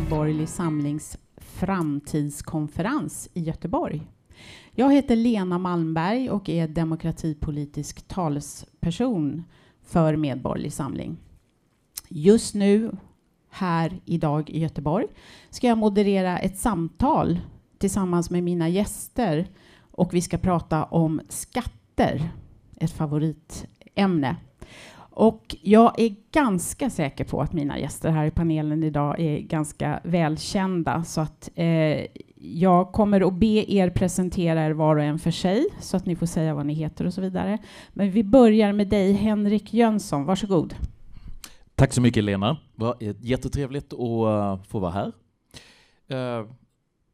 Medborgerlig 0.00 0.48
Samlings 0.48 1.18
framtidskonferens 1.36 3.28
i 3.34 3.40
Göteborg. 3.40 4.02
Jag 4.72 4.92
heter 4.92 5.16
Lena 5.16 5.58
Malmberg 5.58 6.30
och 6.30 6.48
är 6.48 6.68
demokratipolitisk 6.68 8.08
talesperson 8.08 9.42
för 9.82 10.16
Medborgerlig 10.16 10.72
Samling. 10.72 11.16
Just 12.08 12.54
nu, 12.54 12.96
här 13.50 14.00
idag 14.04 14.50
i 14.50 14.60
Göteborg, 14.60 15.06
ska 15.50 15.66
jag 15.66 15.78
moderera 15.78 16.38
ett 16.38 16.58
samtal 16.58 17.40
tillsammans 17.78 18.30
med 18.30 18.42
mina 18.42 18.68
gäster 18.68 19.48
och 19.80 20.14
vi 20.14 20.22
ska 20.22 20.38
prata 20.38 20.84
om 20.84 21.20
skatter, 21.28 22.30
ett 22.76 22.92
favoritämne. 22.92 24.36
Och 25.10 25.56
jag 25.62 26.00
är 26.00 26.14
ganska 26.32 26.90
säker 26.90 27.24
på 27.24 27.40
att 27.40 27.52
mina 27.52 27.78
gäster 27.78 28.10
här 28.10 28.26
i 28.26 28.30
panelen 28.30 28.82
idag 28.82 29.20
är 29.20 29.38
ganska 29.38 30.00
välkända, 30.04 31.04
så 31.04 31.20
att 31.20 31.50
eh, 31.54 32.06
jag 32.36 32.92
kommer 32.92 33.20
att 33.20 33.34
be 33.34 33.72
er 33.72 33.90
presentera 33.90 34.66
er 34.66 34.70
var 34.70 34.96
och 34.96 35.02
en 35.02 35.18
för 35.18 35.30
sig, 35.30 35.66
så 35.80 35.96
att 35.96 36.06
ni 36.06 36.16
får 36.16 36.26
säga 36.26 36.54
vad 36.54 36.66
ni 36.66 36.74
heter 36.74 37.06
och 37.06 37.14
så 37.14 37.20
vidare. 37.20 37.58
Men 37.92 38.10
vi 38.10 38.24
börjar 38.24 38.72
med 38.72 38.88
dig, 38.88 39.12
Henrik 39.12 39.74
Jönsson. 39.74 40.24
Varsågod. 40.24 40.74
Tack 41.74 41.92
så 41.92 42.00
mycket, 42.00 42.24
Lena. 42.24 42.56
Jättetrevligt 43.20 43.92
att 43.92 43.98
uh, 43.98 44.62
få 44.62 44.78
vara 44.78 44.90
här. 44.90 45.12
Uh, 46.12 46.46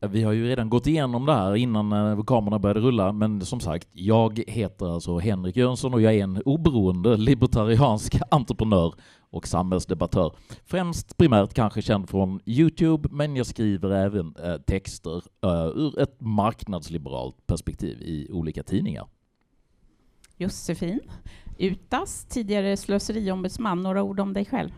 vi 0.00 0.22
har 0.22 0.33
ju 0.33 0.47
redan 0.48 0.70
gått 0.70 0.86
igenom 0.86 1.27
det 1.27 1.33
här 1.33 1.56
innan 1.56 1.92
eh, 1.92 2.25
kamerorna 2.25 2.58
började 2.58 2.80
rulla, 2.80 3.12
men 3.12 3.41
som 3.41 3.61
sagt, 3.61 3.89
jag 3.92 4.42
heter 4.47 4.94
alltså 4.94 5.19
Henrik 5.19 5.56
Jönsson 5.56 5.94
och 5.94 6.00
jag 6.00 6.14
är 6.14 6.22
en 6.22 6.42
oberoende 6.44 7.16
libertariansk 7.16 8.20
entreprenör 8.30 8.94
och 9.30 9.48
samhällsdebattör. 9.48 10.33
Främst 10.64 11.16
primärt 11.16 11.55
kanske 11.55 11.83
känd 11.83 12.11
från 12.11 12.41
Youtube, 12.47 13.08
men 13.12 13.36
jag 13.36 13.47
skriver 13.47 13.91
även 13.91 14.34
eh, 14.44 14.56
texter 14.56 15.22
eh, 15.44 15.66
ur 15.75 15.98
ett 15.98 16.20
marknadsliberalt 16.20 17.47
perspektiv 17.47 18.03
i 18.03 18.28
olika 18.33 18.62
tidningar. 18.62 19.06
Josefin 20.36 21.00
Utas, 21.58 22.25
tidigare 22.25 22.77
slöseriombudsman. 22.77 23.83
Några 23.83 24.03
ord 24.03 24.20
om 24.20 24.33
dig 24.33 24.44
själv? 24.44 24.70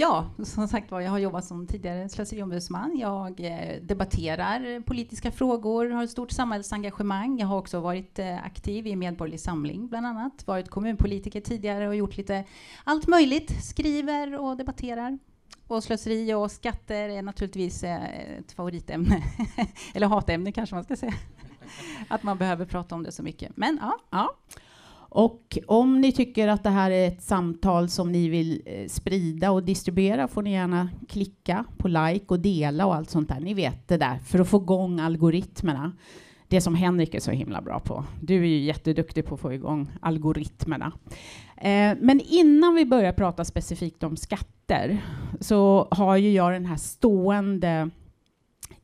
Ja, 0.00 0.30
som 0.44 0.68
sagt 0.68 0.90
var, 0.90 1.00
jag 1.00 1.10
har 1.10 1.18
jobbat 1.18 1.44
som 1.44 1.66
tidigare 1.66 2.08
slöseriombudsman. 2.08 2.98
Jag 2.98 3.40
eh, 3.40 3.82
debatterar 3.82 4.80
politiska 4.80 5.32
frågor, 5.32 5.90
har 5.90 6.04
ett 6.04 6.10
stort 6.10 6.30
samhällsengagemang. 6.30 7.38
Jag 7.38 7.46
har 7.46 7.58
också 7.58 7.80
varit 7.80 8.18
eh, 8.18 8.44
aktiv 8.44 8.86
i 8.86 8.96
Medborgerlig 8.96 9.40
Samling, 9.40 9.88
bland 9.88 10.06
annat. 10.06 10.46
Varit 10.46 10.68
kommunpolitiker 10.68 11.40
tidigare 11.40 11.88
och 11.88 11.96
gjort 11.96 12.16
lite 12.16 12.44
allt 12.84 13.06
möjligt. 13.06 13.64
Skriver 13.64 14.38
och 14.38 14.56
debatterar. 14.56 15.18
Och 15.66 15.84
slöseri 15.84 16.34
och 16.34 16.50
skatter 16.50 17.08
är 17.08 17.22
naturligtvis 17.22 17.84
eh, 17.84 18.38
ett 18.38 18.52
favoritämne. 18.52 19.22
Eller 19.94 20.06
hatämne 20.06 20.52
kanske 20.52 20.74
man 20.74 20.84
ska 20.84 20.96
säga. 20.96 21.14
Att 22.08 22.22
man 22.22 22.38
behöver 22.38 22.66
prata 22.66 22.94
om 22.94 23.02
det 23.02 23.12
så 23.12 23.22
mycket. 23.22 23.56
Men 23.56 23.78
ja. 23.82 23.98
ja. 24.10 24.34
Och 25.08 25.58
om 25.66 26.00
ni 26.00 26.12
tycker 26.12 26.48
att 26.48 26.62
det 26.62 26.70
här 26.70 26.90
är 26.90 27.08
ett 27.08 27.22
samtal 27.22 27.88
som 27.88 28.12
ni 28.12 28.28
vill 28.28 28.62
eh, 28.66 28.88
sprida 28.88 29.50
och 29.50 29.62
distribuera 29.62 30.28
får 30.28 30.42
ni 30.42 30.52
gärna 30.52 30.90
klicka 31.08 31.64
på 31.78 31.88
like 31.88 32.24
och 32.28 32.40
dela 32.40 32.86
och 32.86 32.94
allt 32.94 33.10
sånt 33.10 33.28
där. 33.28 33.40
Ni 33.40 33.54
vet 33.54 33.88
det 33.88 33.96
där 33.96 34.18
för 34.18 34.38
att 34.38 34.48
få 34.48 34.56
igång 34.56 35.00
algoritmerna. 35.00 35.92
Det 36.48 36.60
som 36.60 36.74
Henrik 36.74 37.14
är 37.14 37.20
så 37.20 37.30
himla 37.30 37.62
bra 37.62 37.80
på. 37.80 38.04
Du 38.20 38.34
är 38.34 38.46
ju 38.46 38.58
jätteduktig 38.58 39.26
på 39.26 39.34
att 39.34 39.40
få 39.40 39.52
igång 39.52 39.90
algoritmerna. 40.00 40.92
Eh, 41.56 41.96
men 42.00 42.20
innan 42.20 42.74
vi 42.74 42.84
börjar 42.84 43.12
prata 43.12 43.44
specifikt 43.44 44.02
om 44.02 44.16
skatter 44.16 45.04
så 45.40 45.88
har 45.90 46.16
ju 46.16 46.32
jag 46.32 46.52
den 46.52 46.66
här 46.66 46.76
stående 46.76 47.90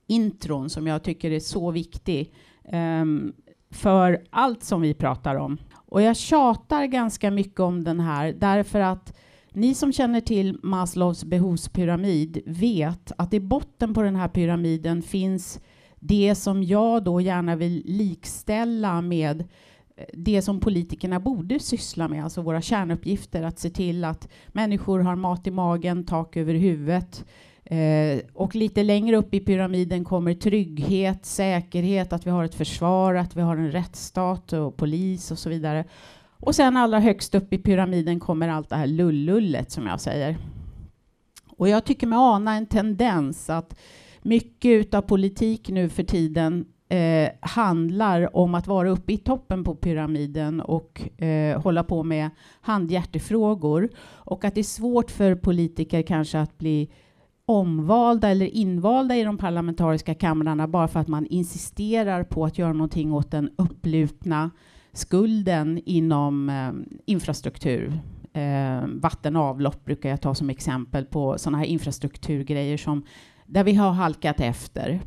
intron 0.06 0.70
som 0.70 0.86
jag 0.86 1.02
tycker 1.02 1.30
är 1.30 1.40
så 1.40 1.70
viktig 1.70 2.34
um, 2.72 3.32
för 3.70 4.22
allt 4.30 4.64
som 4.64 4.80
vi 4.80 4.94
pratar 4.94 5.34
om. 5.34 5.58
Och 5.94 6.02
jag 6.02 6.16
tjatar 6.16 6.86
ganska 6.86 7.30
mycket 7.30 7.60
om 7.60 7.84
den 7.84 8.00
här 8.00 8.32
därför 8.32 8.80
att 8.80 9.16
ni 9.52 9.74
som 9.74 9.92
känner 9.92 10.20
till 10.20 10.58
Maslows 10.62 11.24
behovspyramid 11.24 12.42
vet 12.46 13.12
att 13.18 13.34
i 13.34 13.40
botten 13.40 13.94
på 13.94 14.02
den 14.02 14.16
här 14.16 14.28
pyramiden 14.28 15.02
finns 15.02 15.60
det 16.00 16.34
som 16.34 16.62
jag 16.62 17.04
då 17.04 17.20
gärna 17.20 17.56
vill 17.56 17.82
likställa 17.84 19.00
med 19.00 19.40
eh, 19.96 20.04
det 20.12 20.42
som 20.42 20.60
politikerna 20.60 21.20
borde 21.20 21.58
syssla 21.58 22.08
med, 22.08 22.24
alltså 22.24 22.42
våra 22.42 22.62
kärnuppgifter, 22.62 23.42
att 23.42 23.58
se 23.58 23.70
till 23.70 24.04
att 24.04 24.28
människor 24.48 24.98
har 24.98 25.16
mat 25.16 25.46
i 25.46 25.50
magen, 25.50 26.06
tak 26.06 26.36
över 26.36 26.54
huvudet, 26.54 27.24
Eh, 27.64 28.20
och 28.32 28.54
lite 28.54 28.82
längre 28.82 29.16
upp 29.16 29.34
i 29.34 29.40
pyramiden 29.40 30.04
kommer 30.04 30.34
trygghet, 30.34 31.26
säkerhet, 31.26 32.12
att 32.12 32.26
vi 32.26 32.30
har 32.30 32.44
ett 32.44 32.54
försvar, 32.54 33.14
att 33.14 33.36
vi 33.36 33.40
har 33.40 33.56
en 33.56 33.72
rättsstat 33.72 34.52
och 34.52 34.76
polis 34.76 35.30
och 35.30 35.38
så 35.38 35.48
vidare. 35.48 35.84
Och 36.40 36.54
sen 36.54 36.76
allra 36.76 37.00
högst 37.00 37.34
upp 37.34 37.52
i 37.52 37.58
pyramiden 37.58 38.20
kommer 38.20 38.48
allt 38.48 38.68
det 38.68 38.76
här 38.76 38.86
lullullet 38.86 39.70
som 39.70 39.86
jag 39.86 40.00
säger. 40.00 40.36
Och 41.56 41.68
jag 41.68 41.84
tycker 41.84 42.06
mig 42.06 42.16
ana 42.16 42.54
en 42.54 42.66
tendens 42.66 43.50
att 43.50 43.78
mycket 44.22 44.94
av 44.94 45.02
politik 45.02 45.68
nu 45.68 45.88
för 45.88 46.02
tiden 46.02 46.66
eh, 46.88 47.28
handlar 47.40 48.36
om 48.36 48.54
att 48.54 48.66
vara 48.66 48.90
uppe 48.90 49.12
i 49.12 49.18
toppen 49.18 49.64
på 49.64 49.74
pyramiden 49.74 50.60
och 50.60 51.22
eh, 51.22 51.60
hålla 51.60 51.84
på 51.84 52.02
med 52.02 52.30
handhjärtefrågor 52.60 53.88
och 54.06 54.44
att 54.44 54.54
det 54.54 54.60
är 54.60 54.64
svårt 54.64 55.10
för 55.10 55.34
politiker 55.34 56.02
kanske 56.02 56.38
att 56.38 56.58
bli 56.58 56.90
omvalda 57.46 58.28
eller 58.28 58.46
invalda 58.46 59.16
i 59.16 59.24
de 59.24 59.38
parlamentariska 59.38 60.14
kamrarna 60.14 60.68
bara 60.68 60.88
för 60.88 61.00
att 61.00 61.08
man 61.08 61.26
insisterar 61.26 62.24
på 62.24 62.44
att 62.44 62.58
göra 62.58 62.72
någonting 62.72 63.12
åt 63.12 63.30
den 63.30 63.50
upplupna 63.56 64.50
skulden 64.92 65.80
inom 65.84 66.48
eh, 66.48 66.72
infrastruktur. 67.06 67.98
Eh, 68.32 68.86
vatten 68.86 69.36
och 69.36 69.42
avlopp 69.42 69.84
brukar 69.84 70.10
jag 70.10 70.20
ta 70.20 70.34
som 70.34 70.50
exempel 70.50 71.04
på 71.04 71.38
sådana 71.38 71.58
här 71.58 71.64
infrastrukturgrejer 71.64 72.76
som 72.76 73.02
där 73.46 73.64
vi 73.64 73.74
har 73.74 73.90
halkat 73.92 74.40
efter. 74.40 75.00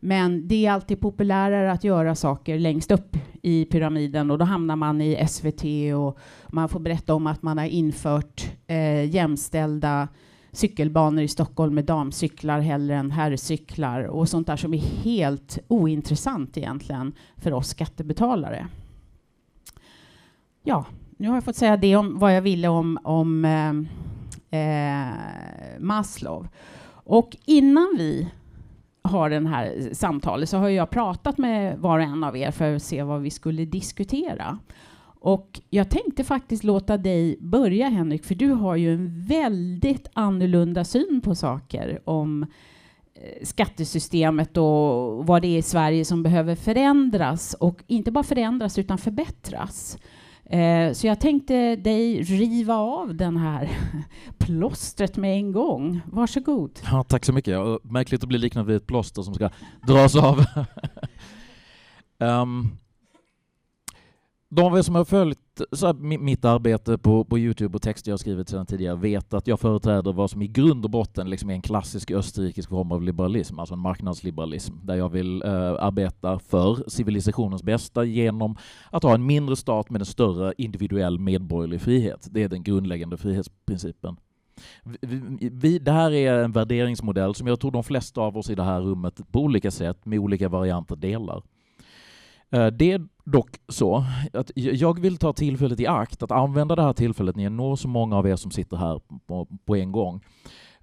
Men 0.00 0.48
det 0.48 0.66
är 0.66 0.72
alltid 0.72 1.00
populärare 1.00 1.72
att 1.72 1.84
göra 1.84 2.14
saker 2.14 2.58
längst 2.58 2.90
upp 2.90 3.16
i 3.42 3.64
pyramiden 3.64 4.30
och 4.30 4.38
då 4.38 4.44
hamnar 4.44 4.76
man 4.76 5.00
i 5.00 5.26
SVT 5.28 5.64
och 5.96 6.18
man 6.48 6.68
får 6.68 6.80
berätta 6.80 7.14
om 7.14 7.26
att 7.26 7.42
man 7.42 7.58
har 7.58 7.64
infört 7.64 8.52
eh, 8.66 9.14
jämställda 9.14 10.08
cykelbanor 10.52 11.22
i 11.22 11.28
Stockholm 11.28 11.74
med 11.74 11.84
damcyklar 11.84 12.60
hellre 12.60 12.96
än 12.96 13.10
herrcyklar 13.10 14.02
och 14.02 14.28
sånt 14.28 14.46
där 14.46 14.56
som 14.56 14.74
är 14.74 14.78
helt 14.78 15.58
ointressant 15.68 16.56
egentligen 16.56 17.12
för 17.36 17.52
oss 17.52 17.68
skattebetalare. 17.68 18.66
Ja, 20.62 20.84
nu 21.16 21.28
har 21.28 21.36
jag 21.36 21.44
fått 21.44 21.56
säga 21.56 21.76
det 21.76 21.96
om 21.96 22.18
vad 22.18 22.36
jag 22.36 22.42
ville 22.42 22.68
om, 22.68 22.98
om 23.04 23.44
eh, 23.44 23.70
eh, 24.60 25.14
Maslow. 25.78 26.48
Och 27.04 27.36
innan 27.44 27.94
vi 27.98 28.28
har 29.02 29.30
den 29.30 29.46
här 29.46 29.90
samtalet 29.92 30.48
så 30.48 30.58
har 30.58 30.68
jag 30.68 30.90
pratat 30.90 31.38
med 31.38 31.78
var 31.78 31.98
och 31.98 32.04
en 32.04 32.24
av 32.24 32.36
er 32.36 32.50
för 32.50 32.74
att 32.74 32.82
se 32.82 33.02
vad 33.02 33.22
vi 33.22 33.30
skulle 33.30 33.64
diskutera. 33.64 34.58
Och 35.20 35.60
jag 35.70 35.90
tänkte 35.90 36.24
faktiskt 36.24 36.64
låta 36.64 36.96
dig 36.96 37.36
börja, 37.40 37.88
Henrik, 37.88 38.24
för 38.24 38.34
du 38.34 38.48
har 38.48 38.76
ju 38.76 38.94
en 38.94 39.22
väldigt 39.26 40.08
annorlunda 40.12 40.84
syn 40.84 41.20
på 41.24 41.34
saker 41.34 42.00
om 42.04 42.42
eh, 43.14 43.44
skattesystemet 43.44 44.56
och 44.56 45.26
vad 45.26 45.42
det 45.42 45.48
är 45.48 45.58
i 45.58 45.62
Sverige 45.62 46.04
som 46.04 46.22
behöver 46.22 46.54
förändras 46.56 47.54
och 47.54 47.82
inte 47.86 48.10
bara 48.10 48.24
förändras 48.24 48.78
utan 48.78 48.98
förbättras. 48.98 49.98
Eh, 50.44 50.92
så 50.92 51.06
jag 51.06 51.20
tänkte 51.20 51.76
dig 51.76 52.22
riva 52.22 52.74
av 52.74 53.14
den 53.14 53.36
här 53.36 53.70
plåstret 54.38 55.16
med 55.16 55.36
en 55.36 55.52
gång. 55.52 56.00
Varsågod. 56.06 56.80
Ja, 56.84 57.04
tack 57.08 57.24
så 57.24 57.32
mycket. 57.32 57.58
Märkligt 57.82 58.22
att 58.22 58.28
bli 58.28 58.38
liknad 58.38 58.66
vid 58.66 58.76
ett 58.76 58.86
plåster 58.86 59.22
som 59.22 59.34
ska 59.34 59.50
dras 59.86 60.16
av. 60.16 60.44
um, 62.18 62.68
de 64.52 64.64
av 64.64 64.78
er 64.78 64.82
som 64.82 64.94
har 64.94 65.04
följt 65.04 65.38
här, 65.82 66.18
mitt 66.18 66.44
arbete 66.44 66.98
på, 66.98 67.24
på 67.24 67.38
Youtube 67.38 67.76
och 67.76 67.82
texter 67.82 68.10
jag 68.10 68.20
skrivit 68.20 68.48
sedan 68.48 68.66
tidigare 68.66 68.96
vet 68.96 69.34
att 69.34 69.46
jag 69.46 69.60
företräder 69.60 70.12
vad 70.12 70.30
som 70.30 70.42
i 70.42 70.48
grund 70.48 70.84
och 70.84 70.90
botten 70.90 71.30
liksom 71.30 71.50
är 71.50 71.54
en 71.54 71.62
klassisk 71.62 72.10
österrikisk 72.10 72.68
form 72.68 72.92
av 72.92 73.02
liberalism, 73.02 73.58
alltså 73.58 73.74
en 73.74 73.80
marknadsliberalism, 73.80 74.74
där 74.82 74.94
jag 74.94 75.08
vill 75.08 75.42
eh, 75.42 75.72
arbeta 75.78 76.38
för 76.38 76.90
civilisationens 76.90 77.62
bästa 77.62 78.04
genom 78.04 78.56
att 78.90 79.02
ha 79.02 79.14
en 79.14 79.26
mindre 79.26 79.56
stat 79.56 79.90
med 79.90 80.02
en 80.02 80.06
större 80.06 80.54
individuell 80.58 81.18
medborgerlig 81.18 81.80
frihet. 81.80 82.28
Det 82.30 82.42
är 82.42 82.48
den 82.48 82.62
grundläggande 82.62 83.16
frihetsprincipen. 83.16 84.16
Vi, 85.00 85.50
vi, 85.52 85.78
det 85.78 85.92
här 85.92 86.10
är 86.12 86.34
en 86.34 86.52
värderingsmodell 86.52 87.34
som 87.34 87.46
jag 87.46 87.60
tror 87.60 87.70
de 87.70 87.84
flesta 87.84 88.20
av 88.20 88.36
oss 88.36 88.50
i 88.50 88.54
det 88.54 88.62
här 88.62 88.80
rummet 88.80 89.20
på 89.32 89.40
olika 89.40 89.70
sätt 89.70 90.06
med 90.06 90.18
olika 90.18 90.48
varianter 90.48 90.96
delar. 90.96 91.42
Eh, 92.50 92.66
det 92.66 93.00
dock 93.30 93.60
så 93.68 94.04
att 94.32 94.50
jag 94.54 95.00
vill 95.00 95.16
ta 95.16 95.32
tillfället 95.32 95.80
i 95.80 95.86
akt 95.86 96.22
att 96.22 96.30
använda 96.30 96.76
det 96.76 96.82
här 96.82 96.92
tillfället 96.92 97.36
när 97.36 97.42
jag 97.42 97.52
når 97.52 97.76
så 97.76 97.88
många 97.88 98.16
av 98.16 98.28
er 98.28 98.36
som 98.36 98.50
sitter 98.50 98.76
här 98.76 99.00
på, 99.26 99.46
på 99.64 99.76
en 99.76 99.92
gång 99.92 100.24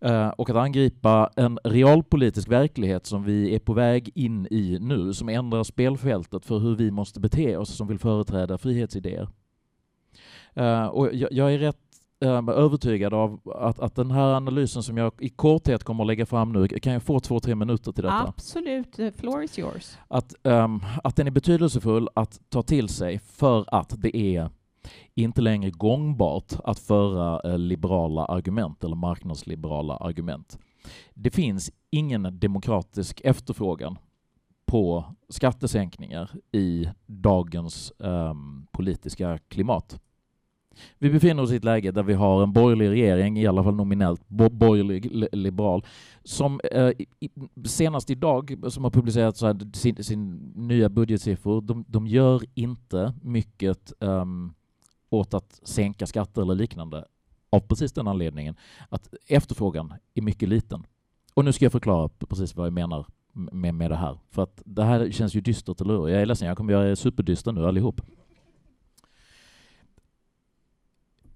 eh, 0.02 0.28
och 0.28 0.50
att 0.50 0.56
angripa 0.56 1.30
en 1.36 1.60
realpolitisk 1.64 2.50
verklighet 2.50 3.06
som 3.06 3.24
vi 3.24 3.56
är 3.56 3.60
på 3.60 3.74
väg 3.74 4.12
in 4.16 4.48
i 4.52 4.78
nu, 4.82 5.14
som 5.14 5.30
ändrar 5.30 5.64
spelfältet 5.64 6.46
för 6.46 6.60
hur 6.60 6.76
vi 6.76 6.92
måste 6.92 7.20
bete 7.20 7.58
oss 7.58 7.76
som 7.76 7.88
vill 7.88 8.00
företräda 8.00 8.58
frihetsidéer. 8.58 9.28
Eh, 10.54 10.86
och 10.86 11.14
jag, 11.14 11.32
jag, 11.32 11.54
är 11.54 11.58
rätt 11.58 11.87
övertygad 12.22 13.14
av 13.14 13.40
att, 13.56 13.80
att 13.80 13.96
den 13.96 14.12
här 14.12 14.34
analysen 14.34 14.84
som 14.84 14.98
jag 14.98 15.12
i 15.20 15.30
korthet 15.30 15.84
kommer 15.84 16.04
att 16.04 16.08
lägga 16.08 16.26
fram 16.26 16.52
nu, 16.52 16.68
kan 16.68 16.94
jag 16.94 17.04
få 17.04 17.20
två, 17.20 17.40
tre 17.40 17.56
minuter 17.56 17.92
till 17.92 18.04
detta? 18.04 18.28
Absolut, 18.28 18.94
the 18.94 19.12
floor 19.12 19.44
is 19.44 19.60
yours. 19.60 19.98
Att, 20.08 20.36
um, 20.44 20.84
att 21.04 21.16
den 21.16 21.28
är 21.28 21.32
betydelsefull 21.32 22.10
att 22.14 22.40
ta 22.50 22.64
till 22.64 22.90
sig 22.90 23.20
för 23.20 23.66
att 23.68 24.02
det 24.02 24.18
är 24.18 24.50
inte 25.16 25.42
längre 25.42 25.72
gångbart 25.72 26.54
att 26.64 26.80
föra 26.80 27.52
eh, 27.52 27.58
liberala 27.58 28.26
argument 28.26 28.84
eller 28.84 28.96
marknadsliberala 28.96 29.96
argument. 29.98 30.60
Det 31.14 31.30
finns 31.30 31.72
ingen 31.90 32.40
demokratisk 32.40 33.22
efterfrågan 33.24 33.98
på 34.66 35.06
skattesänkningar 35.30 36.32
i 36.52 36.90
dagens 37.06 37.94
um, 37.98 38.68
politiska 38.72 39.38
klimat. 39.38 40.00
Vi 41.00 41.10
befinner 41.10 41.44
oss 41.44 41.52
i 41.52 41.56
ett 41.56 41.64
läge 41.64 41.92
där 41.92 42.04
vi 42.04 42.14
har 42.14 42.44
en 42.44 42.54
borgerlig 42.54 42.90
regering, 42.90 43.40
i 43.40 43.48
alla 43.48 43.64
fall 43.64 43.76
nominellt 43.76 44.28
borgerlig 44.30 45.26
liberal, 45.36 45.86
som 46.24 46.60
eh, 46.72 46.92
senast 47.66 48.10
idag, 48.10 48.56
som 48.68 48.84
har 48.84 48.92
publicerat 48.92 49.38
så 49.38 49.48
här, 49.48 49.76
sin, 49.78 50.04
sin 50.04 50.36
nya 50.56 50.90
budgetsiffror, 50.90 51.62
de, 51.62 51.86
de 51.88 52.08
gör 52.08 52.42
inte 52.54 53.14
mycket 53.22 53.94
um, 54.00 54.54
åt 55.10 55.34
att 55.34 55.60
sänka 55.64 56.08
skatter 56.08 56.42
eller 56.42 56.56
liknande 56.56 57.06
av 57.50 57.60
precis 57.60 57.94
den 57.94 58.08
anledningen 58.08 58.56
att 58.90 59.14
efterfrågan 59.28 59.94
är 60.14 60.22
mycket 60.22 60.50
liten. 60.50 60.84
Och 61.34 61.46
nu 61.46 61.54
ska 61.54 61.66
jag 61.66 61.72
förklara 61.72 62.10
precis 62.10 62.56
vad 62.56 62.66
jag 62.66 62.74
menar 62.74 63.06
med, 63.34 63.76
med 63.76 63.92
det 63.92 63.96
här. 63.96 64.20
För 64.32 64.44
att 64.44 64.62
det 64.66 64.84
här 64.84 65.12
känns 65.12 65.36
ju 65.36 65.42
dystert, 65.42 65.82
eller 65.82 65.94
hur? 65.94 66.08
Jag 66.08 66.22
är 66.22 66.26
ledsen, 66.26 66.48
jag 66.48 66.58
kommer 66.58 66.74
göra 66.74 66.90
er 66.90 66.96
superdyster 66.96 67.52
nu 67.52 67.66
allihop. 67.66 68.02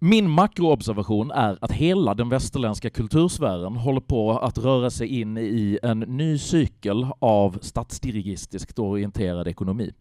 Min 0.03 0.30
makroobservation 0.30 1.31
är 1.31 1.57
att 1.62 1.71
hela 1.71 2.13
den 2.13 2.30
västerländska 2.30 2.89
kultursfären 2.89 3.75
håller 3.75 4.01
på 4.01 4.31
att 4.31 4.57
röra 4.57 4.89
sig 4.89 5.07
in 5.07 5.38
i 5.38 5.80
en 5.83 6.00
ny 6.00 6.38
cykel 6.38 7.07
av 7.19 7.57
statsdirigistiskt 7.62 8.80
orienterad 8.80 9.48
ekonomi. 9.48 9.94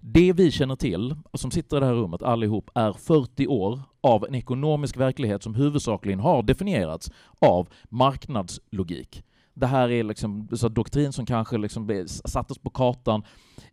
Det 0.00 0.32
vi 0.32 0.50
känner 0.50 0.76
till, 0.76 1.14
som 1.34 1.50
sitter 1.50 1.76
i 1.76 1.80
det 1.80 1.86
här 1.86 1.94
rummet 1.94 2.22
allihop, 2.22 2.70
är 2.74 2.92
40 2.92 3.46
år 3.46 3.80
av 4.00 4.24
en 4.24 4.34
ekonomisk 4.34 4.96
verklighet 4.96 5.42
som 5.42 5.54
huvudsakligen 5.54 6.20
har 6.20 6.42
definierats 6.42 7.10
av 7.38 7.68
marknadslogik. 7.88 9.22
Det 9.54 9.66
här 9.66 9.90
är 9.90 10.04
liksom 10.04 10.48
så 10.52 10.68
doktrin 10.68 11.12
som 11.12 11.26
kanske 11.26 11.58
liksom 11.58 12.06
sattes 12.24 12.58
på 12.58 12.70
kartan 12.70 13.22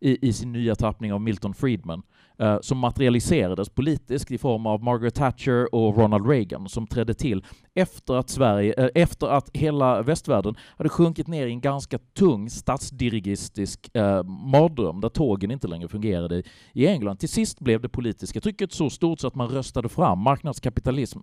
i, 0.05 0.27
i 0.27 0.33
sin 0.33 0.51
nya 0.51 0.75
tappning 0.75 1.13
av 1.13 1.21
Milton 1.21 1.53
Friedman 1.53 2.01
eh, 2.39 2.57
som 2.61 2.77
materialiserades 2.77 3.69
politiskt 3.69 4.31
i 4.31 4.37
form 4.37 4.65
av 4.65 4.83
Margaret 4.83 5.15
Thatcher 5.15 5.75
och 5.75 5.97
Ronald 5.97 6.29
Reagan 6.29 6.69
som 6.69 6.87
trädde 6.87 7.13
till 7.13 7.45
efter 7.73 8.13
att, 8.13 8.29
Sverige, 8.29 8.73
eh, 8.77 8.89
efter 8.95 9.27
att 9.27 9.49
hela 9.53 10.01
västvärlden 10.01 10.55
hade 10.77 10.89
sjunkit 10.89 11.27
ner 11.27 11.47
i 11.47 11.51
en 11.51 11.61
ganska 11.61 11.97
tung 11.97 12.49
statsdirigistisk 12.49 13.95
eh, 13.95 14.23
mardröm 14.23 15.01
där 15.01 15.09
tågen 15.09 15.51
inte 15.51 15.67
längre 15.67 15.87
fungerade 15.87 16.43
i 16.73 16.87
England. 16.87 17.17
Till 17.17 17.29
sist 17.29 17.59
blev 17.59 17.81
det 17.81 17.89
politiska 17.89 18.41
trycket 18.41 18.73
så 18.73 18.89
stort 18.89 19.19
så 19.19 19.27
att 19.27 19.35
man 19.35 19.49
röstade 19.49 19.89
fram 19.89 20.19
marknadskapitalism 20.19 21.19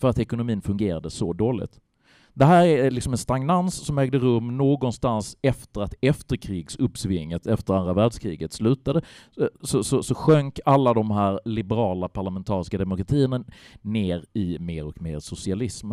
för 0.00 0.08
att 0.08 0.18
ekonomin 0.18 0.62
fungerade 0.62 1.10
så 1.10 1.32
dåligt. 1.32 1.80
Det 2.38 2.44
här 2.44 2.66
är 2.66 2.84
eh, 2.84 2.90
liksom 2.90 3.12
en 3.12 3.18
stagnans 3.18 3.74
som 3.74 3.98
ägde 3.98 4.18
rum 4.18 4.56
någonstans 4.56 5.36
efter 5.42 5.80
att 5.80 5.94
efterkrigsuppsvinget 6.00 7.46
efter 7.46 7.74
andra 7.74 7.92
världskriget 7.92 8.52
slutade. 8.52 9.02
Så, 9.62 9.84
så, 9.84 10.02
så 10.02 10.14
sjönk 10.14 10.60
alla 10.64 10.94
de 10.94 11.10
här 11.10 11.40
liberala 11.44 12.08
parlamentariska 12.08 12.78
demokratierna 12.78 13.44
ner 13.82 14.24
i 14.32 14.58
mer 14.58 14.86
och 14.86 15.02
mer 15.02 15.18
socialism. 15.18 15.92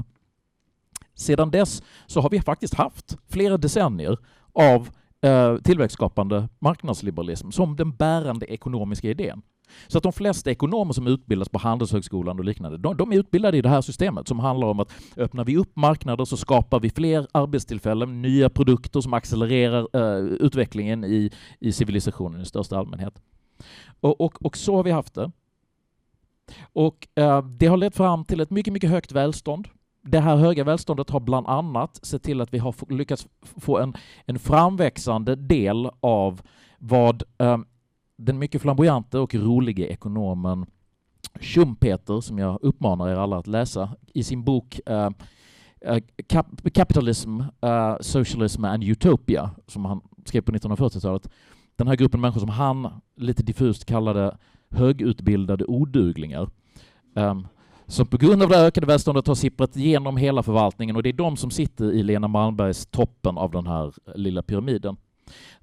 Sedan 1.16 1.52
dess 1.52 1.84
så 2.06 2.22
har 2.22 2.30
vi 2.30 2.42
faktiskt 2.42 2.74
haft 2.74 3.18
flera 3.28 3.58
decennier 3.58 4.18
av 4.54 4.90
eh, 5.22 5.58
tillväxtskapande 5.58 6.50
marknadsliberalism 6.60 7.52
som 7.52 7.76
den 7.76 7.96
bärande 7.96 8.46
ekonomiska 8.46 9.10
idén. 9.10 9.42
Så 9.88 9.98
att 9.98 10.04
de 10.04 10.14
flesta 10.14 10.52
ekonomer 10.52 10.94
som 10.94 11.08
utbildas 11.08 11.50
på 11.50 11.60
Handelshögskolan 11.60 12.40
och 12.40 12.46
liknande, 12.46 12.78
de, 12.78 12.98
de, 12.98 13.12
är 13.12 13.18
utbildade 13.18 13.58
i 13.58 13.62
det 13.62 13.70
här 13.70 13.82
systemet 13.82 14.28
som 14.28 14.40
handlar 14.40 14.68
om 14.68 14.80
att 14.80 14.92
öppnar 15.18 15.46
vi 15.46 15.58
upp 15.58 15.76
marknader 15.76 16.26
så 16.26 16.38
skapar 16.38 16.80
vi 16.80 16.90
fler 16.90 17.28
arbetstillfällen, 17.32 18.22
nya 18.22 18.50
produkter 18.50 19.02
som 19.02 19.14
accelererar 19.14 19.88
eh, 19.94 20.26
utvecklingen 20.26 21.04
i, 21.04 21.32
i 21.60 21.72
civilisationen 21.72 22.42
i 22.42 22.46
största 22.46 22.78
allmänhet. 22.78 23.22
Och, 24.00 24.22
och, 24.22 24.46
och 24.46 24.58
så 24.58 24.76
har 24.76 24.84
vi 24.84 24.92
haft 24.92 25.14
det. 25.14 25.32
Och 26.74 27.08
eh, 27.16 27.46
det 27.46 27.68
har 27.68 27.78
lett 27.78 27.96
fram 27.96 28.26
till 28.26 28.42
ett 28.42 28.50
mycket, 28.50 28.74
mycket 28.74 28.90
högt 28.90 29.12
välstånd. 29.12 29.68
Det 30.04 30.20
här 30.20 30.36
höga 30.36 30.64
välståndet 30.64 31.10
har 31.10 31.20
bland 31.20 31.48
annat 31.48 32.06
sett 32.06 32.24
till 32.24 32.42
att 32.42 32.54
vi 32.54 32.58
har 32.58 32.94
lyckats 32.94 33.28
få 33.42 33.78
en, 33.78 33.94
en 34.26 34.40
framväxande 34.40 35.36
del 35.36 35.90
av 36.00 36.42
vad 36.80 37.24
eh, 37.38 37.58
den 38.18 38.40
mycket 38.40 38.62
flamboyante 38.62 39.20
och 39.20 39.36
rolige 39.36 39.88
ekonomen 39.88 40.66
Schumpeter, 41.40 42.22
som 42.22 42.38
jag 42.38 42.60
uppmanar 42.62 43.10
er 43.10 43.16
alla 43.16 43.38
att 43.38 43.48
läsa, 43.48 43.90
i 44.14 44.24
sin 44.24 44.44
bok 44.44 44.80
eh, 44.86 45.10
eh, 45.82 45.92
uh, 45.92 45.96
uh, 45.96 46.00
Cap 46.28 46.74
Capitalism, 46.74 47.40
uh, 47.40 47.48
eh, 47.62 47.98
Socialism 48.00 48.66
and 48.66 48.84
Utopia, 48.84 49.50
som 49.68 49.86
han 49.86 50.02
skrev 50.26 50.42
på 50.42 50.52
1940-talet. 50.52 51.30
Den 51.76 51.88
här 51.88 51.96
gruppen 51.96 52.22
människor 52.22 52.40
som 52.40 52.50
han 52.50 53.02
lite 53.16 53.44
diffust 53.44 53.86
kallade 53.86 54.38
högutbildade 54.70 55.66
oduglingar. 55.66 56.50
Um, 57.14 57.48
som 57.88 58.08
på 58.08 58.18
grund 58.18 58.44
av 58.44 58.50
det 58.50 58.58
ökade 58.58 58.88
välståndet 58.88 59.28
har 59.28 59.36
sipprat 59.36 59.76
igenom 59.76 60.18
hela 60.18 60.44
förvaltningen 60.44 60.96
och 60.96 61.04
det 61.04 61.10
är 61.10 61.14
de 61.14 61.38
som 61.38 61.52
sitter 61.52 61.92
i 61.92 62.04
Lena 62.04 62.28
Malmbergs 62.28 62.86
toppen 62.86 63.38
av 63.38 63.52
den 63.52 63.68
här 63.68 63.94
lilla 64.16 64.42
pyramiden 64.42 64.98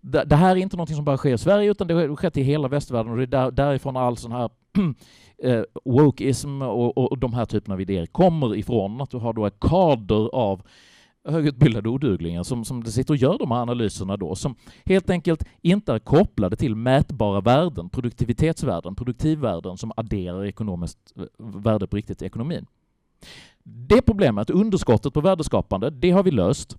det, 0.00 0.36
här 0.36 0.50
är 0.50 0.60
inte 0.60 0.76
något 0.76 0.94
som 0.94 1.04
bara 1.04 1.16
sker 1.16 1.34
i 1.34 1.38
Sverige 1.38 1.70
utan 1.70 1.86
det 1.86 1.94
har 1.94 2.16
skett 2.16 2.36
i 2.36 2.42
hela 2.42 2.68
västvärlden 2.68 3.12
och 3.12 3.18
det 3.18 3.24
är 3.24 3.26
där, 3.26 3.50
därifrån 3.50 3.96
all 3.96 4.16
sån 4.16 4.32
här 4.32 4.50
eh, 5.42 5.62
wokeism 5.84 6.62
och, 6.62 6.98
och, 6.98 7.12
och 7.12 7.18
de 7.18 7.34
här 7.34 7.44
typerna 7.44 7.74
av 7.74 7.80
idéer 7.80 8.06
kommer 8.06 8.56
ifrån. 8.56 9.00
Att 9.00 9.10
du 9.10 9.16
har 9.16 9.32
då 9.32 9.44
en 9.44 9.50
kader 9.60 10.34
av 10.34 10.62
högutbildade 11.24 11.88
oduglingar 11.88 12.42
som, 12.42 12.64
som 12.64 12.84
sitter 12.84 13.14
och 13.14 13.16
gör 13.16 13.38
de 13.38 13.50
här 13.50 13.62
analyserna 13.62 14.16
då, 14.16 14.34
som 14.34 14.54
helt 14.84 15.10
enkelt 15.10 15.44
inte 15.60 15.92
är 15.92 15.98
kopplade 15.98 16.56
till 16.56 16.76
mätbara 16.76 17.40
värden, 17.40 17.88
produktivitetsvärden, 17.88 18.94
produktivvärden 18.94 19.76
som 19.76 19.92
adderar 19.96 20.44
ekonomiskt 20.44 20.98
eh, 21.16 21.24
värde 21.38 21.86
på 21.86 21.96
riktigt 21.96 22.22
i 22.22 22.24
ekonomin. 22.24 22.66
Det 23.64 24.02
problemet, 24.02 24.50
underskottet 24.50 25.14
på 25.14 25.20
värdeskapande, 25.20 25.90
det 25.90 26.10
har 26.10 26.22
vi 26.22 26.30
löst 26.30 26.76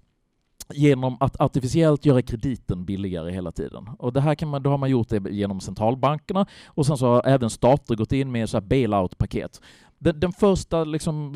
genom 0.73 1.17
att 1.19 1.41
artificiellt 1.41 2.05
göra 2.05 2.21
krediten 2.21 2.85
billigare 2.85 3.31
hela 3.31 3.51
tiden. 3.51 3.89
Och 3.99 4.13
det 4.13 4.21
här 4.21 4.35
kan 4.35 4.49
man, 4.49 4.63
då 4.63 4.69
har 4.69 4.77
man 4.77 4.89
gjort 4.89 5.09
det 5.09 5.29
genom 5.29 5.59
centralbankerna 5.59 6.45
och 6.65 6.85
sen 6.85 6.97
så 6.97 7.05
har 7.05 7.21
även 7.25 7.49
stater 7.49 7.95
gått 7.95 8.11
in 8.11 8.31
med 8.31 8.49
så 8.49 8.61
bailout-paket. 8.61 9.61
Den, 9.99 10.19
den, 10.19 10.31
första 10.31 10.83
liksom, 10.83 11.35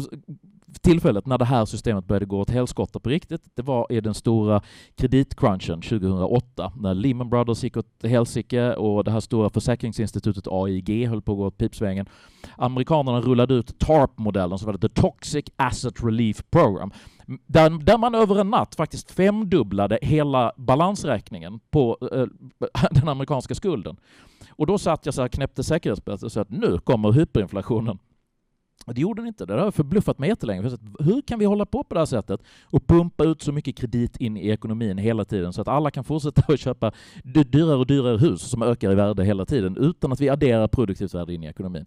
tillfället 0.81 1.25
när 1.25 1.37
det 1.37 1.45
här 1.45 1.65
systemet 1.65 2.05
började 2.05 2.25
gå 2.25 2.39
åt 2.39 2.49
helskotta 2.49 2.99
på 2.99 3.09
riktigt, 3.09 3.41
det 3.55 3.61
var 3.61 3.91
i 3.91 4.01
den 4.01 4.13
stora 4.13 4.61
kreditcrunchen 4.95 5.81
2008 5.81 6.73
när 6.75 6.93
Lehman 6.93 7.29
Brothers 7.29 7.63
gick 7.63 7.77
åt 7.77 8.03
helsike 8.03 8.73
och 8.73 9.03
det 9.03 9.11
här 9.11 9.19
stora 9.19 9.49
försäkringsinstitutet 9.49 10.47
AIG 10.47 11.07
höll 11.07 11.21
på 11.21 11.31
att 11.31 11.37
gå 11.37 11.45
åt 11.45 11.57
pipsvängen. 11.57 12.05
Amerikanerna 12.57 13.21
rullade 13.21 13.53
ut 13.53 13.79
TARP-modellen, 13.79 14.57
som 14.57 14.71
var 14.71 14.77
The 14.77 14.89
Toxic 14.89 15.45
Asset 15.55 16.03
Relief 16.03 16.43
Program, 16.49 16.91
där, 17.27 17.69
där 17.69 17.97
man 17.97 18.15
över 18.15 18.39
en 18.39 18.49
natt 18.49 18.75
faktiskt 18.75 19.11
femdubblade 19.11 19.99
hela 20.01 20.51
balansräkningen 20.57 21.59
på 21.69 21.97
eh, 22.11 22.25
den 22.91 23.07
amerikanska 23.07 23.55
skulden. 23.55 23.97
Och 24.49 24.67
då 24.67 24.77
satt 24.77 25.05
jag 25.05 25.15
så 25.15 25.21
här 25.21 25.29
knäppte 25.29 25.63
säkerhetsbältet 25.63 26.23
och 26.23 26.31
sa 26.31 26.41
att 26.41 26.49
nu 26.49 26.79
kommer 26.79 27.11
hyperinflationen. 27.11 27.99
Det 28.85 29.01
gjorde 29.01 29.21
den 29.21 29.27
inte. 29.27 29.45
Det 29.45 29.61
har 29.61 29.71
förbluffat 29.71 30.19
mig 30.19 30.29
jättelänge. 30.29 30.77
Hur 30.99 31.21
kan 31.21 31.39
vi 31.39 31.45
hålla 31.45 31.65
på 31.65 31.83
på 31.83 31.93
det 31.95 32.01
här 32.01 32.05
sättet 32.05 32.41
och 32.63 32.87
pumpa 32.87 33.23
ut 33.23 33.41
så 33.41 33.51
mycket 33.51 33.77
kredit 33.77 34.17
in 34.17 34.37
i 34.37 34.49
ekonomin 34.49 34.97
hela 34.97 35.25
tiden 35.25 35.53
så 35.53 35.61
att 35.61 35.67
alla 35.67 35.91
kan 35.91 36.03
fortsätta 36.03 36.53
att 36.53 36.59
köpa 36.59 36.91
dyrare 37.23 37.75
och 37.75 37.87
dyrare 37.87 38.17
hus 38.17 38.41
som 38.41 38.61
ökar 38.61 38.91
i 38.91 38.95
värde 38.95 39.23
hela 39.23 39.45
tiden 39.45 39.77
utan 39.77 40.11
att 40.11 40.21
vi 40.21 40.29
adderar 40.29 40.67
produktivt 40.67 41.13
värde 41.13 41.33
in 41.33 41.43
i 41.43 41.47
ekonomin? 41.47 41.85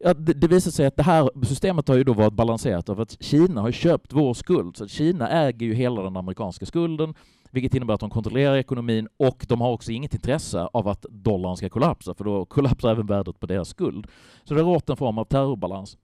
Ja, 0.00 0.14
det, 0.14 0.32
det 0.32 0.48
visar 0.48 0.70
sig 0.70 0.86
att 0.86 0.96
det 0.96 1.02
här 1.02 1.44
systemet 1.44 1.88
har 1.88 1.96
ju 1.96 2.04
då 2.04 2.12
varit 2.12 2.32
balanserat 2.32 2.88
av 2.88 3.00
att 3.00 3.22
Kina 3.22 3.60
har 3.60 3.72
köpt 3.72 4.12
vår 4.12 4.34
skuld. 4.34 4.76
Så 4.76 4.88
Kina 4.88 5.28
äger 5.28 5.66
ju 5.66 5.74
hela 5.74 6.02
den 6.02 6.16
amerikanska 6.16 6.66
skulden, 6.66 7.14
vilket 7.50 7.74
innebär 7.74 7.94
att 7.94 8.00
de 8.00 8.10
kontrollerar 8.10 8.56
ekonomin 8.56 9.08
och 9.16 9.46
de 9.48 9.60
har 9.60 9.72
också 9.72 9.92
inget 9.92 10.14
intresse 10.14 10.68
av 10.72 10.88
att 10.88 11.06
dollarn 11.10 11.56
ska 11.56 11.68
kollapsa, 11.68 12.14
för 12.14 12.24
då 12.24 12.44
kollapsar 12.44 12.90
även 12.90 13.06
värdet 13.06 13.40
på 13.40 13.46
deras 13.46 13.68
skuld. 13.68 14.06
Så 14.44 14.54
det 14.54 14.62
har 14.62 14.72
rått 14.74 14.90
en 14.90 14.96
form 14.96 15.18
av 15.18 15.24
terrorbalans. 15.24 15.96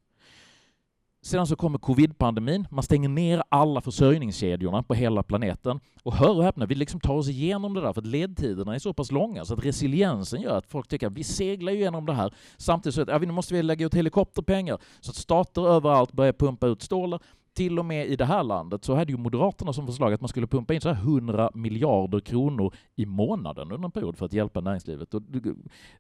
Sedan 1.25 1.47
så 1.47 1.57
kommer 1.57 1.79
covid-pandemin, 1.79 2.67
man 2.71 2.83
stänger 2.83 3.09
ner 3.09 3.43
alla 3.49 3.81
försörjningskedjorna 3.81 4.83
på 4.83 4.95
hela 4.95 5.23
planeten. 5.23 5.81
Och 6.03 6.15
hör 6.15 6.37
och 6.37 6.45
häpna, 6.45 6.67
vi 6.67 6.75
liksom 6.75 7.01
tar 7.01 7.15
oss 7.15 7.29
igenom 7.29 7.75
det 7.75 7.81
där 7.81 7.93
för 7.93 8.01
att 8.01 8.07
ledtiderna 8.07 8.75
är 8.75 8.79
så 8.79 8.93
pass 8.93 9.13
långa 9.13 9.45
så 9.45 9.55
att 9.55 9.65
resiliensen 9.65 10.41
gör 10.41 10.59
att 10.59 10.67
folk 10.67 10.89
tycker 10.89 11.07
att 11.07 11.13
vi 11.13 11.25
seglar 11.25 11.73
ju 11.73 11.79
igenom 11.79 12.07
det 12.07 12.13
här. 12.13 12.35
Samtidigt 12.57 12.95
så 12.95 13.03
att 13.03 13.09
ja, 13.09 13.19
nu 13.19 13.33
måste 13.33 13.55
vi 13.55 13.63
lägga 13.63 13.87
ut 13.87 13.95
helikopterpengar 13.95 14.79
så 15.01 15.11
att 15.11 15.17
stater 15.17 15.69
överallt 15.69 16.13
börjar 16.13 16.33
pumpa 16.33 16.67
ut 16.67 16.83
stålar. 16.83 17.21
Till 17.55 17.79
och 17.79 17.85
med 17.85 18.07
i 18.07 18.17
det 18.17 18.25
här 18.25 18.43
landet 18.43 18.85
så 18.85 18.95
hade 18.95 19.13
ju 19.13 19.19
Moderaterna 19.19 19.73
som 19.73 19.87
förslag 19.87 20.13
att 20.13 20.21
man 20.21 20.29
skulle 20.29 20.47
pumpa 20.47 20.75
in 20.75 20.81
så 20.81 20.89
här 20.89 21.03
100 21.03 21.51
miljarder 21.55 22.21
kronor 22.21 22.75
i 22.97 23.07
månaden 23.07 23.73
under 23.73 23.85
en 23.85 23.93
period 23.93 24.17
för 24.17 24.27
att 24.27 24.33
hjälpa 24.33 24.61
näringslivet. 24.61 25.15
Och 25.15 25.23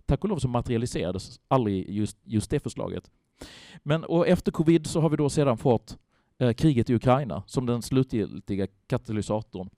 tack 0.07 0.25
och 0.25 0.31
lov 0.31 0.39
så 0.39 0.49
materialiserades 0.49 1.41
aldrig 1.49 1.91
just, 1.91 2.19
just 2.25 2.51
det 2.51 2.61
förslaget. 2.61 3.11
Men 3.83 4.05
och 4.05 4.29
efter 4.29 4.53
covid 4.53 4.87
så 4.87 5.01
har 5.01 5.11
vi 5.11 5.17
då 5.17 5.31
sedan 5.31 5.59
fått 5.59 5.99
eh, 6.39 6.53
kriget 6.53 6.91
i 6.91 6.95
Ukraina 6.95 7.43
som 7.47 7.67
den 7.67 7.83
slutgiltiga 7.83 8.67
katalysatorn. 8.87 9.71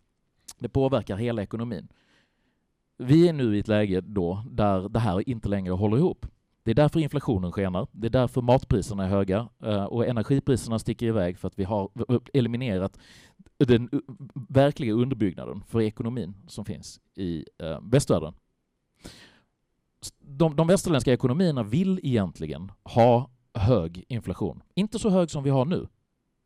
Det 0.59 0.69
påverkar 0.69 1.17
hela 1.17 1.43
ekonomin. 1.43 1.89
Vi 2.99 3.29
är 3.29 3.33
nu 3.33 3.57
i 3.57 3.59
ett 3.59 3.69
läge 3.69 4.01
då 4.01 4.45
där 4.51 4.89
det 4.89 4.99
här 4.99 5.29
inte 5.29 5.49
längre 5.49 5.73
håller 5.73 5.97
ihop. 5.97 6.27
Det 6.63 6.71
är 6.71 6.75
därför 6.75 7.01
inflationen 7.01 7.53
skenar, 7.53 7.87
det 7.93 8.07
är 8.07 8.11
därför 8.11 8.43
matpriserna 8.43 9.05
är 9.05 9.09
höga 9.09 9.49
eh, 9.63 9.85
och 9.85 10.07
energipriserna 10.07 10.79
sticker 10.79 11.07
iväg 11.07 11.39
för 11.39 11.49
att 11.49 11.59
vi 11.59 11.65
har 11.65 11.91
eliminerat 12.35 12.99
den 13.59 13.91
verkliga 14.49 14.93
underbyggnaden 14.93 15.63
för 15.67 15.81
ekonomin 15.81 16.35
som 16.47 16.65
finns 16.65 17.01
i 17.15 17.45
eh, 17.59 17.81
västvärlden. 17.83 18.35
De, 20.19 20.57
de 20.57 20.67
västerländska 20.67 21.13
ekonomierna 21.13 21.63
vill 21.63 22.01
egentligen 22.03 22.73
ha 22.83 23.31
hög 23.59 24.05
inflation. 24.09 24.63
Inte 24.75 24.99
så 24.99 25.11
hög 25.11 25.31
som 25.31 25.45
vi 25.45 25.51
har 25.51 25.65
nu, 25.65 25.89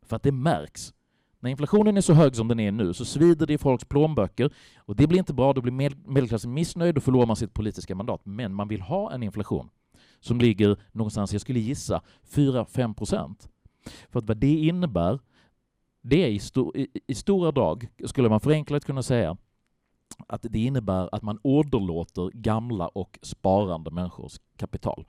för 0.03 0.17
att 0.17 0.23
det 0.23 0.33
märks. 0.33 0.95
När 1.41 1.51
inflationen 1.51 1.97
är 1.97 2.01
så 2.01 2.13
hög 2.13 2.37
som 2.37 2.49
den 2.49 2.61
är 2.61 2.73
nu 2.73 2.95
så 2.95 3.05
svider 3.05 3.47
det 3.47 3.53
i 3.53 3.59
folks 3.59 3.85
plånböcker 3.85 4.53
och 4.79 4.97
det 4.97 5.07
blir 5.07 5.19
inte 5.19 5.35
bra, 5.35 5.53
då 5.53 5.61
blir 5.61 5.73
medelklassen 6.09 6.55
missnöjd 6.55 6.97
och 6.97 7.03
förlorar 7.03 7.27
man 7.27 7.37
sitt 7.37 7.55
politiska 7.55 7.95
mandat. 7.95 8.21
Men 8.25 8.55
man 8.55 8.69
vill 8.69 8.81
ha 8.81 9.13
en 9.13 9.23
inflation 9.23 9.71
som 10.21 10.39
ligger 10.39 10.77
någonstans, 10.93 11.33
jag 11.33 11.41
skulle 11.41 11.61
gissa, 11.61 12.03
4-5 12.31 12.95
procent. 12.95 13.49
För 14.09 14.19
att 14.19 14.29
vad 14.29 14.37
det 14.37 14.55
innebär, 14.55 15.19
det 16.03 16.25
är 16.25 16.29
i, 16.29 16.39
sto 16.39 16.73
i, 16.75 16.89
i 17.07 17.15
stora 17.15 17.53
drag, 17.53 17.89
skulle 18.05 18.29
man 18.29 18.41
förenklat 18.41 18.85
kunna 18.85 19.03
säga, 19.03 19.37
att 20.27 20.47
det 20.51 20.59
innebär 20.59 21.15
att 21.15 21.23
man 21.23 21.39
åderlåter 21.43 22.31
gamla 22.35 22.89
och 22.89 23.19
sparande 23.23 23.91
människors 23.91 24.41
kapital. 24.57 25.05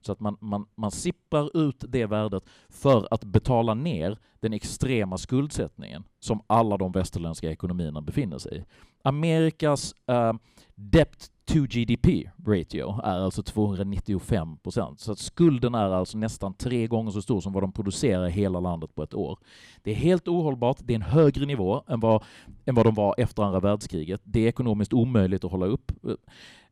Så 0.00 0.12
att 0.12 0.20
man, 0.20 0.36
man, 0.40 0.66
man 0.74 0.90
sipprar 0.90 1.56
ut 1.56 1.84
det 1.88 2.06
värdet 2.06 2.44
för 2.68 3.08
att 3.10 3.24
betala 3.24 3.74
ner 3.74 4.18
den 4.40 4.52
extrema 4.52 5.18
skuldsättningen 5.18 6.04
som 6.20 6.42
alla 6.46 6.76
de 6.76 6.92
västerländska 6.92 7.50
ekonomierna 7.50 8.00
befinner 8.00 8.38
sig 8.38 8.58
i. 8.58 8.64
Amerikas 9.02 9.94
uh, 10.10 10.32
debt 10.74 11.30
to 11.52 11.66
GDP 11.66 12.30
ratio 12.46 13.00
är 13.04 13.20
alltså 13.20 13.42
295 13.42 14.56
procent. 14.56 15.00
Så 15.00 15.12
att 15.12 15.18
skulden 15.18 15.74
är 15.74 15.90
alltså 15.90 16.18
nästan 16.18 16.54
tre 16.54 16.86
gånger 16.86 17.10
så 17.10 17.22
stor 17.22 17.40
som 17.40 17.52
vad 17.52 17.62
de 17.62 17.72
producerar 17.72 18.28
i 18.28 18.30
hela 18.30 18.60
landet 18.60 18.94
på 18.94 19.02
ett 19.02 19.14
år. 19.14 19.38
Det 19.82 19.90
är 19.90 19.94
helt 19.94 20.28
ohållbart. 20.28 20.78
Det 20.80 20.92
är 20.92 20.94
en 20.94 21.02
högre 21.02 21.46
nivå 21.46 21.82
än 21.86 22.00
vad, 22.00 22.22
än 22.64 22.74
vad 22.74 22.86
de 22.86 22.94
var 22.94 23.14
efter 23.18 23.42
andra 23.42 23.60
världskriget. 23.60 24.20
Det 24.24 24.40
är 24.40 24.48
ekonomiskt 24.48 24.92
omöjligt 24.92 25.44
att 25.44 25.50
hålla 25.50 25.66
upp. 25.66 25.92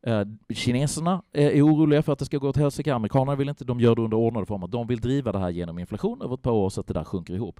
Eh, 0.01 0.21
kineserna 0.53 1.21
är 1.33 1.61
oroliga 1.61 2.01
för 2.01 2.13
att 2.13 2.19
det 2.19 2.25
ska 2.25 2.37
gå 2.37 2.49
åt 2.49 2.57
helsike. 2.57 2.93
Amerikanerna 2.93 3.35
vill 3.35 3.49
inte, 3.49 3.65
de 3.65 3.79
gör 3.79 3.95
det 3.95 4.01
under 4.01 4.17
ordnade 4.17 4.45
former. 4.45 4.67
De 4.67 4.87
vill 4.87 4.99
driva 4.99 5.31
det 5.31 5.39
här 5.39 5.49
genom 5.49 5.79
inflation 5.79 6.21
över 6.21 6.33
ett 6.33 6.41
par 6.41 6.51
år 6.51 6.69
så 6.69 6.81
att 6.81 6.87
det 6.87 6.93
där 6.93 7.03
sjunker 7.03 7.33
ihop. 7.33 7.59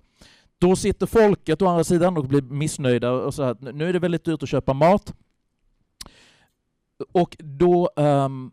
Då 0.59 0.75
sitter 0.75 1.05
folket 1.05 1.61
å 1.61 1.67
andra 1.67 1.83
sidan 1.83 2.17
och 2.17 2.25
blir 2.27 2.41
missnöjda 2.41 3.11
och 3.11 3.33
så 3.33 3.43
att 3.43 3.61
nu 3.61 3.89
är 3.89 3.93
det 3.93 3.99
väldigt 3.99 4.23
dyrt 4.23 4.43
att 4.43 4.49
köpa 4.49 4.73
mat. 4.73 5.13
Och 7.11 7.37
då 7.39 7.89
um, 7.95 8.51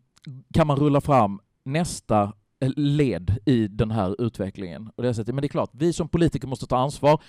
kan 0.55 0.67
man 0.67 0.77
rulla 0.77 1.01
fram 1.01 1.41
nästa 1.65 2.33
eh, 2.61 2.71
led 2.77 3.37
i 3.45 3.69
den 3.69 3.91
här 3.91 4.23
utvecklingen. 4.23 4.91
Och 4.97 5.03
det 5.03 5.09
är, 5.09 5.33
men 5.33 5.43
det 5.43 5.47
är 5.47 5.49
klart, 5.49 5.71
vi 5.73 5.93
som 5.93 6.09
politiker 6.09 6.49
måste 6.49 6.67
ta 6.67 6.77
ansvar 6.77 7.21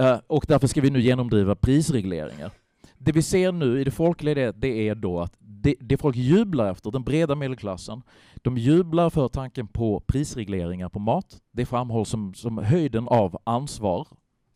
uh, 0.00 0.16
och 0.26 0.44
därför 0.48 0.66
ska 0.66 0.80
vi 0.80 0.90
nu 0.90 1.00
genomdriva 1.00 1.54
prisregleringar. 1.54 2.50
Det 2.98 3.12
vi 3.12 3.22
ser 3.22 3.52
nu 3.52 3.80
i 3.80 3.84
det 3.84 3.90
folkliga 3.90 4.52
det 4.52 4.88
är 4.88 4.94
då 4.94 5.20
att 5.20 5.36
det, 5.62 5.74
det 5.80 5.96
folk 5.96 6.16
jublar 6.16 6.70
efter, 6.70 6.90
den 6.90 7.02
breda 7.02 7.34
medelklassen, 7.34 8.02
de 8.36 8.58
jublar 8.58 9.10
för 9.10 9.28
tanken 9.28 9.68
på 9.68 10.00
prisregleringar 10.00 10.88
på 10.88 10.98
mat. 10.98 11.40
Det 11.52 11.66
framhålls 11.66 12.08
som, 12.08 12.34
som 12.34 12.58
höjden 12.58 13.08
av 13.08 13.38
ansvar 13.44 14.08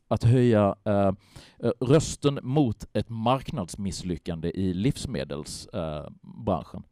att 0.08 0.24
höja 0.24 0.76
eh, 0.84 1.12
rösten 1.80 2.38
mot 2.42 2.84
ett 2.92 3.08
marknadsmisslyckande 3.08 4.50
i 4.50 4.74
livsmedelsbranschen. 4.74 6.82
Eh, 6.82 6.88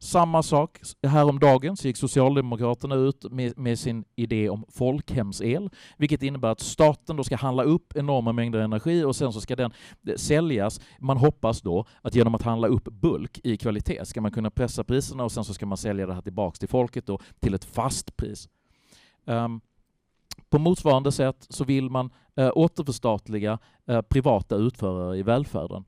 samma 0.00 0.42
sak 0.42 0.80
häromdagen 1.02 1.76
så 1.76 1.88
gick 1.88 1.96
Socialdemokraterna 1.96 2.94
ut 2.94 3.32
med, 3.32 3.58
med, 3.58 3.78
sin 3.78 4.04
idé 4.16 4.48
om 4.48 4.64
folkhemsel, 4.68 5.70
vilket 5.96 6.22
innebär 6.22 6.48
att 6.48 6.60
staten 6.60 7.16
då 7.16 7.24
ska 7.24 7.36
handla 7.36 7.62
upp 7.62 7.96
enorma 7.96 8.32
mängder 8.32 8.58
energi 8.58 9.04
och 9.04 9.16
sen 9.16 9.32
så 9.32 9.40
ska 9.40 9.56
den 9.56 9.72
eh, 10.06 10.14
säljas. 10.14 10.80
Man 10.98 11.16
hoppas 11.16 11.60
då 11.60 11.84
att 12.02 12.14
genom 12.14 12.34
att 12.34 12.42
handla 12.42 12.68
upp 12.68 12.84
bulk 12.84 13.40
i 13.44 13.56
kvalitet 13.56 14.04
ska 14.04 14.20
man 14.20 14.32
kunna 14.32 14.50
pressa 14.50 14.84
priserna 14.84 15.24
och 15.24 15.32
sen 15.32 15.44
så 15.44 15.54
ska 15.54 15.66
man 15.66 15.78
sälja 15.78 16.06
det 16.06 16.14
här 16.14 16.22
tillbaks 16.22 16.58
till 16.58 16.68
folket 16.68 17.06
då 17.06 17.18
till 17.40 17.54
ett 17.54 17.64
fast 17.64 18.16
pris. 18.16 18.48
Um, 19.24 19.60
på 20.50 20.58
motsvarande 20.58 21.12
sätt 21.12 21.46
så 21.48 21.64
vill 21.64 21.90
man 21.90 22.10
eh, 22.36 22.50
återförstatliga 22.54 23.58
eh, 23.86 24.02
privata 24.02 24.56
utförare 24.56 25.18
i 25.18 25.22
välfärden. 25.22 25.84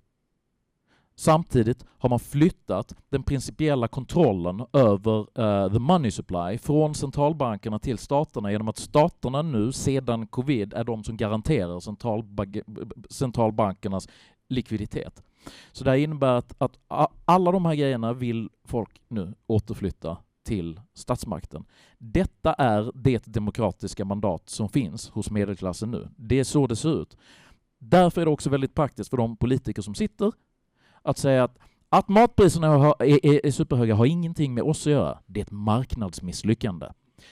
Samtidigt 1.21 1.85
har 1.99 2.09
man 2.09 2.19
flyttat 2.19 2.95
den 3.09 3.23
principiella 3.23 3.89
kontrollen 3.89 4.67
över 4.73 5.19
uh, 5.21 5.73
the 5.73 5.79
money 5.79 6.11
supply 6.11 6.59
från 6.59 6.95
centralbankerna 6.95 7.79
till 7.79 7.99
staterna 7.99 8.53
genom 8.53 8.69
att 8.69 8.79
staterna 8.79 9.43
nu 9.43 9.73
sedan 9.73 10.27
covid 10.27 10.75
är 10.75 10.85
de 10.85 11.05
som 11.05 11.17
garanterar 11.17 11.81
centralbankernas 13.13 14.09
likviditet. 14.49 15.23
Så 15.73 15.85
det 15.85 16.01
innebär 16.01 16.35
att, 16.35 16.55
att 16.59 16.79
alla 17.25 17.53
de 17.53 17.65
här 17.65 17.75
grejerna 17.75 18.13
vill 18.13 18.51
folk 18.65 19.01
nu 19.09 19.35
återflytta 19.47 20.17
till 20.45 20.81
statsmakten. 20.95 21.65
Detta 21.99 22.53
är 22.55 22.93
det 22.95 23.25
demokratiska 23.27 24.05
mandat 24.05 24.49
som 24.49 24.69
finns 24.69 25.11
hos 25.11 25.31
medelklassen 25.31 25.91
nu. 25.91 26.09
Det 26.17 26.41
är 26.41 26.45
så 26.45 26.67
det 26.67 26.77
ser 26.77 27.03
ut. 27.03 27.17
Därför 27.79 28.21
är 28.21 28.25
det 28.25 28.33
också 28.33 28.51
väldigt 28.51 28.75
praktiskt 28.75 29.11
för 29.11 29.17
de 29.17 29.37
politiker 29.37 29.83
som 29.83 29.95
sitter 29.95 30.33
att 31.03 31.19
säga 31.19 31.45
att 31.45 31.59
att 31.93 32.09
matpriserna 32.09 32.95
är, 32.99 33.27
är, 33.27 33.47
är 33.47 33.51
superhöga 33.51 33.95
har 33.95 34.07
ingenting 34.07 34.55
med 34.55 34.65
oss 34.65 34.87
att 34.87 34.93
göra. 34.93 35.19
Det 35.27 35.41
är 35.41 35.45
ett 35.45 35.51
marknadsmisslyckande. 35.51 36.87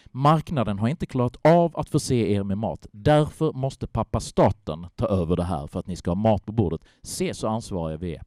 Marknaden 0.06 0.78
har 0.78 0.88
inte 0.88 1.06
klarat 1.06 1.36
av 1.46 1.78
att 1.78 1.88
förse 1.88 2.14
er 2.14 2.42
med 2.42 2.58
mat. 2.58 2.86
Därför 2.92 3.52
måste 3.52 3.86
pappa 3.86 4.20
staten 4.20 4.86
ta 4.96 5.06
över 5.06 5.36
det 5.36 5.44
här 5.44 5.66
för 5.66 5.80
att 5.80 5.86
ni 5.86 5.96
ska 5.96 6.10
ha 6.10 6.14
mat 6.14 6.46
på 6.46 6.52
bordet. 6.52 6.80
Se 7.02 7.34
så 7.34 7.48
ansvariga 7.48 7.96
vi 7.96 8.14
är. 8.14 8.22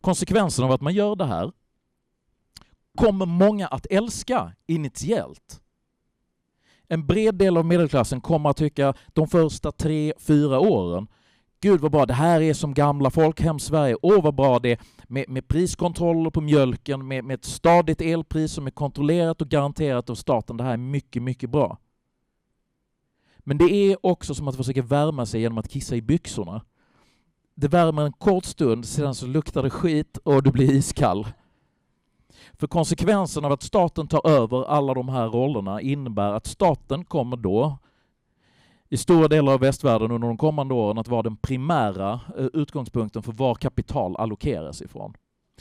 Konsekvensen 0.00 0.64
av 0.64 0.72
att 0.72 0.80
man 0.80 0.94
gör 0.94 1.16
det 1.16 1.26
här 1.26 1.52
kommer 2.96 3.26
många 3.26 3.66
att 3.66 3.86
älska 3.90 4.52
initiellt. 4.66 5.60
En 6.88 7.06
bred 7.06 7.34
del 7.34 7.56
av 7.56 7.64
medelklassen 7.64 8.20
kommer 8.20 8.50
att 8.50 8.56
tycka 8.56 8.94
de 9.06 9.28
första 9.28 9.72
tre, 9.72 10.12
fyra 10.18 10.60
åren 10.60 11.08
Gud 11.62 11.80
vad 11.80 11.90
bra, 11.90 12.06
det 12.06 12.14
här 12.14 12.40
är 12.40 12.54
som 12.54 12.74
gamla 12.74 13.10
folkhem-Sverige. 13.10 13.96
Åh 14.02 14.22
vad 14.22 14.34
bra 14.34 14.58
det 14.58 14.72
är 14.72 14.78
med, 15.06 15.28
med 15.28 15.48
priskontroller 15.48 16.30
på 16.30 16.40
mjölken, 16.40 17.08
med, 17.08 17.24
med 17.24 17.34
ett 17.34 17.44
stadigt 17.44 18.00
elpris 18.00 18.52
som 18.52 18.66
är 18.66 18.70
kontrollerat 18.70 19.40
och 19.40 19.48
garanterat 19.48 20.10
av 20.10 20.14
staten. 20.14 20.56
Det 20.56 20.64
här 20.64 20.72
är 20.72 20.76
mycket, 20.76 21.22
mycket 21.22 21.50
bra. 21.50 21.78
Men 23.38 23.58
det 23.58 23.72
är 23.72 24.06
också 24.06 24.34
som 24.34 24.48
att 24.48 24.56
försöka 24.56 24.82
värma 24.82 25.26
sig 25.26 25.40
genom 25.40 25.58
att 25.58 25.68
kissa 25.68 25.96
i 25.96 26.02
byxorna. 26.02 26.62
Det 27.54 27.68
värmer 27.68 28.02
en 28.02 28.12
kort 28.12 28.44
stund, 28.44 28.86
sedan 28.86 29.14
så 29.14 29.26
luktar 29.26 29.62
det 29.62 29.70
skit 29.70 30.18
och 30.24 30.42
du 30.42 30.50
blir 30.50 30.70
iskall. 30.70 31.26
För 32.52 32.66
konsekvensen 32.66 33.44
av 33.44 33.52
att 33.52 33.62
staten 33.62 34.08
tar 34.08 34.26
över 34.26 34.64
alla 34.64 34.94
de 34.94 35.08
här 35.08 35.28
rollerna 35.28 35.80
innebär 35.80 36.32
att 36.32 36.46
staten 36.46 37.04
kommer 37.04 37.36
då 37.36 37.78
i 38.92 38.96
stora 38.96 39.28
delar 39.28 39.52
av 39.52 39.60
västvärlden 39.60 40.10
under 40.10 40.28
de 40.28 40.36
kommande 40.36 40.74
åren 40.74 40.98
att 40.98 41.08
vara 41.08 41.22
den 41.22 41.36
primära 41.36 42.20
eh, 42.38 42.46
utgångspunkten 42.52 43.22
för 43.22 43.32
var 43.32 43.54
kapital 43.54 44.16
allokeras 44.16 44.82
ifrån. 44.82 45.14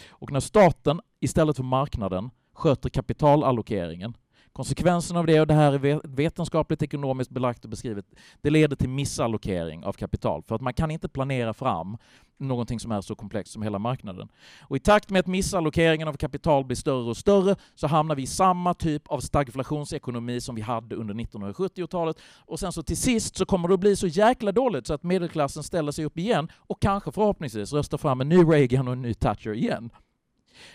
Och 0.10 0.32
när 0.32 0.40
staten 0.40 1.02
istället 1.20 1.58
för 1.58 1.64
marknaden 1.64 2.30
sköter 2.54 2.90
kapitalallokeringen 2.90 4.14
Konsekvensen 4.54 5.18
av 5.18 5.26
det, 5.26 5.40
och 5.40 5.48
det 5.48 5.54
här 5.54 5.74
är 5.74 6.08
vetenskapligt 6.08 6.82
ekonomiskt 6.82 7.32
belagt 7.32 7.64
och 7.64 7.70
beskrivet, 7.70 8.06
det 8.42 8.50
leder 8.50 8.76
till 8.76 8.90
missallokering 8.90 9.84
av 9.84 9.94
kapital. 9.94 10.44
För 10.48 10.56
att 10.56 10.62
man 10.62 10.74
kan 10.74 10.92
inte 10.92 11.10
planera 11.10 11.54
fram 11.54 11.98
någonting 12.38 12.80
som 12.80 12.92
är 12.92 13.02
så 13.02 13.16
komplext 13.16 13.54
som 13.54 13.62
hela 13.62 13.80
marknaden. 13.80 14.30
Och 14.62 14.76
I 14.76 14.80
takt 14.80 15.10
med 15.10 15.20
att 15.20 15.28
missallokeringen 15.28 16.08
av 16.08 16.14
kapital 16.14 16.66
blir 16.66 16.76
större 16.76 17.10
och 17.10 17.18
större 17.18 17.56
så 17.76 17.88
hamnar 17.88 18.16
vi 18.16 18.24
i 18.24 18.28
samma 18.28 18.74
typ 18.74 19.08
av 19.08 19.20
stagflationsekonomi 19.20 20.42
som 20.42 20.56
vi 20.56 20.62
hade 20.62 20.96
under 20.96 21.14
1970-talet. 21.14 22.18
Och 22.46 22.60
sen 22.60 22.72
så 22.72 22.84
till 22.84 22.98
sist 22.98 23.36
så 23.36 23.46
kommer 23.46 23.68
det 23.68 23.74
att 23.74 23.80
bli 23.80 23.96
så 23.96 24.08
jäkla 24.08 24.52
dåligt 24.52 24.88
så 24.88 24.94
att 24.94 25.04
medelklassen 25.04 25.64
ställer 25.64 25.92
sig 25.92 26.06
upp 26.06 26.18
igen 26.18 26.52
och 26.56 26.82
kanske 26.82 27.12
förhoppningsvis 27.12 27.74
röstar 27.74 27.98
fram 27.98 28.22
en 28.22 28.30
ny 28.30 28.38
Reagan 28.38 28.88
och 28.88 28.94
en 28.94 29.02
ny 29.02 29.14
Thatcher 29.14 29.54
igen. 29.54 29.90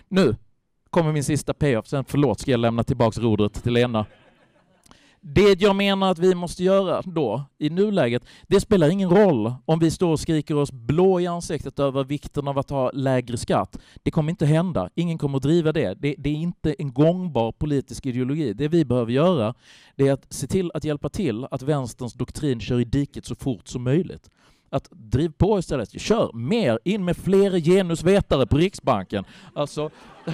Nu 0.09 0.37
kommer 0.97 1.13
min 1.13 1.25
sista 1.25 1.55
payoff, 1.55 1.87
sen 1.87 2.05
förlåt 2.05 2.41
ska 2.41 2.51
jag 2.51 2.61
lämna 2.61 2.85
tillbaks 2.85 3.19
rodret 3.19 3.63
till 3.63 3.73
Lena. 3.73 4.07
Det 5.21 5.61
jag 5.61 5.77
menar 5.77 6.11
att 6.11 6.19
vi 6.19 6.35
måste 6.35 6.65
göra 6.65 7.03
då, 7.03 7.45
i 7.59 7.71
nuläget, 7.71 8.25
det 8.47 8.61
spelar 8.61 8.89
ingen 8.89 9.11
roll 9.11 9.55
om 9.65 9.79
vi 9.79 9.91
står 9.91 10.13
och 10.13 10.21
skriker 10.21 10.57
oss 10.57 10.73
blå 10.73 11.21
i 11.21 11.27
ansiktet 11.27 11.79
över 11.79 12.05
vikten 12.05 12.49
av 12.49 12.59
att 12.59 12.71
ha 12.71 12.91
lägre 12.91 13.37
skatt. 13.37 13.79
Det 14.03 14.11
kommer 14.11 14.31
inte 14.31 14.47
hända. 14.47 14.91
Ingen 14.95 15.19
kommer 15.19 15.37
att 15.37 15.43
driva 15.43 15.73
det. 15.73 15.95
det. 15.95 16.15
Det, 16.19 16.31
är 16.31 16.35
inte 16.35 16.75
en 16.79 16.93
gångbar 16.93 17.53
politisk 17.53 18.07
ideologi. 18.07 18.53
Det 18.53 18.69
vi 18.69 18.85
behöver 18.85 19.13
göra, 19.13 19.55
det 19.97 20.09
är 20.09 20.13
att 20.13 20.33
se 20.33 20.47
till 20.47 20.71
att 20.75 20.85
hjälpa 20.85 21.09
till 21.09 21.47
att 21.51 21.63
vänsterns 21.63 22.15
doktrin 22.15 22.61
kör 22.61 22.81
i 22.81 22.85
diket 22.85 23.25
så 23.25 23.35
fort 23.35 23.69
som 23.69 23.83
möjligt 23.83 24.31
att 24.71 24.89
driv 24.91 25.33
på 25.33 25.59
istället. 25.59 26.01
Kör 26.01 26.33
mer, 26.33 26.79
in 26.85 27.05
med 27.05 27.17
fler 27.17 27.61
genusvetare 27.61 28.47
på 28.47 28.57
Riksbanken. 28.57 29.25
Alltså... 29.55 29.91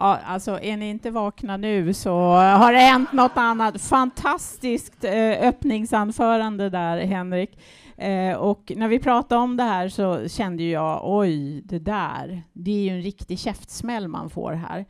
Ja, 0.00 0.18
alltså 0.26 0.58
är 0.62 0.76
ni 0.76 0.90
inte 0.90 1.10
vakna 1.10 1.56
nu 1.56 1.94
så 1.94 2.18
har 2.32 2.72
det 2.72 2.78
hänt 2.78 3.12
något 3.12 3.36
annat. 3.36 3.80
Fantastiskt 3.80 5.04
eh, 5.04 5.48
öppningsanförande 5.48 6.70
där, 6.70 6.98
Henrik. 6.98 7.50
Eh, 7.98 8.36
och 8.36 8.72
när 8.76 8.88
vi 8.88 8.98
pratade 8.98 9.40
om 9.40 9.56
det 9.56 9.62
här 9.62 9.88
så 9.88 10.28
kände 10.28 10.62
jag, 10.62 11.00
oj, 11.04 11.62
det 11.64 11.78
där, 11.78 12.42
det 12.52 12.70
är 12.70 12.82
ju 12.82 12.88
en 12.88 13.02
riktig 13.02 13.38
käftsmäll 13.38 14.08
man 14.08 14.30
får 14.30 14.52
här. 14.52 14.84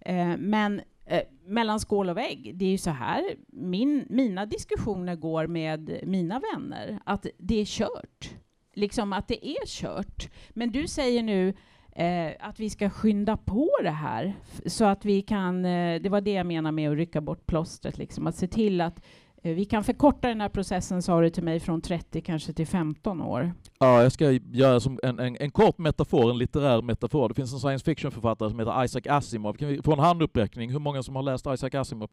Eh, 0.00 0.36
men 0.38 0.80
eh, 1.06 1.22
mellan 1.46 1.80
skål 1.80 2.10
och 2.10 2.16
vägg, 2.16 2.52
det 2.54 2.64
är 2.64 2.70
ju 2.70 2.78
så 2.78 2.90
här 2.90 3.24
min, 3.46 4.06
mina 4.10 4.46
diskussioner 4.46 5.16
går 5.16 5.46
med 5.46 6.00
mina 6.02 6.40
vänner, 6.52 6.98
att 7.04 7.26
det 7.38 7.60
är 7.60 7.64
kört. 7.64 8.30
Liksom 8.74 9.12
att 9.12 9.28
det 9.28 9.48
är 9.48 9.66
kört. 9.66 10.30
Men 10.50 10.70
du 10.70 10.86
säger 10.86 11.22
nu 11.22 11.54
eh, 11.92 12.32
att 12.40 12.60
vi 12.60 12.70
ska 12.70 12.90
skynda 12.90 13.36
på 13.36 13.70
det 13.82 13.90
här 13.90 14.34
så 14.66 14.84
att 14.84 15.04
vi 15.04 15.22
kan, 15.22 15.64
eh, 15.64 16.02
det 16.02 16.08
var 16.08 16.20
det 16.20 16.32
jag 16.32 16.46
menade 16.46 16.72
med 16.72 16.90
att 16.90 16.96
rycka 16.96 17.20
bort 17.20 17.46
plåstret, 17.46 17.98
liksom, 17.98 18.26
att 18.26 18.36
se 18.36 18.46
till 18.46 18.80
att 18.80 19.04
Eh, 19.44 19.54
vi 19.54 19.64
kan 19.64 19.84
förkorta 19.84 20.28
den 20.28 20.40
här 20.40 20.48
processen, 20.48 21.02
sa 21.02 21.20
du 21.20 21.30
till 21.30 21.42
mig, 21.42 21.60
från 21.60 21.80
30 21.80 22.20
kanske 22.20 22.52
till 22.52 22.66
15 22.66 23.22
år. 23.22 23.52
Ja, 23.78 24.02
jag 24.02 24.12
ska 24.12 24.30
göra 24.32 24.80
som 24.80 25.00
en, 25.02 25.18
en, 25.18 25.36
en 25.40 25.50
kort 25.50 25.78
metafor, 25.78 26.30
en 26.30 26.38
litterär 26.38 26.82
metafor. 26.82 27.28
Det 27.28 27.34
finns 27.34 27.52
en 27.52 27.58
science 27.58 27.84
fiction-författare 27.84 28.50
som 28.50 28.58
heter 28.58 28.84
Isaac 28.84 29.02
Asimov. 29.08 29.54
Kan 29.54 29.68
vi 29.68 29.82
få 29.82 29.92
en 29.92 29.98
handuppräckning? 29.98 30.70
Hur 30.70 30.78
många 30.78 31.02
som 31.02 31.16
har 31.16 31.22
läst 31.22 31.46
Isaac 31.46 31.70
Asimov? 31.74 32.10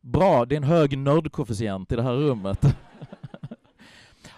Bra, 0.00 0.44
det 0.44 0.54
är 0.54 0.56
en 0.56 0.64
hög 0.64 0.98
nördkoefficient 0.98 1.92
i 1.92 1.96
det 1.96 2.02
här 2.02 2.14
rummet. 2.14 2.76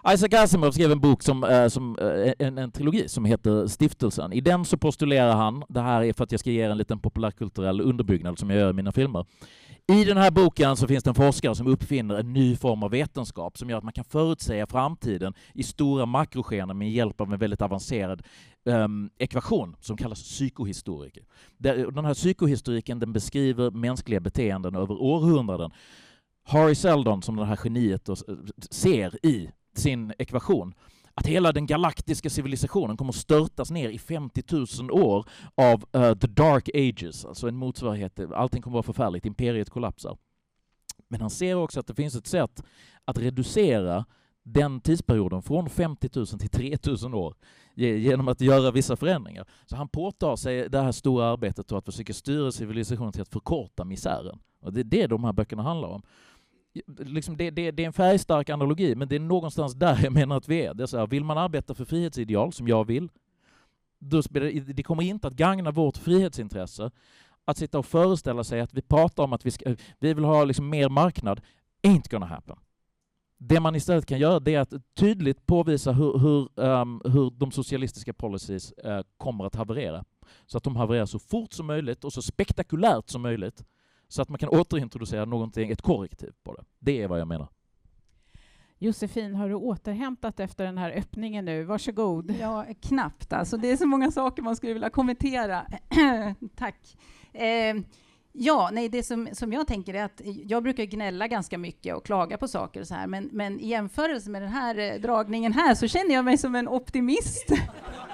Isaac 0.08 0.34
Asimov 0.34 0.70
skrev 0.70 0.92
en 0.92 1.00
bok 1.00 1.22
som, 1.22 1.44
eh, 1.44 1.68
som 1.68 1.98
eh, 1.98 2.32
en, 2.38 2.58
en, 2.58 2.70
trilogi 2.70 3.08
som 3.08 3.24
heter 3.24 3.66
Stiftelsen. 3.66 4.32
I 4.32 4.40
den 4.40 4.64
så 4.64 4.76
postulerar 4.76 5.34
han, 5.34 5.64
det 5.68 5.80
här 5.80 6.02
är 6.02 6.12
för 6.12 6.24
att 6.24 6.32
jag 6.32 6.40
ska 6.40 6.50
ge 6.50 6.64
er 6.64 6.70
en 6.70 6.78
liten 6.78 6.98
populärkulturell 6.98 7.80
underbyggnad 7.80 8.38
som 8.38 8.50
jag 8.50 8.58
gör 8.58 8.70
i 8.70 8.72
mina 8.72 8.92
filmer. 8.92 9.26
I 9.86 10.04
den 10.04 10.16
här 10.16 10.30
boken 10.30 10.76
så 10.76 10.86
finns 10.86 11.04
det 11.04 11.10
en 11.10 11.14
forskare 11.14 11.54
som 11.54 11.66
uppfinner 11.66 12.14
en 12.14 12.32
ny 12.32 12.56
form 12.56 12.82
av 12.82 12.90
vetenskap 12.90 13.58
som 13.58 13.70
gör 13.70 13.78
att 13.78 13.84
man 13.84 13.92
kan 13.92 14.04
förutsäga 14.04 14.66
framtiden 14.66 15.34
i 15.54 15.62
stora 15.62 16.06
makroskener 16.06 16.74
med 16.74 16.92
hjälp 16.92 17.20
av 17.20 17.32
en 17.32 17.38
väldigt 17.38 17.62
avancerad 17.62 18.22
um, 18.64 19.10
ekvation 19.18 19.76
som 19.80 19.96
kallas 19.96 20.22
psykohistoriker. 20.22 21.24
Den 21.92 22.04
här 22.04 22.14
psykohistoriken 22.14 22.98
den 22.98 23.12
beskriver 23.12 23.70
mänskliga 23.70 24.20
beteenden 24.20 24.74
över 24.74 25.02
århundraden. 25.02 25.70
Harry 26.44 26.74
Seldon, 26.74 27.22
som 27.22 27.36
det 27.36 27.44
här 27.44 27.58
geniet 27.64 28.08
eh, 28.08 28.14
ser 28.70 29.26
i 29.26 29.50
sin 29.78 30.12
ekvation 30.18 30.74
att 31.14 31.26
hela 31.26 31.52
den 31.52 31.66
galaktiska 31.66 32.30
civilisationen 32.30 32.96
kommer 32.96 33.12
att 33.12 33.16
störtas 33.16 33.70
ner 33.70 33.88
i 33.88 33.98
50 33.98 34.42
000 34.80 34.90
år 34.90 35.26
av 35.54 35.84
uh, 35.96 36.14
the 36.14 36.26
dark 36.26 36.68
ages, 36.74 37.24
alltså 37.24 37.48
en 37.48 37.56
motsvarighet, 37.56 38.20
allting 38.32 38.62
kommer 38.62 38.78
att 38.78 38.86
vara 38.86 38.94
förfärligt, 38.94 39.26
imperiet 39.26 39.70
kollapsar. 39.70 40.16
Men 41.08 41.20
han 41.20 41.30
ser 41.30 41.54
också 41.54 41.80
att 41.80 41.86
det 41.86 41.94
finns 41.94 42.14
ett 42.14 42.26
sätt 42.26 42.64
att 43.04 43.18
reducera 43.18 44.04
den 44.42 44.80
tidsperioden 44.80 45.42
från 45.42 45.70
50 45.70 46.10
000 46.14 46.26
till 46.26 46.48
3 46.48 46.76
000 47.02 47.14
år 47.14 47.34
genom 47.74 48.28
att 48.28 48.40
göra 48.40 48.70
vissa 48.70 48.96
förändringar. 48.96 49.46
Så 49.66 49.76
han 49.76 49.88
påtar 49.88 50.36
sig 50.36 50.68
det 50.68 50.80
här 50.80 50.92
stora 50.92 51.26
arbetet 51.26 51.72
att 51.72 51.84
försöka 51.84 52.12
styra 52.12 52.52
civilisationen 52.52 53.12
till 53.12 53.22
att 53.22 53.28
förkorta 53.28 53.84
misären. 53.84 54.38
Och 54.60 54.72
det 54.72 54.80
är 54.80 54.84
det 54.84 55.06
de 55.06 55.24
här 55.24 55.32
böckerna 55.32 55.62
handlar 55.62 55.88
om 55.88 56.02
liksom 56.98 57.36
det, 57.36 57.50
det, 57.50 57.70
det, 57.70 57.82
är 57.82 57.86
en 57.86 57.92
färgstark 57.92 58.50
analogi, 58.50 58.94
men 58.94 59.08
det 59.08 59.16
är 59.16 59.20
någonstans 59.20 59.74
där 59.74 60.00
jag 60.02 60.12
menar 60.12 60.36
att 60.36 60.48
vi 60.48 60.64
är. 60.64 60.74
Det 60.74 60.82
är 60.82 60.86
så 60.86 60.98
här, 60.98 61.06
vill 61.06 61.24
man 61.24 61.38
arbeta 61.38 61.74
för 61.74 61.84
frihetsideal, 61.84 62.52
som 62.52 62.68
jag 62.68 62.84
vill, 62.84 63.08
då 63.98 64.22
det, 64.30 64.60
det 64.60 64.82
kommer 64.82 65.02
inte 65.02 65.28
att 65.28 65.34
gagna 65.34 65.70
vårt 65.70 65.96
frihetsintresse 65.96 66.90
att 67.44 67.58
sitta 67.58 67.78
och 67.78 67.86
föreställa 67.86 68.44
sig 68.44 68.60
att 68.60 68.74
vi 68.74 68.82
pratar 68.82 69.22
om 69.22 69.32
att 69.32 69.46
vi, 69.46 69.50
ska, 69.50 69.76
vi 69.98 70.14
vill 70.14 70.24
ha 70.24 70.44
liksom 70.44 70.70
mer 70.70 70.88
marknad. 70.88 71.40
Ain't 71.82 72.10
gonna 72.10 72.26
happen. 72.26 72.56
Det 73.38 73.60
man 73.60 73.74
istället 73.76 74.06
kan 74.06 74.18
göra 74.18 74.40
det 74.40 74.54
är 74.54 74.60
att 74.60 74.74
tydligt 74.94 75.46
påvisa 75.46 75.92
hur, 75.92 76.18
hur, 76.18 76.60
um, 76.60 77.02
hur 77.04 77.30
de 77.30 77.50
socialistiska 77.50 78.12
policies 78.12 78.72
uh, 78.86 79.00
kommer 79.16 79.44
att 79.44 79.54
haverera. 79.54 80.04
Så 80.46 80.58
att 80.58 80.64
de 80.64 80.76
havererar 80.76 81.06
så 81.06 81.18
fort 81.18 81.52
som 81.52 81.66
möjligt 81.66 82.04
och 82.04 82.12
så 82.12 82.22
spektakulärt 82.22 83.10
som 83.10 83.22
möjligt 83.22 83.64
så 84.14 84.22
att 84.22 84.28
man 84.28 84.38
kan 84.38 84.48
återintroducera 84.48 85.24
någonting, 85.24 85.70
ett 85.70 85.82
korrektiv 85.82 86.32
på 86.42 86.54
det. 86.54 86.64
Det 86.78 87.02
är 87.02 87.08
vad 87.08 87.20
jag 87.20 87.28
menar. 87.28 87.48
Josefin, 88.78 89.34
har 89.34 89.48
du 89.48 89.54
återhämtat 89.54 90.40
efter 90.40 90.64
den 90.64 90.78
här 90.78 90.90
öppningen 90.90 91.44
nu? 91.44 91.64
Varsågod. 91.64 92.34
Ja, 92.40 92.66
knappt. 92.80 93.32
Alltså, 93.32 93.56
det 93.56 93.70
är 93.70 93.76
så 93.76 93.86
många 93.86 94.10
saker 94.10 94.42
man 94.42 94.56
skulle 94.56 94.72
vilja 94.72 94.90
kommentera. 94.90 95.66
Tack. 96.56 96.96
Eh, 97.32 97.76
ja, 98.32 98.70
nej, 98.72 98.88
det 98.88 99.02
som, 99.02 99.28
som 99.32 99.52
jag 99.52 99.66
tänker 99.66 99.94
är 99.94 100.04
att 100.04 100.20
jag 100.24 100.62
brukar 100.62 100.84
gnälla 100.84 101.28
ganska 101.28 101.58
mycket 101.58 101.96
och 101.96 102.06
klaga 102.06 102.38
på 102.38 102.48
saker 102.48 102.80
och 102.80 102.86
så 102.86 102.94
här, 102.94 103.06
men, 103.06 103.28
men 103.32 103.60
i 103.60 103.68
jämförelse 103.68 104.30
med 104.30 104.42
den 104.42 104.50
här 104.50 104.78
eh, 104.78 105.00
dragningen 105.00 105.52
här 105.52 105.74
så 105.74 105.88
känner 105.88 106.14
jag 106.14 106.24
mig 106.24 106.38
som 106.38 106.54
en 106.54 106.68
optimist. 106.68 107.48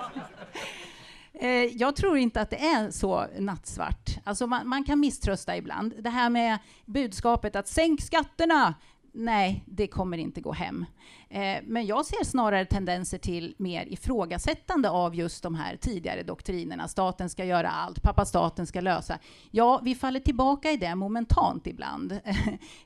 Eh, 1.40 1.64
jag 1.64 1.96
tror 1.96 2.18
inte 2.18 2.40
att 2.40 2.50
det 2.50 2.64
är 2.64 2.90
så 2.90 3.26
nattsvart. 3.38 4.18
Alltså 4.24 4.46
man, 4.46 4.68
man, 4.68 4.84
kan 4.84 5.00
misströsta 5.00 5.56
ibland. 5.56 5.94
Det 5.98 6.10
här 6.10 6.30
med 6.30 6.58
budskapet 6.86 7.56
att 7.56 7.68
sänk 7.68 8.00
skatterna, 8.00 8.74
nej, 9.12 9.64
det 9.66 9.86
kommer 9.86 10.18
inte 10.18 10.40
gå 10.40 10.52
hem. 10.52 10.86
Eh, 11.28 11.56
men 11.62 11.86
jag 11.86 12.06
ser 12.06 12.24
snarare 12.24 12.64
tendenser 12.64 13.18
till 13.18 13.54
mer 13.58 13.86
ifrågasättande 13.86 14.90
av 14.90 15.14
just 15.14 15.42
de 15.42 15.54
här 15.54 15.76
tidigare 15.76 16.22
doktrinerna. 16.22 16.88
Staten 16.88 17.30
ska 17.30 17.44
göra 17.44 17.70
allt, 17.70 18.02
pappa 18.02 18.24
staten 18.24 18.66
ska 18.66 18.80
lösa. 18.80 19.18
Ja, 19.50 19.80
vi 19.84 19.94
faller 19.94 20.20
tillbaka 20.20 20.70
i 20.70 20.76
det 20.76 20.94
momentant 20.94 21.66
ibland. 21.66 22.12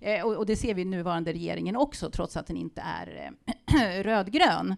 eh, 0.01 0.25
och, 0.25 0.37
och, 0.37 0.47
det 0.47 0.57
ser 0.57 0.75
vi 0.75 0.83
i 0.83 0.85
nuvarande 0.85 1.33
regeringen 1.33 1.77
också, 1.77 2.11
trots 2.11 2.37
att 2.37 2.47
den 2.47 2.57
inte 2.57 2.81
är 2.81 3.33
eh, 3.75 4.03
rödgrön. 4.03 4.77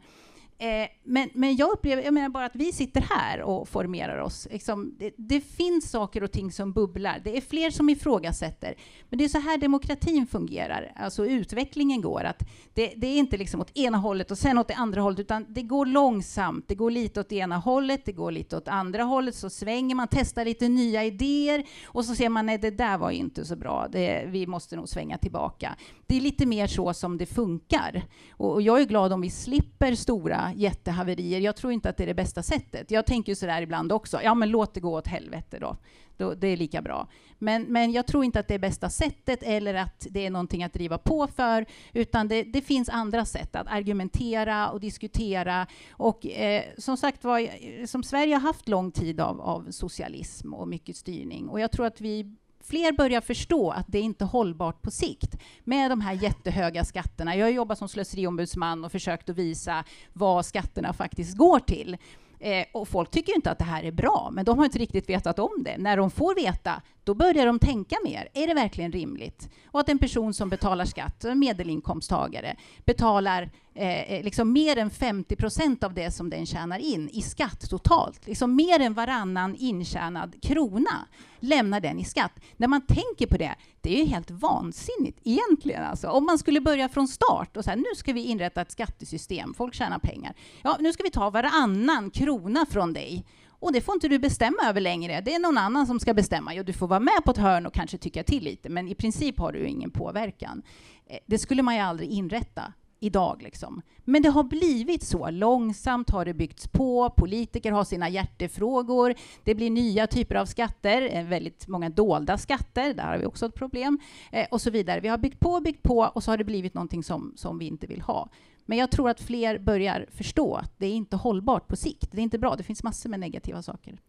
Eh, 0.59 0.89
men, 1.05 1.31
men 1.35 1.57
jag 1.57 1.71
upplever, 1.71 2.03
jag 2.03 2.15
menar 2.15 2.29
bara 2.29 2.45
att 2.45 2.57
vi 2.57 2.73
sitter 2.73 3.01
här 3.01 3.43
och 3.43 3.69
formerar 3.69 4.19
oss. 4.19 4.49
Liksom, 4.51 4.95
det, 4.99 5.15
det, 5.17 5.41
finns 5.41 5.91
saker 5.91 6.23
och 6.23 6.33
ting 6.33 6.53
som 6.53 6.73
bubblar. 6.73 7.21
Det 7.25 7.37
är 7.37 7.41
fler 7.41 7.71
som 7.71 7.89
ifrågasätter. 7.89 8.75
Men 9.09 9.19
det 9.19 9.25
är 9.25 9.29
så 9.29 9.39
här 9.39 9.59
demokratin 9.59 10.27
fungerar, 10.27 10.93
alltså 10.97 11.27
utvecklingen 11.27 12.01
går. 12.01 12.25
Att 12.25 12.49
det, 12.75 12.93
det, 12.97 13.07
är 13.07 13.19
inte 13.19 13.37
liksom 13.37 13.61
åt 13.61 13.77
ena 13.77 13.99
hållet 13.99 14.31
och 14.31 14.39
sen 14.39 14.59
åt 14.59 14.69
det 14.69 14.75
andra 14.75 15.01
hållet, 15.01 15.21
utan 15.21 15.47
det 15.49 15.63
går 15.63 15.87
långsamt. 15.87 16.69
Det 16.69 16.75
går 16.75 16.91
lite 16.91 17.21
åt 17.21 17.33
ena 17.33 17.57
hållet, 17.57 18.05
det 18.05 18.13
går 18.13 18.31
lite 18.31 18.57
åt 18.57 18.69
andra 18.69 19.03
hållet, 19.03 19.35
så 19.35 19.51
svänger 19.51 19.95
man, 19.95 20.09
testar 20.11 20.45
lite 20.45 20.69
nya 20.69 21.05
idéer 21.05 21.65
och 21.85 22.05
så 22.05 22.15
ser 22.15 22.29
man, 22.29 22.47
nej, 22.47 22.59
det 22.59 22.71
där 22.71 22.99
var 22.99 23.11
inte 23.11 23.45
så 23.45 23.57
bra. 23.57 23.89
Det, 23.93 24.25
vi 24.29 24.47
måste 24.47 24.77
nog 24.77 24.89
svänga 24.89 25.19
tillbaka 25.19 25.77
det 26.07 26.17
är 26.17 26.21
lite 26.21 26.47
mer 26.47 26.67
så 26.67 26.95
som 26.95 27.19
det 27.19 27.27
funkar. 27.27 28.03
Och, 28.31 28.53
och, 28.53 28.63
jag 28.63 28.81
är 28.81 28.85
glad 28.85 29.13
om 29.13 29.21
vi 29.21 29.31
slipper 29.31 29.95
stora 29.95 30.53
jättehaverier. 30.57 31.41
Jag 31.41 31.57
tror 31.57 31.73
inte 31.73 31.89
att 31.89 31.97
det 31.97 32.05
är 32.05 32.07
det 32.07 32.15
bästa 32.15 32.43
sättet. 32.43 32.91
Jag 32.91 33.07
tänker 33.07 33.35
så 33.35 33.47
där 33.47 33.63
ibland 33.63 33.93
också. 33.93 34.21
Ja, 34.23 34.35
men 34.35 34.51
låt 34.51 34.75
det 34.75 34.81
gå 34.81 34.95
åt 34.99 35.07
helvete 35.07 35.59
då. 35.61 35.77
då 36.17 36.35
det 36.35 36.49
är 36.49 36.57
lika 36.57 36.83
bra. 36.83 37.09
Men, 37.39 37.63
men 37.63 37.93
jag 37.93 38.07
tror 38.07 38.25
inte 38.25 38.41
att 38.41 38.49
det 38.49 38.55
är 38.55 38.59
bästa 38.59 38.91
sättet 38.91 39.43
eller 39.43 39.75
att 39.75 40.07
det 40.11 40.27
är 40.27 40.31
någonting 40.31 40.65
att 40.65 40.73
driva 40.73 40.99
på 40.99 41.27
för, 41.27 41.67
utan 41.93 42.29
det, 42.29 42.43
det 42.43 42.61
finns 42.61 42.89
andra 42.89 43.25
sätt 43.25 43.57
att 43.57 43.69
argumentera 43.69 44.71
och 44.71 44.81
diskutera. 44.81 45.67
Och 45.91 46.27
eh, 46.27 46.63
som 46.79 46.97
sagt 46.97 47.25
var, 47.25 47.87
som 47.87 48.03
Sverige 48.03 48.35
har 48.35 48.41
haft 48.41 48.69
lång 48.69 48.91
tid 48.91 49.21
av, 49.21 49.41
av 49.41 49.71
socialism 49.71 50.55
och 50.55 50.69
mycket 50.69 50.97
styrning. 50.97 51.49
Och 51.49 51.61
jag 51.61 51.73
tror 51.73 51.87
att 51.87 52.01
vi 52.01 52.37
fler 52.69 52.93
börjar 52.93 53.21
förstå 53.21 53.71
att 53.71 53.87
det 53.89 54.01
inte 54.01 54.25
är 54.25 54.27
hållbart 54.27 54.83
på 54.83 54.91
sikt 54.91 55.37
med 55.65 55.91
de 55.91 56.01
här 56.01 56.13
jättehöga 56.13 56.85
skatterna. 56.85 57.37
Jag 57.37 57.47
har 57.47 57.51
jobbat 57.51 57.79
som 57.79 57.89
slöseriombudsman 57.89 58.85
och 58.85 58.93
försökt 58.93 59.29
att 59.29 59.37
visa 59.37 59.85
vad 60.13 60.47
skatterna 60.47 60.93
faktiskt 60.93 61.37
går 61.37 61.59
till. 61.59 61.97
Eh, 62.39 62.65
och 62.73 62.89
folk 62.89 63.11
tycker 63.11 63.37
inte 63.37 63.51
att 63.51 63.59
det 63.59 63.65
här 63.65 63.83
är 63.83 63.93
bra, 63.93 64.29
men 64.33 64.45
de 64.45 64.59
har 64.59 64.65
inte 64.65 64.79
riktigt 64.79 65.09
vetat 65.09 65.39
om 65.39 65.63
det. 65.65 65.79
När 65.79 65.97
de 65.97 66.11
får 66.11 66.35
veta, 66.35 66.83
då 67.05 67.15
börjar 67.15 67.47
de 67.47 67.59
tänka 67.59 67.97
mer. 68.05 68.29
Är 68.35 68.47
det 68.47 68.55
verkligen 68.55 68.93
rimligt? 68.93 69.51
Och 69.67 69.81
att 69.81 69.89
en 69.89 69.99
person 69.99 70.35
som 70.35 70.49
betalar 70.49 70.85
skatt, 70.85 71.25
en 71.25 71.39
medelinkomsttagare, 71.39 72.57
betalar 72.85 73.51
Eh, 73.79 74.13
eh, 74.13 74.25
liksom 74.25 74.53
mer 74.53 74.79
än 74.79 74.91
50 74.91 75.37
procent 75.37 75.85
av 75.85 75.95
det 75.95 76.11
som 76.11 76.31
den 76.31 76.47
tjänar 76.47 76.79
in 76.79 77.09
i 77.13 77.23
skatt 77.23 77.71
totalt. 77.71 78.27
Liksom 78.27 78.57
mer 78.57 78.81
än 78.81 78.95
varannan 78.95 79.57
intjänad 79.57 80.35
krona 80.43 81.07
lämnar 81.41 81.81
den 81.81 81.99
i 81.99 82.05
skatt. 82.05 82.33
När 82.57 82.69
man 82.69 82.87
tänker 82.87 83.27
på 83.27 83.37
det, 83.37 83.55
det 83.81 83.95
är 83.95 83.99
ju 83.99 84.05
helt 84.05 84.31
vansinnigt 84.31 85.19
egentligen. 85.25 85.83
Alltså. 85.83 86.09
Om 86.09 86.27
man 86.27 86.39
skulle 86.39 86.61
börja 86.61 86.89
från 86.89 87.09
start 87.09 87.57
och 87.57 87.65
säga 87.65 87.77
nu 87.77 87.95
ska 87.97 88.13
vi 88.13 88.23
inrätta 88.23 88.61
ett 88.61 88.71
skattesystem, 88.71 89.55
folk 89.55 89.75
tjänar 89.75 89.99
pengar. 89.99 90.35
Ja, 90.63 90.77
nu 90.81 90.93
ska 90.93 91.03
vi 91.03 91.11
ta 91.11 91.31
varannan 91.31 92.11
krona 92.11 92.67
från 92.67 92.93
dig 92.93 93.27
och 93.49 93.73
det 93.73 93.81
får 93.81 93.95
inte 93.95 94.09
du 94.09 94.19
bestämma 94.19 94.63
över 94.69 94.81
längre. 94.81 95.21
Det 95.21 95.35
är 95.35 95.39
någon 95.39 95.59
annan 95.59 95.87
som 95.87 96.01
ska 96.01 96.15
bestämma. 96.15 96.55
Jo, 96.55 96.63
du 96.63 96.73
får 96.73 96.87
vara 96.87 97.01
med 97.01 97.25
på 97.25 97.31
ett 97.31 97.39
hörn 97.39 97.67
och 97.67 97.75
kanske 97.75 97.99
tycka 97.99 98.23
till 98.23 98.45
lite, 98.45 98.69
men 98.69 98.89
i 98.89 98.95
princip 98.95 99.39
har 99.39 99.53
du 99.53 99.67
ingen 99.67 99.91
påverkan. 99.91 100.63
Eh, 101.07 101.19
det 101.27 101.39
skulle 101.39 101.63
man 101.63 101.75
ju 101.75 101.81
aldrig 101.81 102.11
inrätta 102.11 102.73
idag. 103.01 103.43
Liksom. 103.43 103.83
Men 104.05 104.23
det 104.23 104.29
har 104.29 104.45
blivit 104.45 105.03
så. 105.03 105.31
Långsamt 105.31 106.11
har 106.11 106.25
det 106.25 106.35
byggts 106.35 106.69
på. 106.69 107.11
Politiker 107.11 107.73
har 107.73 107.85
sina 107.85 108.09
hjärtefrågor. 108.09 109.15
Det 109.45 109.55
blir 109.55 109.71
nya 109.71 110.07
typer 110.07 110.35
av 110.35 110.47
skatter, 110.47 111.09
eh, 111.13 111.25
väldigt 111.25 111.69
många 111.69 111.89
dolda 111.89 112.39
skatter. 112.39 112.95
Där 112.95 113.05
har 113.05 113.19
vi 113.19 113.27
också 113.27 113.47
ett 113.47 113.55
problem. 113.55 113.99
Eh, 114.33 114.47
och 114.51 114.61
så 114.61 114.71
vidare. 114.71 115.01
Vi 115.01 115.09
har 115.09 115.19
byggt 115.19 115.41
på, 115.41 115.61
byggt 115.61 115.83
på 115.83 115.99
och 115.99 116.23
så 116.23 116.31
har 116.31 116.39
det 116.39 116.45
blivit 116.45 116.75
någonting 116.75 117.03
som, 117.03 117.33
som 117.37 117.59
vi 117.59 117.67
inte 117.67 117.87
vill 117.87 118.01
ha. 118.01 118.29
Men 118.67 118.79
jag 118.79 118.91
tror 118.91 119.11
att 119.11 119.21
fler 119.21 119.59
börjar 119.59 120.07
förstå 120.11 120.55
att 120.55 120.79
det 120.79 120.87
är 120.87 120.95
inte 120.95 121.17
hållbart 121.17 121.69
på 121.69 121.77
sikt. 121.77 122.13
Det 122.13 122.21
är 122.21 122.23
inte 122.23 122.39
bra. 122.39 122.57
Det 122.57 122.63
finns 122.63 122.83
massor 122.83 123.11
med 123.11 123.21
negativa 123.21 123.63
saker. 123.63 124.01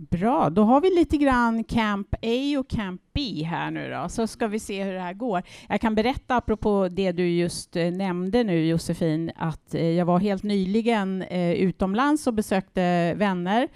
Bra, 0.00 0.50
då 0.50 0.62
har 0.62 0.80
vi 0.80 0.90
lite 0.94 1.16
grann 1.16 1.64
Camp 1.64 2.14
A 2.14 2.58
och 2.58 2.68
Camp 2.68 3.00
B 3.14 3.42
här 3.42 3.70
nu 3.70 3.90
då, 3.90 4.08
så 4.08 4.26
ska 4.26 4.46
vi 4.46 4.60
se 4.60 4.84
hur 4.84 4.92
det 4.92 5.00
här 5.00 5.12
går. 5.12 5.42
Jag 5.68 5.80
kan 5.80 5.94
berätta, 5.94 6.36
apropå 6.36 6.88
det 6.90 7.12
du 7.12 7.28
just 7.28 7.76
eh, 7.76 7.90
nämnde 7.90 8.44
nu 8.44 8.66
Josefin, 8.66 9.32
att 9.36 9.74
eh, 9.74 9.90
jag 9.90 10.04
var 10.04 10.18
helt 10.18 10.42
nyligen 10.42 11.22
eh, 11.22 11.52
utomlands 11.52 12.26
och 12.26 12.34
besökte 12.34 13.14
vänner 13.14 13.68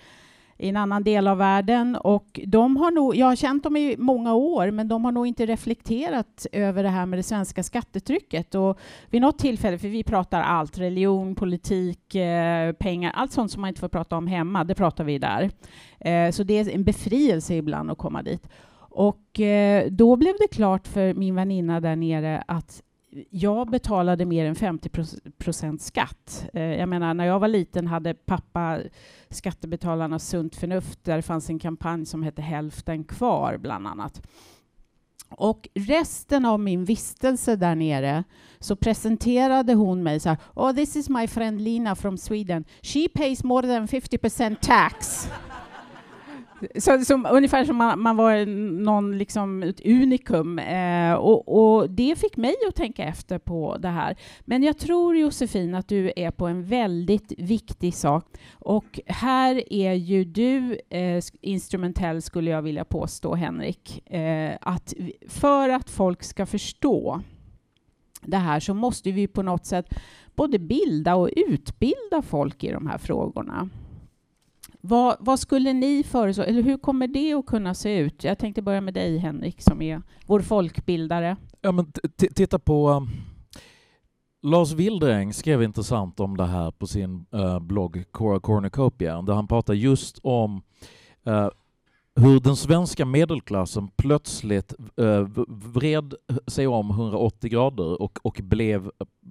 i 0.62 0.68
en 0.68 0.76
annan 0.76 1.02
del 1.02 1.28
av 1.28 1.38
världen. 1.38 1.96
Och 1.96 2.40
de 2.46 2.76
har 2.76 2.90
nog, 2.90 3.16
jag 3.16 3.26
har 3.26 3.36
känt 3.36 3.62
dem 3.62 3.76
i 3.76 3.96
många 3.98 4.34
år, 4.34 4.70
men 4.70 4.88
de 4.88 5.04
har 5.04 5.12
nog 5.12 5.26
inte 5.26 5.46
reflekterat 5.46 6.46
över 6.52 6.82
det 6.82 6.88
här 6.88 7.06
med 7.06 7.18
det 7.18 7.22
svenska 7.22 7.62
skattetrycket. 7.62 8.54
Och 8.54 8.78
vid 9.10 9.20
något 9.20 9.38
tillfälle, 9.38 9.78
för 9.78 9.88
vi 9.88 10.04
pratar 10.04 10.42
allt, 10.42 10.78
religion, 10.78 11.34
politik, 11.34 12.14
eh, 12.14 12.72
pengar, 12.72 13.12
allt 13.14 13.32
sånt 13.32 13.50
som 13.50 13.60
man 13.60 13.68
inte 13.68 13.80
får 13.80 13.88
prata 13.88 14.16
om 14.16 14.26
hemma, 14.26 14.64
det 14.64 14.74
pratar 14.74 15.04
vi 15.04 15.18
där. 15.18 15.50
Eh, 16.00 16.30
så 16.30 16.42
det 16.42 16.58
är 16.58 16.74
en 16.74 16.84
befrielse 16.84 17.54
ibland 17.54 17.90
att 17.90 17.98
komma 17.98 18.22
dit. 18.22 18.48
Och 18.94 19.40
eh, 19.40 19.86
då 19.90 20.16
blev 20.16 20.34
det 20.40 20.48
klart 20.48 20.88
för 20.88 21.14
min 21.14 21.34
väninna 21.34 21.80
där 21.80 21.96
nere 21.96 22.44
att 22.46 22.82
jag 23.30 23.70
betalade 23.70 24.24
mer 24.24 24.46
än 24.46 24.54
50 24.54 24.90
procent 25.38 25.82
skatt. 25.82 26.46
Eh, 26.54 26.62
jag 26.62 26.88
menar, 26.88 27.14
när 27.14 27.26
jag 27.26 27.38
var 27.38 27.48
liten 27.48 27.86
hade 27.86 28.14
pappa 28.14 28.78
Skattebetalarnas 29.30 30.28
sunt 30.28 30.56
förnuft, 30.56 31.04
där 31.04 31.16
det 31.16 31.22
fanns 31.22 31.50
en 31.50 31.58
kampanj 31.58 32.06
som 32.06 32.22
hette 32.22 32.42
Hälften 32.42 33.04
kvar, 33.04 33.56
bland 33.56 33.86
annat. 33.86 34.22
Och 35.28 35.68
resten 35.74 36.44
av 36.44 36.60
min 36.60 36.84
vistelse 36.84 37.56
där 37.56 37.74
nere 37.74 38.24
så 38.58 38.76
presenterade 38.76 39.74
hon 39.74 40.02
mig 40.02 40.20
så 40.20 40.28
här. 40.28 40.38
Oh, 40.54 40.72
this 40.72 40.96
is 40.96 41.08
my 41.08 41.26
friend 41.26 41.60
Lina 41.60 41.94
from 41.94 42.18
Sweden. 42.18 42.64
She 42.82 43.08
pays 43.14 43.44
more 43.44 43.66
than 43.66 43.88
50% 43.88 44.56
tax. 44.60 45.28
Så, 46.78 47.04
som, 47.04 47.26
ungefär 47.30 47.64
som 47.64 47.76
man, 47.76 48.00
man, 48.00 48.16
var 48.16 48.46
någon 48.82 49.18
liksom 49.18 49.62
ett 49.62 49.86
unikum. 49.86 50.58
Eh, 50.58 51.14
och, 51.14 51.48
och, 51.48 51.90
det 51.90 52.18
fick 52.18 52.36
mig 52.36 52.54
att 52.68 52.74
tänka 52.74 53.04
efter 53.04 53.38
på 53.38 53.76
det 53.78 53.88
här. 53.88 54.16
Men 54.40 54.62
jag 54.62 54.78
tror 54.78 55.16
Josefin 55.16 55.74
att 55.74 55.88
du 55.88 56.12
är 56.16 56.30
på 56.30 56.46
en 56.46 56.64
väldigt 56.64 57.32
viktig 57.38 57.94
sak. 57.94 58.24
Och 58.52 59.00
här 59.06 59.72
är 59.72 59.92
ju 59.92 60.24
du 60.24 60.80
eh, 60.90 61.22
instrumentell, 61.40 62.22
skulle 62.22 62.50
jag 62.50 62.62
vilja 62.62 62.84
påstå, 62.84 63.34
Henrik. 63.34 64.10
Eh, 64.12 64.56
att 64.60 64.94
för 65.28 65.68
att 65.68 65.90
folk 65.90 66.22
ska 66.22 66.46
förstå 66.46 67.20
det 68.22 68.36
här 68.36 68.60
så 68.60 68.74
måste 68.74 69.12
vi 69.12 69.26
på 69.26 69.42
något 69.42 69.66
sätt 69.66 69.86
både 70.34 70.58
bilda 70.58 71.14
och 71.14 71.30
utbilda 71.36 72.22
folk 72.22 72.64
i 72.64 72.70
de 72.70 72.86
här 72.86 72.98
frågorna. 72.98 73.68
Vad, 74.84 75.16
vad, 75.20 75.40
skulle 75.40 75.72
ni 75.72 76.02
föreslå, 76.02 76.44
eller 76.44 76.62
hur 76.62 76.78
kommer 76.78 77.06
det 77.06 77.34
att 77.34 77.46
kunna 77.46 77.74
se 77.74 77.98
ut? 77.98 78.24
Jag 78.24 78.38
tänkte 78.38 78.62
börja 78.62 78.80
med 78.80 78.94
dig 78.94 79.18
Henrik, 79.18 79.62
som 79.62 79.82
är 79.82 80.02
vår 80.26 80.40
folkbildare. 80.40 81.36
Ja, 81.60 81.72
men 81.72 81.92
titta 82.34 82.58
på 82.58 82.90
um, 82.90 83.08
Lars 84.42 84.72
Wildräng 84.72 85.32
skrev 85.32 85.62
intressant 85.62 86.20
om 86.20 86.36
det 86.36 86.46
här 86.46 86.70
på 86.70 86.86
sin 86.86 87.26
uh, 87.34 87.58
blogg 87.58 88.04
Cora 88.10 88.40
Cornucopia, 88.40 89.22
där 89.22 89.34
han 89.34 89.48
pratar 89.48 89.74
just 89.74 90.18
om 90.22 90.62
uh, 91.28 91.48
hur 92.16 92.40
den 92.40 92.56
svenska 92.56 93.04
medelklassen 93.04 93.88
plötsligt 93.96 94.74
uh, 95.00 95.28
vred 95.48 96.14
sig 96.46 96.66
om 96.66 96.90
180 96.90 97.50
grader 97.50 98.02
och, 98.02 98.18
och 98.22 98.40
blev 98.42 98.90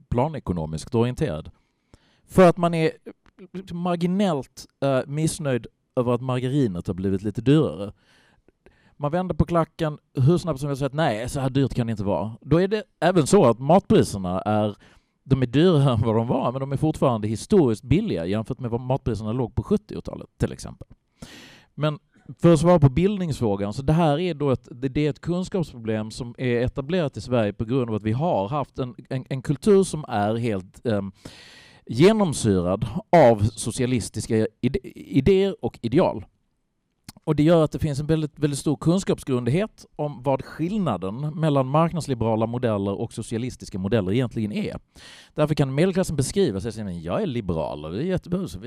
planekonomiskt 0.10 0.96
orienterad. 0.96 1.52
För 2.28 2.50
att 2.50 2.58
man 2.58 2.74
är 2.74 2.92
marginellt 3.74 4.66
uh, 4.86 5.00
missnöjd 5.08 5.68
över 5.96 6.14
att 6.14 6.22
margarinet 6.22 6.88
har 6.88 6.94
blivit 6.94 7.22
lite 7.22 7.42
dyrare. 7.42 7.92
Man 8.98 9.12
vänder 9.12 9.36
på 9.36 9.46
klacken 9.46 9.98
hur 10.14 10.38
snabbt 10.38 10.60
som 10.60 10.70
helst 10.70 10.84
att 10.84 10.94
nej, 10.94 11.30
så 11.30 11.40
här 11.40 11.50
dyrt 11.50 11.74
kan 11.74 11.88
det 11.88 11.92
inte 11.92 12.04
vara. 12.04 12.38
Då 12.42 12.62
är 12.62 12.68
det 12.68 12.84
även 13.00 13.28
så 13.28 13.46
att 13.46 13.60
matpriserna 13.60 14.42
är 14.42 14.76
de 15.24 15.42
är 15.42 15.46
dyrare 15.46 15.92
än 15.94 16.02
vad 16.02 16.16
de 16.16 16.28
var, 16.28 16.52
men 16.52 16.60
de 16.60 16.72
är 16.72 16.78
fortfarande 16.78 17.28
historiskt 17.28 17.84
billiga 17.84 18.26
jämfört 18.26 18.60
med 18.60 18.72
vad 18.72 18.82
matpriserna 18.82 19.34
låg 19.34 19.56
på 19.56 19.64
70-talet 19.64 20.30
till 20.38 20.52
exempel. 20.52 20.88
Men 21.76 22.00
för 22.42 22.54
att 22.54 22.60
svara 22.60 22.80
på 22.80 22.90
bildningsfrågan, 22.90 23.74
så 23.74 23.82
det 23.82 23.94
här 23.94 24.20
är 24.20 24.34
då 24.34 24.52
ett, 24.52 24.68
det 24.72 25.06
är 25.06 25.10
ett 25.10 25.22
kunskapsproblem 25.22 26.12
som 26.12 26.36
är 26.38 26.62
etablerat 26.62 27.18
i 27.18 27.22
Sverige 27.22 27.54
på 27.54 27.66
grund 27.66 27.90
av 27.90 27.96
att 27.96 28.04
vi 28.04 28.12
har 28.12 28.48
haft 28.48 28.80
en, 28.80 28.96
en, 29.10 29.26
en 29.30 29.42
kultur 29.42 29.84
som 29.84 30.06
är 30.08 30.36
helt 30.36 30.86
um, 30.86 31.12
genomsyrad 31.92 32.88
av 33.10 33.44
socialistiska 33.56 34.48
idéer 34.94 35.56
och 35.66 35.80
ideal. 35.82 36.26
Och 37.24 37.36
det 37.36 37.44
gör 37.44 37.64
att 37.64 37.72
det 37.72 37.80
finns 37.80 38.00
en 38.00 38.06
väldigt, 38.06 38.40
väldigt 38.40 38.60
stor 38.60 38.76
kunskapsgrundighet 38.76 39.86
om 39.96 40.24
vad 40.24 40.46
skillnaden 40.46 41.40
mellan 41.40 41.68
marknadsliberala 41.68 42.46
modeller 42.46 43.00
och 43.00 43.14
socialistiska 43.14 43.80
modeller 43.80 44.12
egentligen 44.12 44.52
är. 44.52 44.80
Därför 45.36 45.56
kan 45.56 45.76
medelklassen 45.76 46.16
beskriva 46.16 46.62
sig 46.62 46.72
som 46.72 47.02
jag 47.02 47.22
är 47.22 47.26
liberal 47.26 47.86
och 47.86 47.94
vi 47.94 48.12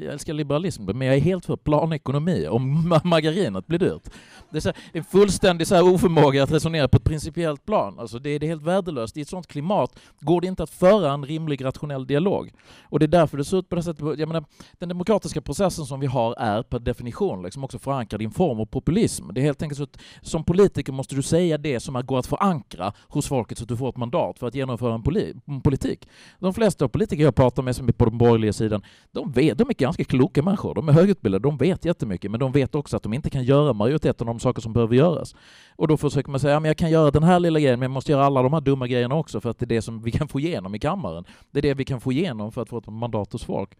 älskar 0.06 0.32
liberalism, 0.32 0.84
men 0.84 1.00
jag 1.00 1.16
är 1.16 1.20
helt 1.20 1.46
för 1.46 1.56
planekonomi 1.56 2.48
om 2.48 2.88
margarinet 3.04 3.66
blir 3.66 3.78
dyrt. 3.78 4.10
Det 4.50 4.56
är, 4.56 4.60
så 4.60 4.68
här, 4.68 4.76
en 4.92 5.04
fullständig 5.04 5.66
så 5.66 5.74
här 5.74 5.94
oförmåga 5.94 6.42
att 6.42 6.52
resonera 6.52 6.88
på 6.88 6.96
ett 6.96 7.04
principiellt 7.04 7.66
plan. 7.66 7.98
Alltså 7.98 8.18
det, 8.18 8.30
är, 8.30 8.38
det 8.38 8.46
är 8.46 8.48
helt 8.48 8.62
värdelöst. 8.62 9.16
I 9.16 9.20
ett 9.20 9.28
sådant 9.28 9.46
klimat 9.46 9.98
går 10.20 10.40
det 10.40 10.46
inte 10.46 10.62
att 10.62 10.70
föra 10.70 11.12
en 11.12 11.24
rimlig 11.24 11.64
rationell 11.64 12.06
dialog. 12.06 12.52
Och 12.82 12.98
det 12.98 13.04
är 13.04 13.08
därför 13.08 13.36
det 13.36 13.44
ser 13.44 13.56
ut 13.56 13.68
på 13.68 13.76
det 13.76 13.82
sättet. 13.82 14.18
Jag 14.18 14.28
menar, 14.28 14.44
den 14.78 14.88
demokratiska 14.88 15.40
processen 15.40 15.86
som 15.86 16.00
vi 16.00 16.06
har 16.06 16.34
är 16.38 16.62
per 16.62 16.78
definition 16.78 17.42
liksom 17.42 17.64
också 17.64 17.78
förankrad 17.78 18.22
i 18.22 18.24
en 18.24 18.30
form 18.44 18.60
av 18.60 18.66
populism. 18.66 19.28
Det 19.32 19.40
är 19.40 19.42
helt 19.42 19.62
enkelt 19.62 19.78
så 19.78 19.84
att 19.84 19.98
som 20.22 20.44
politiker 20.44 20.92
måste 20.92 21.14
du 21.14 21.22
säga 21.22 21.58
det 21.58 21.80
som 21.80 22.02
går 22.06 22.18
att 22.18 22.26
förankra 22.26 22.92
hos 23.08 23.28
folket 23.28 23.58
så 23.58 23.64
att 23.64 23.68
du 23.68 23.76
får 23.76 23.88
ett 23.88 23.96
mandat 23.96 24.38
för 24.38 24.46
att 24.46 24.54
genomföra 24.54 24.94
en, 24.94 25.02
poli 25.02 25.34
en 25.46 25.60
politik. 25.60 26.08
De 26.38 26.54
flesta 26.54 26.88
politiker 26.88 27.24
jag 27.24 27.34
pratar 27.34 27.62
med 27.62 27.76
som 27.76 27.88
är 27.88 27.92
på 27.92 28.04
den 28.04 28.18
borgerliga 28.18 28.52
sidan, 28.52 28.82
de, 29.12 29.32
vet, 29.32 29.58
de 29.58 29.68
är 29.70 29.74
ganska 29.74 30.04
kloka 30.04 30.42
människor. 30.42 30.74
De 30.74 30.88
är 30.88 30.92
högutbildade, 30.92 31.42
de 31.42 31.56
vet 31.56 31.84
jättemycket, 31.84 32.30
men 32.30 32.40
de 32.40 32.52
vet 32.52 32.74
också 32.74 32.96
att 32.96 33.02
de 33.02 33.12
inte 33.12 33.30
kan 33.30 33.44
göra 33.44 33.72
majoriteten 33.72 34.28
av 34.28 34.34
de 34.34 34.40
saker 34.40 34.62
som 34.62 34.72
behöver 34.72 34.96
göras. 34.96 35.34
Och 35.76 35.88
då 35.88 35.96
försöker 35.96 36.30
man 36.30 36.40
säga, 36.40 36.52
ja, 36.52 36.60
men 36.60 36.68
jag 36.68 36.76
kan 36.76 36.90
göra 36.90 37.10
den 37.10 37.22
här 37.22 37.40
lilla 37.40 37.60
grejen, 37.60 37.78
men 37.78 37.86
jag 37.86 37.94
måste 37.94 38.12
göra 38.12 38.24
alla 38.24 38.42
de 38.42 38.52
här 38.52 38.60
dumma 38.60 38.86
grejerna 38.86 39.14
också 39.14 39.40
för 39.40 39.50
att 39.50 39.58
det 39.58 39.64
är 39.64 39.68
det 39.68 39.82
som 39.82 40.02
vi 40.02 40.10
kan 40.10 40.28
få 40.28 40.40
igenom 40.40 40.74
i 40.74 40.78
kammaren. 40.78 41.24
Det 41.50 41.60
är 41.60 41.62
det 41.62 41.74
vi 41.74 41.84
kan 41.84 42.00
få 42.00 42.12
igenom 42.12 42.52
för 42.52 42.62
att 42.62 42.68
få 42.68 42.78
ett 42.78 42.86
mandat 42.86 43.32
hos 43.32 43.44
folk. 43.44 43.70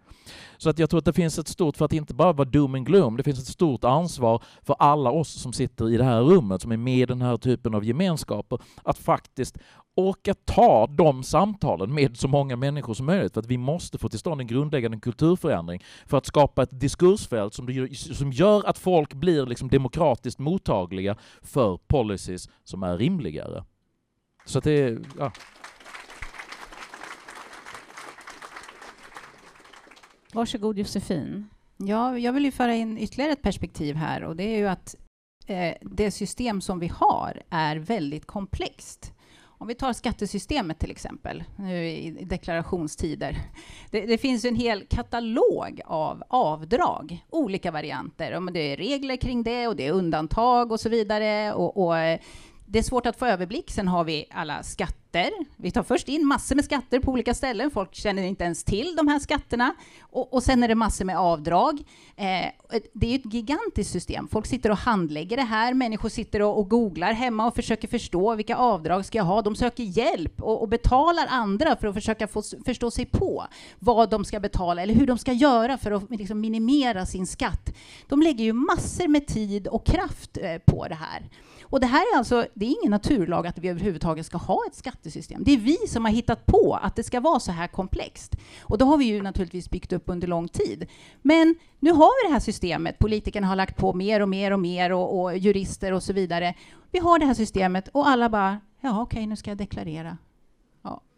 Så 0.59 0.71
att 0.71 0.79
jag 0.79 0.91
tror 0.91 0.99
att 0.99 1.05
det 1.05 1.13
finns 1.13 1.39
ett 1.39 1.49
stort, 1.49 1.77
för 1.77 1.85
att 1.85 1.93
inte 1.93 2.15
bara 2.15 2.33
vara 2.33 2.49
doom 2.49 2.75
and 2.75 2.87
gloom, 2.87 3.17
det 3.17 3.23
finns 3.23 3.39
ett 3.39 3.47
stort 3.47 3.85
ansvar 3.85 4.43
för 4.63 4.77
alla 4.79 5.11
oss 5.11 5.29
som 5.29 5.53
sitter 5.53 5.91
i 5.91 5.97
det 5.97 6.05
här 6.05 6.21
rummet, 6.21 6.63
som 6.63 6.73
är 6.73 6.77
med 6.77 6.99
i 6.99 7.07
den 7.07 7.23
här 7.23 7.37
typen 7.37 7.75
av 7.75 7.85
gemenskaper, 7.85 8.59
att 8.83 8.99
faktiskt 8.99 9.59
orka 9.95 10.35
ta 10.35 10.87
de 10.87 11.23
samtalen 11.23 11.95
med 11.95 12.17
så 12.17 12.29
många 12.29 12.57
människor 12.57 12.95
som 12.95 13.07
möjligt 13.07 13.35
för 13.35 13.41
att 13.41 13.47
vi 13.47 13.59
måste 13.59 13.99
få 13.99 14.09
till 14.09 14.19
stånd 14.19 14.41
en 14.41 14.47
grundläggande 14.47 15.01
kulturförändring 15.01 15.85
för 16.07 16.19
att 16.19 16.27
skapa 16.27 16.63
ett 16.63 16.81
diskursfält 16.81 17.55
som, 17.55 17.89
som 17.97 18.33
gör 18.33 18.67
att 18.67 18.79
folk 18.79 19.15
blir 19.15 19.47
liksom 19.47 19.69
demokratiskt 19.69 20.39
mottagliga 20.39 21.17
för 21.43 21.77
policies 21.87 22.49
som 22.65 22.83
är 22.83 22.99
rimligare. 22.99 23.65
Så 24.47 24.59
att 24.59 24.65
det 24.65 24.99
ja. 25.19 25.33
Varsågod 30.33 30.79
Josefin. 30.79 31.49
Ja, 31.77 32.19
jag 32.19 32.33
vill 32.33 32.45
ju 32.45 32.51
föra 32.51 32.75
in 32.75 32.99
ytterligare 32.99 33.33
ett 33.33 33.43
perspektiv 33.43 33.97
här 33.97 34.25
och 34.25 34.37
det 34.37 34.45
är 34.45 34.57
ju 34.57 34.69
att 34.69 34.95
eh, 35.47 35.75
det 35.81 36.11
system 36.11 36.61
som 36.61 36.79
vi 36.79 36.89
har 36.89 37.43
är 37.51 37.77
väldigt 37.77 38.27
komplext. 38.27 39.13
Om 39.59 39.69
vi 39.69 39.75
tar 39.75 39.93
skattesystemet 39.93 40.79
till 40.79 40.91
exempel, 40.91 41.45
nu 41.57 41.89
i 41.89 42.11
deklarationstider. 42.11 43.39
Det, 43.91 44.07
det, 44.07 44.19
finns 44.19 44.45
en 44.45 44.57
hel 44.57 44.87
katalog 44.87 45.81
av 45.87 46.23
avdrag, 46.29 47.25
olika 47.31 47.71
varianter. 47.71 48.53
Det 48.53 48.61
är 48.61 48.77
regler 48.77 49.17
kring 49.17 49.43
det 49.43 49.69
och 49.69 49.77
det 49.77 49.87
är 49.87 49.93
undantag 49.93 50.73
och 50.73 50.81
så 50.81 50.89
vidare. 50.89 51.53
Och, 51.53 51.85
och 51.85 51.99
eh, 51.99 52.21
det 52.67 52.79
är 52.79 52.83
svårt 52.83 53.07
att 53.07 53.19
få 53.19 53.27
överblick. 53.27 53.71
Sen 53.71 53.89
har 53.89 54.05
vi 54.05 54.27
alla 54.31 54.63
skatter. 54.63 55.31
Vi 55.57 55.71
tar 55.71 55.83
först 55.83 56.09
in 56.09 56.27
massor 56.27 56.55
med 56.55 56.65
skatter 56.65 57.01
på 57.01 57.13
olika 57.13 57.35
ställen. 57.35 57.71
Folk 57.71 57.95
känner 57.95 58.23
inte 58.23 58.45
ens 58.45 58.65
till 58.65 58.97
de 58.97 59.09
här 59.09 59.19
skatterna. 59.19 59.75
Och, 60.01 60.35
och 60.35 60.43
sen 60.43 60.63
är 60.63 60.69
det 60.69 60.75
massor 60.75 61.05
med 61.05 61.19
avdrag. 61.19 61.81
Eh, 62.17 62.47
det 62.93 63.07
är 63.07 63.19
ett 63.19 63.35
gigantiskt 63.35 63.93
system. 63.93 64.29
Folk 64.29 64.47
sitter 64.47 64.71
och 64.71 64.77
handlägger 64.77 65.37
det 65.37 65.43
här. 65.43 65.75
Människor 65.75 66.09
sitter 66.09 66.43
och, 66.43 66.59
och 66.59 66.71
googlar 66.71 67.13
hemma 67.13 67.47
och 67.47 67.55
försöker 67.55 67.89
förstå 67.89 68.35
vilka 68.35 68.57
avdrag 68.57 69.05
ska 69.05 69.19
jag 69.19 69.25
ha. 69.25 69.43
De 69.43 69.57
söker 69.57 69.83
hjälp 69.83 70.43
och, 70.43 70.63
och 70.63 70.69
betalar 70.69 71.27
andra 71.31 71.77
för 71.77 71.87
att 71.87 71.95
försöka 71.95 72.29
få, 72.29 72.43
förstå 72.65 72.91
sig 72.91 73.07
på 73.07 73.47
vad 73.79 74.11
de 74.11 74.25
ska 74.25 74.41
betala 74.41 74.83
eller 74.83 74.95
hur 74.95 75.07
de 75.07 75.19
ska 75.19 75.33
göra 75.33 75.79
för 75.79 75.91
att 75.91 76.11
liksom 76.11 76.41
minimera 76.41 77.07
sin 77.07 77.27
skatt. 77.27 77.75
De 78.09 78.23
lägger 78.23 78.45
ju 78.45 78.53
massor 78.53 79.09
med 79.09 79.27
tid 79.27 79.69
och 79.69 79.87
kraft 79.87 80.39
eh, 80.41 80.59
på 80.59 80.89
det 80.89 80.95
här. 80.95 81.29
Och 81.75 81.81
det 81.81 81.87
här 81.87 82.15
är 82.15 82.19
alltså, 82.19 82.47
det 82.55 82.67
är 82.67 82.77
ingen 82.81 82.91
naturlag 82.91 83.47
att 83.47 83.59
vi 83.59 83.69
överhuvudtaget 83.69 84.27
ska 84.27 84.39
ha 84.39 84.61
ett 84.67 84.75
skattesystem. 84.75 85.43
Det 85.45 85.53
är 85.53 85.57
vi 85.57 85.77
som 85.77 86.05
har 86.05 86.13
hittat 86.13 86.47
på 86.47 86.79
att 86.83 86.97
det 86.97 87.03
ska 87.03 87.21
vara 87.21 87.41
så 87.41 87.53
här 87.53 87.67
komplext. 87.67 88.37
Och 88.63 88.79
det 88.79 88.85
har 88.85 88.97
vi 88.97 89.05
ju 89.05 89.23
naturligtvis 89.23 89.71
byggt 89.71 89.93
upp 89.93 90.03
under 90.07 90.29
lång 90.29 90.49
tid. 90.49 90.87
Men 91.23 91.55
nu 91.81 91.91
har 91.91 92.23
vi 92.25 92.29
det 92.29 92.33
här 92.33 92.41
systemet. 92.41 92.99
Politikerna 92.99 93.47
har 93.47 93.57
lagt 93.57 93.77
på 93.77 93.93
mer 93.93 94.21
och 94.21 94.29
mer 94.29 94.51
och 94.51 94.61
mer 94.61 94.93
och, 94.93 95.23
och 95.23 95.39
jurister 95.39 95.93
och 95.93 96.03
så 96.03 96.13
vidare. 96.13 96.55
Vi 96.91 96.99
har 96.99 97.19
det 97.19 97.27
här 97.27 97.35
systemet 97.35 97.89
och 97.89 98.09
alla 98.09 98.29
bara, 98.29 98.61
ja 98.81 99.03
okej, 99.03 99.19
okay, 99.19 99.27
nu 99.27 99.37
ska 99.37 99.51
jag 99.51 99.59
deklarera. 99.59 100.19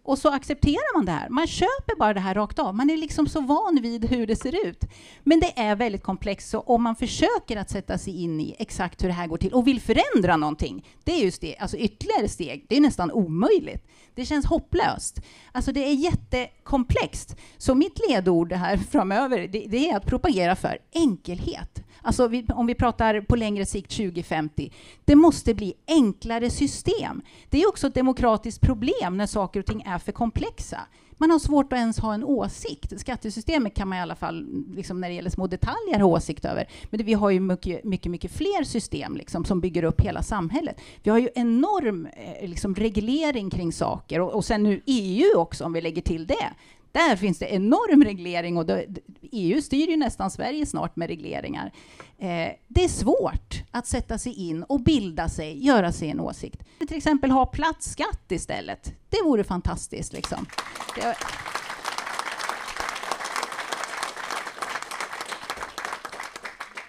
Och 0.07 0.19
så 0.19 0.29
accepterar 0.29 0.97
man 0.97 1.05
det 1.07 1.12
här. 1.12 1.29
Man 1.29 1.47
köper 1.47 1.99
bara 1.99 2.14
det 2.14 2.21
här 2.21 2.35
rakt 2.35 2.59
av. 2.59 2.75
Man 2.75 2.90
är 2.90 2.97
liksom 2.97 3.27
så 3.27 3.40
van 3.40 3.79
vid 3.83 4.05
hur 4.05 4.27
det 4.27 4.37
ser 4.37 4.66
ut. 4.66 4.85
Men 5.23 5.40
det 5.40 5.59
är 5.59 5.77
väldigt 5.77 6.03
komplext, 6.03 6.51
så 6.51 6.61
om 6.61 6.83
man 6.83 6.97
försöker 6.97 7.57
att 7.57 7.71
sätta 7.71 7.99
sig 7.99 8.23
in 8.23 8.40
i 8.40 8.57
exakt 8.59 9.03
hur 9.03 9.09
det 9.09 9.14
här 9.14 9.27
går 9.27 9.37
till 9.37 9.53
och 9.53 9.66
vill 9.66 9.81
förändra 9.81 10.37
någonting, 10.37 10.87
det 11.05 11.12
är 11.12 11.25
just 11.25 11.40
det, 11.40 11.57
alltså 11.57 11.77
ytterligare 11.77 12.29
steg, 12.29 12.66
det 12.69 12.77
är 12.77 12.81
nästan 12.81 13.12
omöjligt. 13.12 13.87
Det 14.14 14.25
känns 14.25 14.47
hopplöst. 14.47 15.21
Alltså 15.53 15.73
det 15.73 15.85
är 15.88 15.95
jättekomplext. 15.95 17.37
Så 17.59 17.75
mitt 17.75 18.01
ledord 18.09 18.53
här 18.53 18.77
framöver, 18.90 19.49
det, 19.49 19.66
det 19.69 19.90
är 19.90 19.97
att 19.97 20.07
propagera 20.07 20.57
för 20.57 20.79
enkelhet. 20.92 21.86
Alltså 22.07 22.29
vi, 22.29 22.47
om 22.55 22.66
vi 22.66 22.75
pratar 22.75 23.21
på 23.21 23.37
längre 23.37 23.66
sikt 23.66 23.97
2050. 23.97 24.73
Det 25.05 25.14
måste 25.14 25.55
bli 25.55 25.75
enklare 25.87 26.51
system. 26.51 27.23
Det 27.51 27.62
är 27.62 27.69
också 27.69 27.87
ett 27.87 27.95
demokratiskt 27.95 28.61
problem 28.61 29.16
när 29.16 29.27
saker 29.27 29.61
och 29.61 29.66
ting 29.66 29.83
är 29.83 29.99
för 29.99 30.12
komplexa. 30.12 30.81
Man 31.19 31.31
har 31.31 31.38
svårt 31.38 31.73
att 31.73 31.79
ens 31.79 31.99
ha 31.99 32.14
en 32.14 32.25
åsikt. 32.25 33.01
Skattesystemet 33.01 33.75
kan 33.75 33.88
man 33.88 33.99
i 33.99 34.01
alla 34.01 34.14
fall, 34.14 34.47
liksom 34.77 35.01
när 35.01 35.09
det 35.09 35.14
gäller 35.14 35.31
små 35.31 35.47
detaljer, 35.47 36.01
ha 36.01 36.07
åsikt 36.07 36.45
över. 36.45 36.69
Men 36.90 36.99
det, 36.99 37.05
vi 37.05 37.14
har 37.14 37.31
ju 37.31 37.40
mycket, 37.40 37.85
mycket, 37.85 38.11
mycket 38.11 38.33
fler 38.33 38.64
system 38.64 39.16
liksom, 39.16 39.45
som 39.45 39.61
bygger 39.61 39.83
upp 39.85 40.01
hela 40.01 40.23
samhället. 40.23 40.81
Vi 41.03 41.11
har 41.11 41.19
ju 41.19 41.29
enorm 41.35 42.07
eh, 42.07 42.49
liksom, 42.49 42.75
reglering 42.75 43.51
kring 43.51 43.73
saker 43.73 44.21
och, 44.21 44.35
och 44.35 44.45
sen 44.45 44.62
nu 44.62 44.83
EU 44.87 45.37
också, 45.37 45.64
om 45.64 45.73
vi 45.73 45.81
lägger 45.81 46.03
till 46.03 46.27
det. 46.27 46.53
Där 46.97 47.17
finns 47.17 47.39
det 47.39 47.47
enorm 47.47 48.05
reglering 48.05 48.57
och 48.57 48.67
det, 48.67 48.87
EU 49.33 49.63
styr 49.63 49.89
ju 49.89 49.97
nästan 49.97 50.31
Sverige 50.31 50.67
snart 50.67 50.97
med 50.97 51.09
regleringar. 51.09 51.73
Eh, 52.19 52.53
det 52.69 52.85
är 52.85 52.89
svårt 52.89 53.63
att 53.71 53.87
sätta 53.87 54.19
sig 54.19 54.33
in 54.33 54.63
och 54.63 54.81
bilda 54.81 55.29
sig, 55.29 55.65
göra 55.67 55.93
sig 55.93 56.11
en 56.11 56.21
åsikt. 56.21 56.63
Till 56.79 56.97
exempel 56.97 57.31
ha 57.31 57.47
platt 57.47 57.83
skatt 57.83 58.33
istället. 58.33 58.93
Det 59.09 59.23
vore 59.25 59.45
fantastiskt. 59.45 60.13
Liksom. 60.13 60.47
Det, 60.95 61.17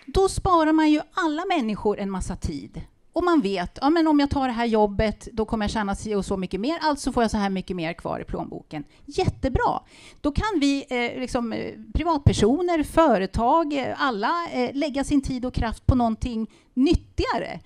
då 0.06 0.30
sparar 0.30 0.74
man 0.74 0.91
ju 0.91 1.02
alla 1.13 1.46
människor 1.46 2.00
en 2.00 2.12
massa 2.12 2.36
tid 2.36 2.82
och 3.17 3.23
man 3.23 3.41
vet, 3.41 3.77
ja, 3.82 3.89
men 3.89 4.08
om 4.08 4.19
jag 4.19 4.30
tar 4.30 4.47
det 4.47 4.53
här 4.53 4.65
jobbet, 4.65 5.27
då 5.34 5.45
kommer 5.45 5.65
jag 5.65 5.71
tjäna 5.71 5.95
si 5.95 6.15
och 6.15 6.25
så 6.25 6.38
mycket 6.38 6.60
mer, 6.60 6.77
alltså 6.82 7.12
får 7.12 7.23
jag 7.23 7.32
så 7.32 7.38
här 7.38 7.49
mycket 7.49 7.75
mer 7.75 7.93
kvar 7.93 8.19
i 8.19 8.23
plånboken. 8.23 8.84
Jättebra! 9.06 9.80
Då 10.21 10.32
kan 10.32 10.60
vi, 10.60 10.86
eh, 10.89 11.19
liksom, 11.19 11.53
eh, 11.53 11.73
privatpersoner, 11.93 12.84
företag, 12.84 13.73
eh, 13.73 13.95
alla 13.97 14.49
eh, 14.53 14.69
lägga 14.73 15.03
sin 15.03 15.21
tid 15.21 15.45
och 15.45 15.53
kraft 15.53 15.86
på 15.86 15.95
någonting 15.95 16.47
nyttigare. 16.73 17.60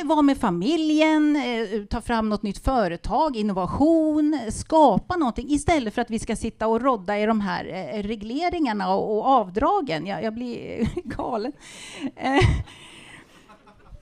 Eh, 0.00 0.06
vara 0.06 0.22
med 0.22 0.38
familjen, 0.38 1.36
eh, 1.36 1.84
ta 1.84 2.00
fram 2.00 2.28
något 2.28 2.42
nytt 2.42 2.64
företag, 2.64 3.36
innovation, 3.36 4.38
skapa 4.50 5.16
någonting 5.16 5.50
istället 5.50 5.94
för 5.94 6.02
att 6.02 6.10
vi 6.10 6.18
ska 6.18 6.36
sitta 6.36 6.66
och 6.66 6.80
rodda 6.80 7.18
i 7.18 7.26
de 7.26 7.40
här 7.40 7.64
eh, 7.64 8.02
regleringarna 8.02 8.94
och, 8.94 9.18
och 9.18 9.26
avdragen. 9.26 10.06
Jag, 10.06 10.22
jag 10.22 10.34
blir 10.34 10.88
galen. 11.16 11.52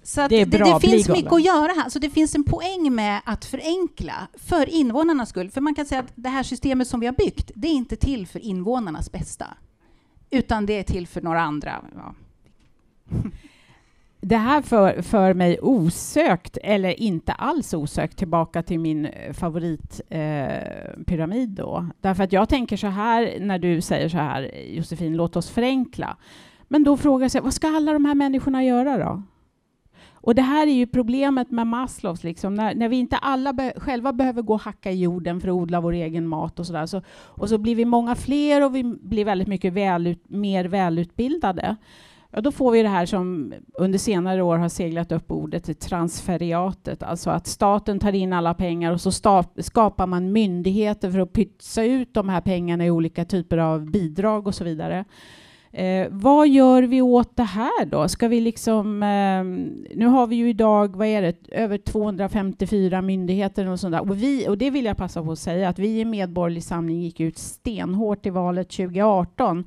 Så 0.06 0.28
det, 0.28 0.44
det, 0.44 0.58
det 0.58 0.80
finns 0.80 1.08
mycket 1.08 1.32
att 1.32 1.44
göra 1.44 1.72
här. 1.72 1.88
Så 1.88 1.98
det 1.98 2.10
finns 2.10 2.34
en 2.34 2.44
poäng 2.44 2.94
med 2.94 3.20
att 3.24 3.44
förenkla 3.44 4.28
för 4.34 4.68
invånarnas 4.68 5.28
skull. 5.28 5.50
För 5.50 5.60
man 5.60 5.74
kan 5.74 5.86
säga 5.86 6.00
att 6.00 6.12
det 6.14 6.28
här 6.28 6.42
systemet 6.42 6.88
som 6.88 7.00
vi 7.00 7.06
har 7.06 7.14
byggt, 7.14 7.50
det 7.54 7.68
är 7.68 7.72
inte 7.72 7.96
till 7.96 8.26
för 8.26 8.38
invånarnas 8.38 9.12
bästa. 9.12 9.46
Utan 10.30 10.66
det 10.66 10.78
är 10.78 10.82
till 10.82 11.06
för 11.06 11.20
några 11.20 11.40
andra. 11.40 11.84
Ja. 11.94 12.14
Det 14.20 14.36
här 14.36 14.62
för, 14.62 15.02
för 15.02 15.34
mig 15.34 15.58
osökt, 15.62 16.58
eller 16.62 17.00
inte 17.00 17.32
alls 17.32 17.74
osökt, 17.74 18.18
tillbaka 18.18 18.62
till 18.62 18.80
min 18.80 19.06
eh, 19.06 19.32
favoritpyramid 19.32 21.60
eh, 21.60 21.84
Därför 22.00 22.24
att 22.24 22.32
jag 22.32 22.48
tänker 22.48 22.76
så 22.76 22.86
här, 22.86 23.36
när 23.40 23.58
du 23.58 23.80
säger 23.80 24.08
så 24.08 24.16
här, 24.16 24.50
Josefin, 24.68 25.16
låt 25.16 25.36
oss 25.36 25.50
förenkla. 25.50 26.16
Men 26.68 26.84
då 26.84 26.96
frågar 26.96 27.24
jag 27.24 27.30
sig, 27.30 27.40
vad 27.40 27.54
ska 27.54 27.76
alla 27.76 27.92
de 27.92 28.04
här 28.04 28.14
människorna 28.14 28.64
göra 28.64 28.98
då? 28.98 29.22
Och 30.26 30.34
det 30.34 30.42
här 30.42 30.66
är 30.66 30.72
ju 30.72 30.86
problemet 30.86 31.50
med 31.50 31.66
Maslows, 31.66 32.24
liksom, 32.24 32.54
när, 32.54 32.74
när 32.74 32.88
vi 32.88 32.96
inte 32.96 33.16
alla 33.16 33.52
be 33.52 33.72
själva 33.76 34.12
behöver 34.12 34.42
gå 34.42 34.54
och 34.54 34.60
hacka 34.60 34.90
i 34.90 35.00
jorden 35.00 35.40
för 35.40 35.48
att 35.48 35.54
odla 35.54 35.80
vår 35.80 35.92
egen 35.92 36.28
mat 36.28 36.58
och 36.58 36.66
sådär. 36.66 36.86
Så, 36.86 37.02
och 37.10 37.48
så 37.48 37.58
blir 37.58 37.74
vi 37.74 37.84
många 37.84 38.14
fler 38.14 38.64
och 38.64 38.76
vi 38.76 38.84
blir 38.84 39.24
väldigt 39.24 39.48
mycket 39.48 39.72
välut, 39.72 40.24
mer 40.28 40.64
välutbildade. 40.64 41.76
Ja, 42.30 42.40
då 42.40 42.52
får 42.52 42.70
vi 42.70 42.82
det 42.82 42.88
här 42.88 43.06
som 43.06 43.54
under 43.74 43.98
senare 43.98 44.42
år 44.42 44.56
har 44.58 44.68
seglat 44.68 45.12
upp 45.12 45.30
ordet 45.30 45.80
transferiatet, 45.80 47.02
alltså 47.02 47.30
att 47.30 47.46
staten 47.46 47.98
tar 47.98 48.12
in 48.12 48.32
alla 48.32 48.54
pengar 48.54 48.92
och 48.92 49.00
så 49.00 49.12
skapar 49.58 50.06
man 50.06 50.32
myndigheter 50.32 51.10
för 51.10 51.18
att 51.18 51.32
pytsa 51.32 51.84
ut 51.84 52.14
de 52.14 52.28
här 52.28 52.40
pengarna 52.40 52.86
i 52.86 52.90
olika 52.90 53.24
typer 53.24 53.58
av 53.58 53.90
bidrag 53.90 54.46
och 54.46 54.54
så 54.54 54.64
vidare. 54.64 55.04
Eh, 55.76 56.08
vad 56.10 56.48
gör 56.48 56.82
vi 56.82 57.02
åt 57.02 57.36
det 57.36 57.42
här 57.42 57.86
då? 57.86 58.08
Ska 58.08 58.28
vi 58.28 58.40
liksom... 58.40 59.02
Eh, 59.02 59.44
nu 59.96 60.06
har 60.06 60.26
vi 60.26 60.36
ju 60.36 60.48
idag, 60.48 60.96
vad 60.96 61.06
är 61.06 61.22
det, 61.22 61.34
över 61.52 61.78
254 61.78 63.02
myndigheter 63.02 63.68
och 63.68 63.80
sånt 63.80 63.92
där. 63.92 64.00
Och, 64.00 64.22
vi, 64.22 64.48
och 64.48 64.58
det 64.58 64.70
vill 64.70 64.84
jag 64.84 64.96
passa 64.96 65.22
på 65.22 65.32
att 65.32 65.38
säga, 65.38 65.68
att 65.68 65.78
vi 65.78 66.00
i 66.00 66.04
Medborgerlig 66.04 66.64
Samling 66.64 67.00
gick 67.00 67.20
ut 67.20 67.38
stenhårt 67.38 68.26
i 68.26 68.30
valet 68.30 68.70
2018 68.70 69.66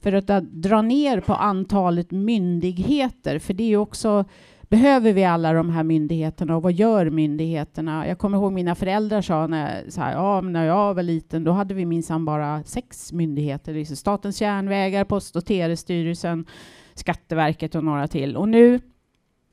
för 0.00 0.12
att 0.12 0.44
dra 0.50 0.82
ner 0.82 1.20
på 1.20 1.34
antalet 1.34 2.10
myndigheter, 2.10 3.38
för 3.38 3.54
det 3.54 3.62
är 3.62 3.68
ju 3.68 3.76
också 3.76 4.24
behöver 4.70 5.12
vi 5.12 5.24
alla 5.24 5.52
de 5.52 5.70
här 5.70 5.82
myndigheterna 5.82 6.56
och 6.56 6.62
vad 6.62 6.72
gör 6.72 7.10
myndigheterna? 7.10 8.08
Jag 8.08 8.18
kommer 8.18 8.38
ihåg 8.38 8.52
mina 8.52 8.74
föräldrar 8.74 9.22
sa 9.22 9.46
när, 9.46 9.90
så 9.90 10.00
här, 10.00 10.12
ja, 10.12 10.40
när 10.40 10.66
jag 10.66 10.94
var 10.94 11.02
liten, 11.02 11.44
då 11.44 11.52
hade 11.52 11.74
vi 11.74 11.84
minsann 11.86 12.24
bara 12.24 12.64
sex 12.64 13.12
myndigheter, 13.12 13.74
liksom 13.74 13.96
Statens 13.96 14.40
järnvägar, 14.40 15.04
Post 15.04 15.36
och 15.36 15.46
telestyrelsen, 15.46 16.46
Skatteverket 16.94 17.74
och 17.74 17.84
några 17.84 18.08
till. 18.08 18.36
Och 18.36 18.48
nu 18.48 18.80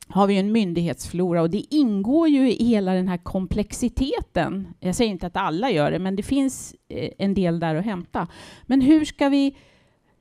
har 0.08 0.28
vi 0.28 0.38
en 0.38 0.52
myndighetsflora 0.52 1.42
och 1.42 1.50
det 1.50 1.76
ingår 1.76 2.28
ju 2.28 2.52
i 2.54 2.66
hela 2.66 2.94
den 2.94 3.08
här 3.08 3.18
komplexiteten. 3.18 4.68
Jag 4.80 4.96
säger 4.96 5.12
inte 5.12 5.28
att 5.28 5.38
alla 5.38 5.72
gör 5.72 5.92
det, 5.92 6.00
men 6.00 6.16
det 6.16 6.24
finns 6.24 6.76
eh, 6.90 7.10
en 7.18 7.34
del 7.34 7.60
där 7.60 7.76
att 7.76 7.86
hämta. 7.86 8.28
Men 8.64 8.82
hur 8.82 9.06
ska 9.06 9.30
vi, 9.30 9.56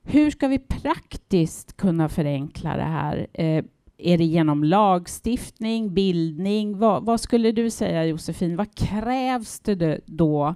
hur 0.03 0.31
ska 0.31 0.49
vi 0.49 0.59
praktiskt 0.59 1.77
kunna 1.77 2.09
förenkla 2.09 2.77
det 2.77 2.83
här? 2.83 3.27
Eh, 3.33 3.65
är 3.99 4.19
det 4.19 4.25
genom 4.25 4.65
lagstiftning, 4.65 5.95
bildning? 5.95 6.79
Vad, 6.79 7.05
vad 7.05 7.21
skulle 7.21 7.53
du 7.53 7.71
säga 7.71 8.05
Josefin? 8.05 8.57
Vad 8.57 8.75
krävs 8.75 9.61
det 9.61 10.01
då 10.07 10.55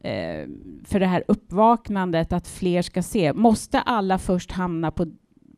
eh, 0.00 0.48
för 0.84 1.00
det 1.00 1.06
här 1.06 1.24
uppvaknandet 1.28 2.32
att 2.32 2.48
fler 2.48 2.82
ska 2.82 3.02
se? 3.02 3.32
Måste 3.32 3.80
alla 3.80 4.18
först 4.18 4.52
hamna 4.52 4.90
på, 4.90 5.06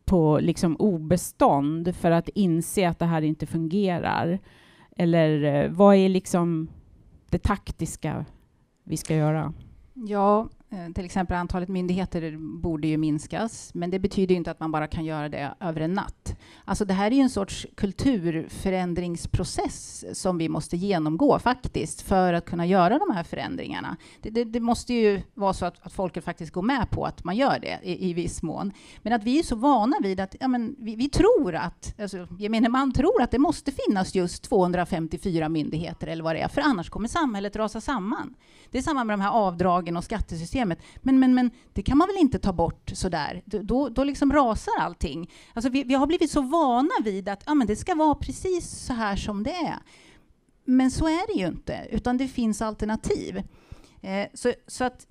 på 0.04 0.38
liksom 0.42 0.76
obestånd 0.76 1.96
för 1.96 2.10
att 2.10 2.28
inse 2.28 2.88
att 2.88 2.98
det 2.98 3.06
här 3.06 3.22
inte 3.22 3.46
fungerar? 3.46 4.38
Eller 4.96 5.64
eh, 5.64 5.70
vad 5.70 5.96
är 5.96 6.08
liksom 6.08 6.68
det 7.30 7.38
taktiska 7.38 8.24
vi 8.84 8.96
ska 8.96 9.14
göra? 9.14 9.52
Ja, 9.94 10.48
Eh, 10.70 10.92
till 10.92 11.04
exempel 11.04 11.36
antalet 11.36 11.68
myndigheter 11.68 12.36
borde 12.60 12.88
ju 12.88 12.96
minskas, 12.96 13.70
men 13.74 13.90
det 13.90 13.98
betyder 13.98 14.34
inte 14.34 14.50
att 14.50 14.60
man 14.60 14.72
bara 14.72 14.86
kan 14.86 15.04
göra 15.04 15.28
det 15.28 15.54
över 15.60 15.80
en 15.80 15.92
natt. 15.92 16.36
Alltså 16.64 16.84
det 16.84 16.94
här 16.94 17.10
är 17.10 17.14
ju 17.14 17.20
en 17.20 17.30
sorts 17.30 17.66
kulturförändringsprocess 17.74 20.04
som 20.12 20.38
vi 20.38 20.48
måste 20.48 20.76
genomgå 20.76 21.38
faktiskt 21.38 22.02
för 22.02 22.32
att 22.32 22.44
kunna 22.44 22.66
göra 22.66 22.98
de 22.98 23.10
här 23.14 23.22
förändringarna. 23.22 23.96
Det, 24.22 24.30
det, 24.30 24.44
det 24.44 24.60
måste 24.60 24.94
ju 24.94 25.22
vara 25.34 25.52
så 25.52 25.66
att, 25.66 25.86
att 25.86 25.92
folket 25.92 26.24
faktiskt 26.24 26.52
går 26.52 26.62
med 26.62 26.90
på 26.90 27.04
att 27.04 27.24
man 27.24 27.36
gör 27.36 27.58
det 27.58 27.78
i, 27.82 28.10
i 28.10 28.12
viss 28.12 28.42
mån. 28.42 28.72
Men 29.02 29.12
att 29.12 29.24
vi 29.24 29.38
är 29.38 29.42
så 29.42 29.56
vana 29.56 29.96
vid 30.02 30.20
att 30.20 30.36
ja, 30.40 30.48
men 30.48 30.76
vi, 30.78 30.96
vi 30.96 31.08
tror 31.08 31.54
att, 31.54 32.00
alltså, 32.00 32.28
gemene 32.38 32.68
man 32.68 32.92
tror 32.92 33.22
att 33.22 33.30
det 33.30 33.38
måste 33.38 33.72
finnas 33.72 34.14
just 34.14 34.42
254 34.42 35.48
myndigheter 35.48 36.06
eller 36.06 36.24
vad 36.24 36.36
det 36.36 36.40
är, 36.40 36.48
för 36.48 36.60
annars 36.60 36.90
kommer 36.90 37.08
samhället 37.08 37.56
rasa 37.56 37.80
samman. 37.80 38.34
Det 38.70 38.78
är 38.78 38.82
samma 38.82 39.04
med 39.04 39.18
de 39.18 39.20
här 39.20 39.30
avdragen 39.30 39.96
och 39.96 40.04
skattesystemet. 40.04 40.55
Men, 40.64 41.20
men, 41.20 41.34
men 41.34 41.50
det 41.72 41.82
kan 41.82 41.98
man 41.98 42.08
väl 42.08 42.16
inte 42.16 42.38
ta 42.38 42.52
bort 42.52 42.90
sådär? 42.94 43.42
Då, 43.44 43.88
då 43.88 44.04
liksom 44.04 44.32
rasar 44.32 44.72
allting. 44.80 45.30
Alltså 45.54 45.70
vi, 45.70 45.84
vi 45.84 45.94
har 45.94 46.06
blivit 46.06 46.30
så 46.30 46.42
vana 46.42 46.94
vid 47.04 47.28
att 47.28 47.42
ja, 47.46 47.54
men 47.54 47.66
det 47.66 47.76
ska 47.76 47.94
vara 47.94 48.14
precis 48.14 48.70
så 48.70 48.92
här 48.92 49.16
som 49.16 49.42
det 49.42 49.54
är. 49.54 49.78
Men 50.64 50.90
så 50.90 51.06
är 51.06 51.34
det 51.34 51.40
ju 51.40 51.46
inte, 51.46 51.86
utan 51.90 52.16
det 52.16 52.28
finns 52.28 52.62
alternativ. 52.62 53.42
Eh, 54.02 54.26
så, 54.34 54.52
så 54.66 54.84
att 54.84 55.06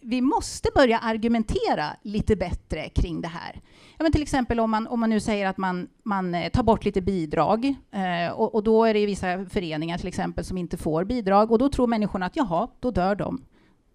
vi 0.00 0.20
måste 0.20 0.68
börja 0.74 0.98
argumentera 0.98 1.96
lite 2.02 2.36
bättre 2.36 2.88
kring 2.88 3.20
det 3.20 3.28
här. 3.28 3.60
Ja, 3.98 4.02
men 4.02 4.12
till 4.12 4.22
exempel 4.22 4.60
om 4.60 4.70
man, 4.70 4.86
om 4.86 5.00
man 5.00 5.10
nu 5.10 5.20
säger 5.20 5.46
att 5.46 5.58
man, 5.58 5.88
man 6.02 6.34
eh, 6.34 6.50
tar 6.50 6.62
bort 6.62 6.84
lite 6.84 7.00
bidrag 7.00 7.74
eh, 7.90 8.32
och, 8.32 8.54
och, 8.54 8.62
då 8.62 8.84
är 8.84 8.94
det 8.94 9.06
vissa 9.06 9.46
föreningar 9.46 9.98
till 9.98 10.08
exempel 10.08 10.44
som 10.44 10.58
inte 10.58 10.76
får 10.76 11.04
bidrag 11.04 11.52
och 11.52 11.58
då 11.58 11.68
tror 11.68 11.86
människorna 11.86 12.26
att 12.26 12.36
jaha, 12.36 12.68
då 12.80 12.90
dör 12.90 13.14
de 13.14 13.44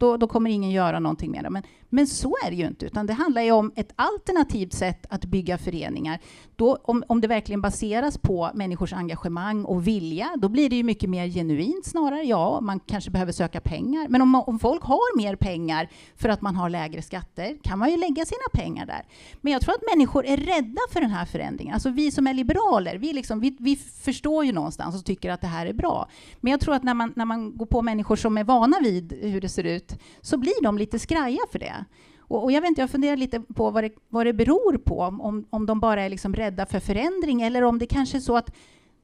då, 0.03 0.17
då 0.17 0.27
kommer 0.27 0.49
ingen 0.49 0.71
göra 0.71 0.99
någonting 0.99 1.31
med 1.31 1.43
det. 1.43 1.49
Men, 1.49 1.63
men 1.93 2.07
så 2.07 2.35
är 2.45 2.49
det 2.49 2.55
ju 2.55 2.67
inte, 2.67 2.85
utan 2.85 3.05
det 3.05 3.13
handlar 3.13 3.41
ju 3.41 3.51
om 3.51 3.71
ett 3.75 3.93
alternativt 3.95 4.73
sätt 4.73 5.05
att 5.09 5.25
bygga 5.25 5.57
föreningar. 5.57 6.19
Då, 6.55 6.75
om, 6.83 7.03
om 7.07 7.21
det 7.21 7.27
verkligen 7.27 7.61
baseras 7.61 8.17
på 8.17 8.51
människors 8.53 8.93
engagemang 8.93 9.65
och 9.65 9.87
vilja, 9.87 10.29
då 10.37 10.49
blir 10.49 10.69
det 10.69 10.75
ju 10.75 10.83
mycket 10.83 11.09
mer 11.09 11.27
genuint 11.27 11.85
snarare. 11.85 12.23
Ja, 12.23 12.61
man 12.61 12.79
kanske 12.79 13.11
behöver 13.11 13.31
söka 13.31 13.61
pengar, 13.61 14.07
men 14.09 14.21
om, 14.21 14.35
om 14.35 14.59
folk 14.59 14.83
har 14.83 15.17
mer 15.17 15.35
pengar 15.35 15.89
för 16.15 16.29
att 16.29 16.41
man 16.41 16.55
har 16.55 16.69
lägre 16.69 17.01
skatter, 17.01 17.57
kan 17.63 17.79
man 17.79 17.91
ju 17.91 17.97
lägga 17.97 18.25
sina 18.25 18.49
pengar 18.53 18.85
där. 18.85 19.05
Men 19.41 19.53
jag 19.53 19.61
tror 19.61 19.75
att 19.75 19.95
människor 19.95 20.25
är 20.25 20.37
rädda 20.37 20.81
för 20.89 21.01
den 21.01 21.11
här 21.11 21.25
förändringen. 21.25 21.73
Alltså 21.73 21.89
vi 21.89 22.11
som 22.11 22.27
är 22.27 22.33
liberaler, 22.33 22.97
vi, 22.97 23.13
liksom, 23.13 23.39
vi, 23.39 23.57
vi 23.59 23.75
förstår 23.75 24.45
ju 24.45 24.51
någonstans 24.51 24.95
och 24.95 25.05
tycker 25.05 25.31
att 25.31 25.41
det 25.41 25.47
här 25.47 25.65
är 25.65 25.73
bra. 25.73 26.09
Men 26.41 26.51
jag 26.51 26.59
tror 26.59 26.75
att 26.75 26.83
när 26.83 26.93
man, 26.93 27.13
när 27.15 27.25
man 27.25 27.57
går 27.57 27.65
på 27.65 27.81
människor 27.81 28.15
som 28.15 28.37
är 28.37 28.43
vana 28.43 28.77
vid 28.81 29.13
hur 29.21 29.41
det 29.41 29.49
ser 29.49 29.63
ut, 29.63 29.93
så 30.21 30.37
blir 30.37 30.63
de 30.63 30.77
lite 30.77 30.99
skraja 30.99 31.41
för 31.51 31.59
det. 31.59 31.82
Och, 32.17 32.43
och 32.43 32.51
jag, 32.51 32.61
vet 32.61 32.67
inte, 32.67 32.81
jag 32.81 32.89
funderar 32.89 33.17
lite 33.17 33.39
på 33.39 33.71
vad 33.71 33.83
det, 33.83 33.91
vad 34.09 34.25
det 34.25 34.33
beror 34.33 34.77
på, 34.77 34.99
om, 34.99 35.45
om 35.49 35.65
de 35.65 35.79
bara 35.79 36.01
är 36.01 36.09
liksom 36.09 36.35
rädda 36.35 36.65
för 36.65 36.79
förändring 36.79 37.41
eller 37.41 37.63
om 37.63 37.79
det 37.79 37.85
kanske 37.85 38.17
är 38.17 38.21
så 38.21 38.37
att 38.37 38.55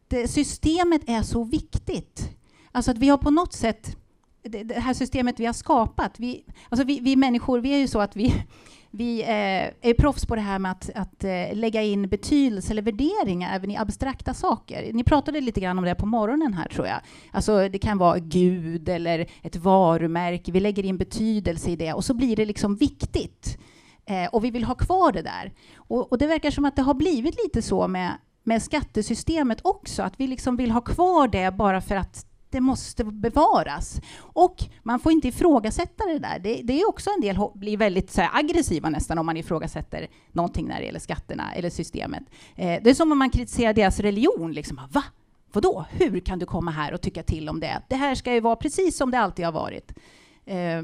det, 0.08 0.28
systemet 0.28 1.02
är 1.10 1.22
så 1.22 1.44
viktigt. 1.44 2.30
Alltså 2.72 2.92
att 2.92 2.98
vi 2.98 3.10
har 3.10 3.18
på 3.18 3.32
något 3.32 3.54
sätt 3.54 3.98
det, 4.44 4.64
det 4.64 4.80
här 4.80 4.94
systemet 4.94 5.40
vi 5.40 5.46
har 5.46 5.54
skapat. 5.54 6.20
Vi, 6.20 6.46
alltså 6.70 6.86
vi, 6.86 7.00
vi 7.00 7.16
människor, 7.16 7.60
vi 7.60 7.74
är 7.74 7.78
ju 7.78 7.88
så 7.88 8.00
att 8.00 8.16
vi, 8.16 8.34
vi 8.92 9.22
eh, 9.22 9.90
är 9.90 9.94
proffs 9.94 10.26
på 10.26 10.36
det 10.36 10.42
här 10.42 10.60
med 10.60 10.72
att, 10.72 10.90
att 10.96 11.24
eh, 11.24 11.54
lägga 11.54 11.82
in 11.82 12.10
betydelse 12.10 12.72
eller 12.72 12.82
värderingar 12.82 13.56
även 13.56 13.72
i 13.72 13.78
abstrakta 13.78 14.34
saker. 14.34 14.94
Ni 14.94 15.04
pratade 15.04 15.42
lite 15.42 15.60
grann 15.60 15.78
om 15.78 15.86
det 15.86 15.96
på 15.96 16.06
morgonen 16.06 16.54
här 16.54 16.68
tror 16.68 16.88
jag. 16.88 17.00
Alltså 17.32 17.70
det 17.70 17.80
kan 17.80 17.98
vara 17.98 18.20
Gud 18.20 18.90
eller 18.90 19.30
ett 19.42 19.56
varumärke. 19.56 20.52
Vi 20.52 20.60
lägger 20.60 20.86
in 20.86 20.98
betydelse 20.98 21.70
i 21.72 21.76
det 21.76 21.94
och 21.94 22.06
så 22.06 22.14
blir 22.14 22.36
det 22.36 22.46
liksom 22.46 22.76
viktigt. 22.76 23.58
Eh, 24.06 24.26
och 24.26 24.44
vi 24.44 24.52
vill 24.52 24.64
ha 24.64 24.76
kvar 24.76 25.12
det 25.12 25.22
där. 25.22 25.54
Och, 25.78 26.12
och, 26.12 26.18
det 26.18 26.28
verkar 26.28 26.52
som 26.52 26.66
att 26.66 26.76
det 26.76 26.82
har 26.82 26.94
blivit 26.94 27.36
lite 27.44 27.62
så 27.62 27.88
med, 27.88 28.12
med 28.44 28.64
skattesystemet 28.64 29.60
också, 29.64 30.04
att 30.04 30.14
vi 30.18 30.28
liksom 30.28 30.56
vill 30.56 30.72
ha 30.72 30.82
kvar 30.82 31.28
det 31.28 31.52
bara 31.56 31.82
för 31.82 31.96
att 31.96 32.26
det 32.52 32.62
måste 32.62 33.04
bevaras. 33.04 34.02
Och 34.18 34.64
man 34.84 35.00
får 35.00 35.12
inte 35.12 35.28
ifrågasätta 35.28 36.06
det 36.06 36.20
där. 36.20 36.40
Det, 36.40 36.62
det 36.64 36.82
är 36.82 36.90
också 36.90 37.10
en 37.10 37.22
del 37.22 37.38
blir 37.56 37.78
väldigt 37.78 38.12
så 38.12 38.22
här, 38.22 38.40
aggressiva 38.40 38.90
nästan 38.90 39.18
om 39.18 39.26
man 39.26 39.38
ifrågasätter 39.38 40.08
någonting 40.32 40.68
när 40.68 40.80
det 40.80 40.86
gäller 40.86 41.00
skatterna 41.00 41.54
eller 41.54 41.70
systemet. 41.70 42.24
Eh, 42.56 42.84
det 42.84 42.90
är 42.90 42.94
som 42.94 43.12
om 43.12 43.18
man 43.18 43.30
kritiserar 43.30 43.74
deras 43.74 44.00
religion. 44.00 44.52
Liksom, 44.52 44.80
Va? 44.92 45.04
Vadå? 45.52 45.86
Hur 45.90 46.20
kan 46.20 46.40
du 46.40 46.46
komma 46.46 46.72
här 46.72 46.94
och 46.94 47.02
tycka 47.02 47.24
till 47.24 47.50
om 47.50 47.60
det? 47.60 47.82
Det 47.90 47.96
här 47.96 48.16
ska 48.16 48.34
ju 48.34 48.40
vara 48.40 48.56
precis 48.56 48.98
som 48.98 49.12
det 49.12 49.20
alltid 49.20 49.46
har 49.46 49.52
varit. 49.52 49.94
Eh, 50.46 50.84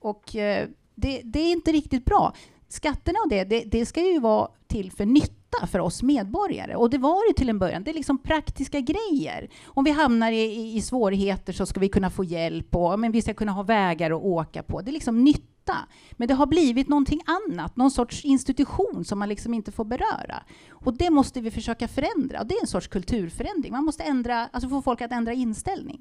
och 0.00 0.36
eh, 0.36 0.68
det, 0.94 1.20
det, 1.24 1.40
är 1.40 1.52
inte 1.52 1.72
riktigt 1.72 2.04
bra. 2.04 2.34
Skatterna 2.68 3.18
och 3.24 3.28
det, 3.28 3.44
det, 3.44 3.64
det 3.64 3.86
ska 3.86 4.00
ju 4.00 4.20
vara 4.20 4.48
till 4.66 4.92
för 4.92 5.06
nytta 5.06 5.43
nytta 5.54 5.66
för 5.66 5.78
oss 5.78 6.02
medborgare. 6.02 6.76
Och 6.76 6.90
det 6.90 6.98
var 6.98 7.28
det 7.28 7.34
till 7.34 7.48
en 7.48 7.58
början. 7.58 7.84
Det 7.84 7.90
är 7.90 7.94
liksom 7.94 8.18
praktiska 8.18 8.80
grejer. 8.80 9.48
Om 9.66 9.84
vi 9.84 9.90
hamnar 9.90 10.32
i, 10.32 10.76
i 10.76 10.82
svårigheter 10.82 11.52
så 11.52 11.66
ska 11.66 11.80
vi 11.80 11.88
kunna 11.88 12.10
få 12.10 12.24
hjälp 12.24 12.76
och 12.76 13.00
men 13.00 13.12
vi 13.12 13.22
ska 13.22 13.34
kunna 13.34 13.52
ha 13.52 13.62
vägar 13.62 14.10
att 14.10 14.22
åka 14.22 14.62
på. 14.62 14.80
Det 14.80 14.90
är 14.90 14.92
liksom 14.92 15.24
nytta. 15.24 15.76
Men 16.12 16.28
det 16.28 16.34
har 16.34 16.46
blivit 16.46 16.88
någonting 16.88 17.20
annat, 17.24 17.76
någon 17.76 17.90
sorts 17.90 18.24
institution 18.24 19.04
som 19.04 19.18
man 19.18 19.28
liksom 19.28 19.54
inte 19.54 19.72
får 19.72 19.84
beröra. 19.84 20.42
Och 20.70 20.96
det 20.96 21.10
måste 21.10 21.40
vi 21.40 21.50
försöka 21.50 21.88
förändra. 21.88 22.40
Och 22.40 22.46
det 22.46 22.54
är 22.54 22.60
en 22.60 22.66
sorts 22.66 22.88
kulturförändring. 22.88 23.72
Man 23.72 23.84
måste 23.84 24.02
ändra, 24.02 24.48
alltså 24.52 24.68
få 24.68 24.82
folk 24.82 25.00
att 25.00 25.12
ändra 25.12 25.32
inställning. 25.32 26.00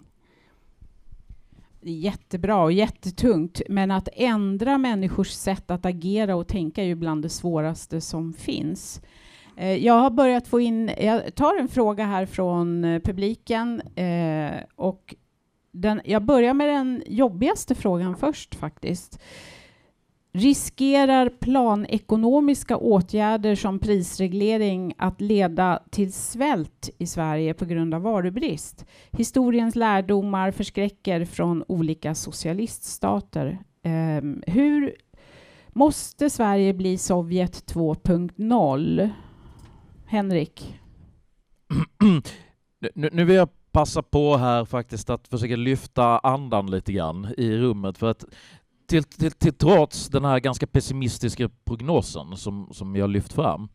Jättebra 1.81 2.63
och 2.63 2.71
jättetungt, 2.71 3.61
men 3.69 3.91
att 3.91 4.09
ändra 4.13 4.77
människors 4.77 5.31
sätt 5.31 5.71
att 5.71 5.85
agera 5.85 6.35
och 6.35 6.47
tänka 6.47 6.81
är 6.81 6.85
ju 6.85 6.95
bland 6.95 7.21
det 7.21 7.29
svåraste 7.29 8.01
som 8.01 8.33
finns. 8.33 9.01
Eh, 9.57 9.85
jag 9.85 9.93
har 9.93 10.09
börjat 10.09 10.47
få 10.47 10.59
in, 10.59 10.91
jag 10.97 11.35
tar 11.35 11.59
en 11.59 11.67
fråga 11.67 12.05
här 12.05 12.25
från 12.25 12.83
eh, 12.83 12.99
publiken 12.99 13.81
eh, 13.95 14.63
och 14.75 15.15
den, 15.71 16.01
jag 16.05 16.23
börjar 16.23 16.53
med 16.53 16.69
den 16.69 17.03
jobbigaste 17.07 17.75
frågan 17.75 18.15
först 18.15 18.55
faktiskt. 18.55 19.19
Riskerar 20.35 21.29
planekonomiska 21.29 22.77
åtgärder 22.77 23.55
som 23.55 23.79
prisreglering 23.79 24.93
att 24.97 25.21
leda 25.21 25.79
till 25.89 26.13
svält 26.13 26.89
i 26.97 27.07
Sverige 27.07 27.53
på 27.53 27.65
grund 27.65 27.93
av 27.93 28.01
varubrist? 28.01 28.85
Historiens 29.11 29.75
lärdomar 29.75 30.51
förskräcker 30.51 31.25
från 31.25 31.63
olika 31.67 32.15
socialiststater. 32.15 33.59
Um, 33.83 34.43
hur 34.47 34.95
måste 35.67 36.29
Sverige 36.29 36.73
bli 36.73 36.97
Sovjet 36.97 37.73
2.0? 37.73 39.09
Henrik? 40.13 40.79
nu, 42.93 43.09
nu 43.11 43.25
vill 43.25 43.35
jag 43.35 43.49
passa 43.71 44.03
på 44.03 44.37
här 44.37 44.65
faktiskt 44.65 45.09
att 45.09 45.27
försöka 45.27 45.55
lyfta 45.55 46.19
andan 46.19 46.71
lite 46.71 46.93
grann 46.93 47.33
i 47.37 47.57
rummet 47.57 47.97
för 47.97 48.11
att 48.11 48.25
till, 48.87 49.03
till, 49.03 49.31
till 49.31 49.53
trots 49.53 50.07
den 50.07 50.25
här 50.25 50.39
ganska 50.39 50.67
pessimistiska 50.67 51.49
prognosen 51.65 52.37
som, 52.37 52.69
som 52.71 52.95
jag 52.95 53.09
lyft 53.09 53.33
fram 53.33 53.69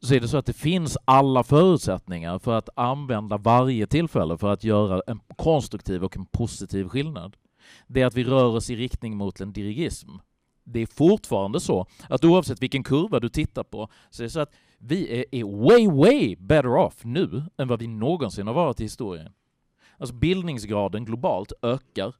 så 0.00 0.14
är 0.14 0.20
det 0.20 0.28
så 0.28 0.36
att 0.36 0.46
det 0.46 0.52
finns 0.52 0.98
alla 1.04 1.42
förutsättningar 1.42 2.38
för 2.38 2.54
att 2.54 2.68
använda 2.76 3.36
varje 3.36 3.86
tillfälle 3.86 4.38
för 4.38 4.52
att 4.52 4.64
göra 4.64 5.02
en 5.06 5.20
konstruktiv 5.36 6.04
och 6.04 6.16
en 6.16 6.26
positiv 6.26 6.88
skillnad. 6.88 7.36
Det 7.86 8.02
är 8.02 8.06
att 8.06 8.14
vi 8.14 8.24
rör 8.24 8.56
oss 8.56 8.70
i 8.70 8.76
riktning 8.76 9.16
mot 9.16 9.40
en 9.40 9.52
dirigism. 9.52 10.10
Det 10.64 10.80
är 10.80 10.86
fortfarande 10.86 11.60
så 11.60 11.86
att 12.08 12.24
oavsett 12.24 12.62
vilken 12.62 12.82
kurva 12.82 13.20
du 13.20 13.28
tittar 13.28 13.64
på 13.64 13.88
så 14.10 14.22
är 14.22 14.24
det 14.24 14.30
så 14.30 14.40
att 14.40 14.52
vi 14.86 15.20
är, 15.20 15.24
är 15.30 15.44
way, 15.44 15.88
way 15.88 16.36
better 16.36 16.76
off 16.76 17.04
nu 17.04 17.42
än 17.56 17.68
vad 17.68 17.80
vi 17.80 17.86
någonsin 17.86 18.46
har 18.46 18.54
varit 18.54 18.80
i 18.80 18.82
historien. 18.82 19.32
Alltså 19.98 20.14
bildningsgraden 20.14 21.04
globalt 21.04 21.52
ökar, 21.62 22.14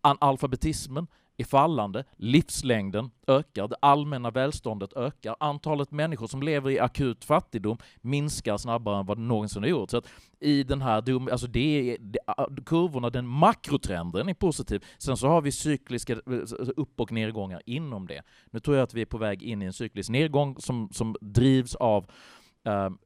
analfabetismen 0.00 1.06
är 1.40 1.44
fallande, 1.44 2.04
livslängden 2.16 3.10
ökar, 3.26 3.68
det 3.68 3.76
allmänna 3.80 4.30
välståndet 4.30 4.92
ökar, 4.96 5.36
antalet 5.40 5.90
människor 5.90 6.26
som 6.26 6.42
lever 6.42 6.70
i 6.70 6.80
akut 6.80 7.24
fattigdom 7.24 7.78
minskar 8.00 8.56
snabbare 8.56 8.98
än 8.98 9.06
vad 9.06 9.16
det 9.16 9.22
någonsin 9.22 9.62
har 9.62 9.70
gjort. 9.70 9.90
Så 9.90 9.96
att 9.96 10.08
i 10.40 10.62
den 10.62 10.82
här, 10.82 11.30
alltså 11.30 11.46
det 11.46 11.96
det, 12.00 12.18
kurvorna, 12.66 13.10
den 13.10 13.26
makrotrenden 13.26 14.28
är 14.28 14.34
positiv. 14.34 14.84
Sen 14.98 15.16
så 15.16 15.28
har 15.28 15.40
vi 15.40 15.52
cykliska 15.52 16.12
eh, 16.12 16.68
upp 16.76 17.00
och 17.00 17.12
nedgångar 17.12 17.62
inom 17.66 18.06
det. 18.06 18.22
Nu 18.50 18.60
tror 18.60 18.76
jag 18.76 18.84
att 18.84 18.94
vi 18.94 19.02
är 19.02 19.06
på 19.06 19.18
väg 19.18 19.42
in 19.42 19.62
i 19.62 19.64
en 19.64 19.72
cyklisk 19.72 20.10
nedgång 20.10 20.56
som, 20.58 20.88
som 20.92 21.16
drivs 21.20 21.74
av 21.74 22.06
ehm, 22.64 22.98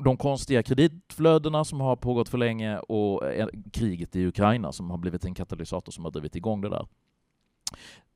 de 0.00 0.16
konstiga 0.16 0.62
kreditflödena 0.62 1.64
som 1.64 1.80
har 1.80 1.96
pågått 1.96 2.28
för 2.28 2.38
länge 2.38 2.78
och 2.78 3.26
eh, 3.26 3.48
kriget 3.72 4.16
i 4.16 4.26
Ukraina 4.26 4.72
som 4.72 4.90
har 4.90 4.98
blivit 4.98 5.24
en 5.24 5.34
katalysator 5.34 5.92
som 5.92 6.04
har 6.04 6.10
drivit 6.10 6.36
igång 6.36 6.60
det 6.60 6.68
där. 6.68 6.86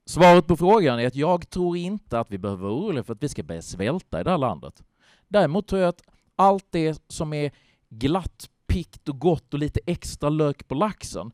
Svaret 0.04 0.46
på 0.46 0.56
frågan 0.56 1.00
är 1.00 1.06
att 1.06 1.14
jag 1.14 1.50
tror 1.50 1.76
inte 1.76 2.20
att 2.20 2.30
vi 2.30 2.38
behöver 2.38 2.62
vara 2.62 2.74
oroliga 2.74 3.04
för 3.04 3.12
att 3.12 3.22
vi 3.22 3.28
ska 3.28 3.42
börja 3.42 3.62
svälta 3.62 4.20
i 4.20 4.24
det 4.24 4.30
här 4.30 4.38
landet. 4.38 4.82
Däremot 5.28 5.66
tror 5.66 5.80
jag 5.80 5.88
att 5.88 6.02
allt 6.36 6.66
det 6.70 7.02
som 7.08 7.32
är 7.32 7.52
glatt, 7.88 8.50
pikt 8.66 9.08
och 9.08 9.18
gott 9.18 9.54
och 9.54 9.60
lite 9.60 9.80
extra 9.86 10.28
lök 10.28 10.68
på 10.68 10.74
laxen 10.74 11.32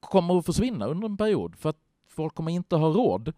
kommer 0.00 0.38
att 0.38 0.46
försvinna 0.46 0.86
under 0.86 1.08
en 1.08 1.16
period 1.16 1.56
för 1.56 1.68
att 1.68 1.78
folk 2.08 2.34
kommer 2.34 2.52
inte 2.52 2.76
ha 2.76 2.88
råd 2.88 3.32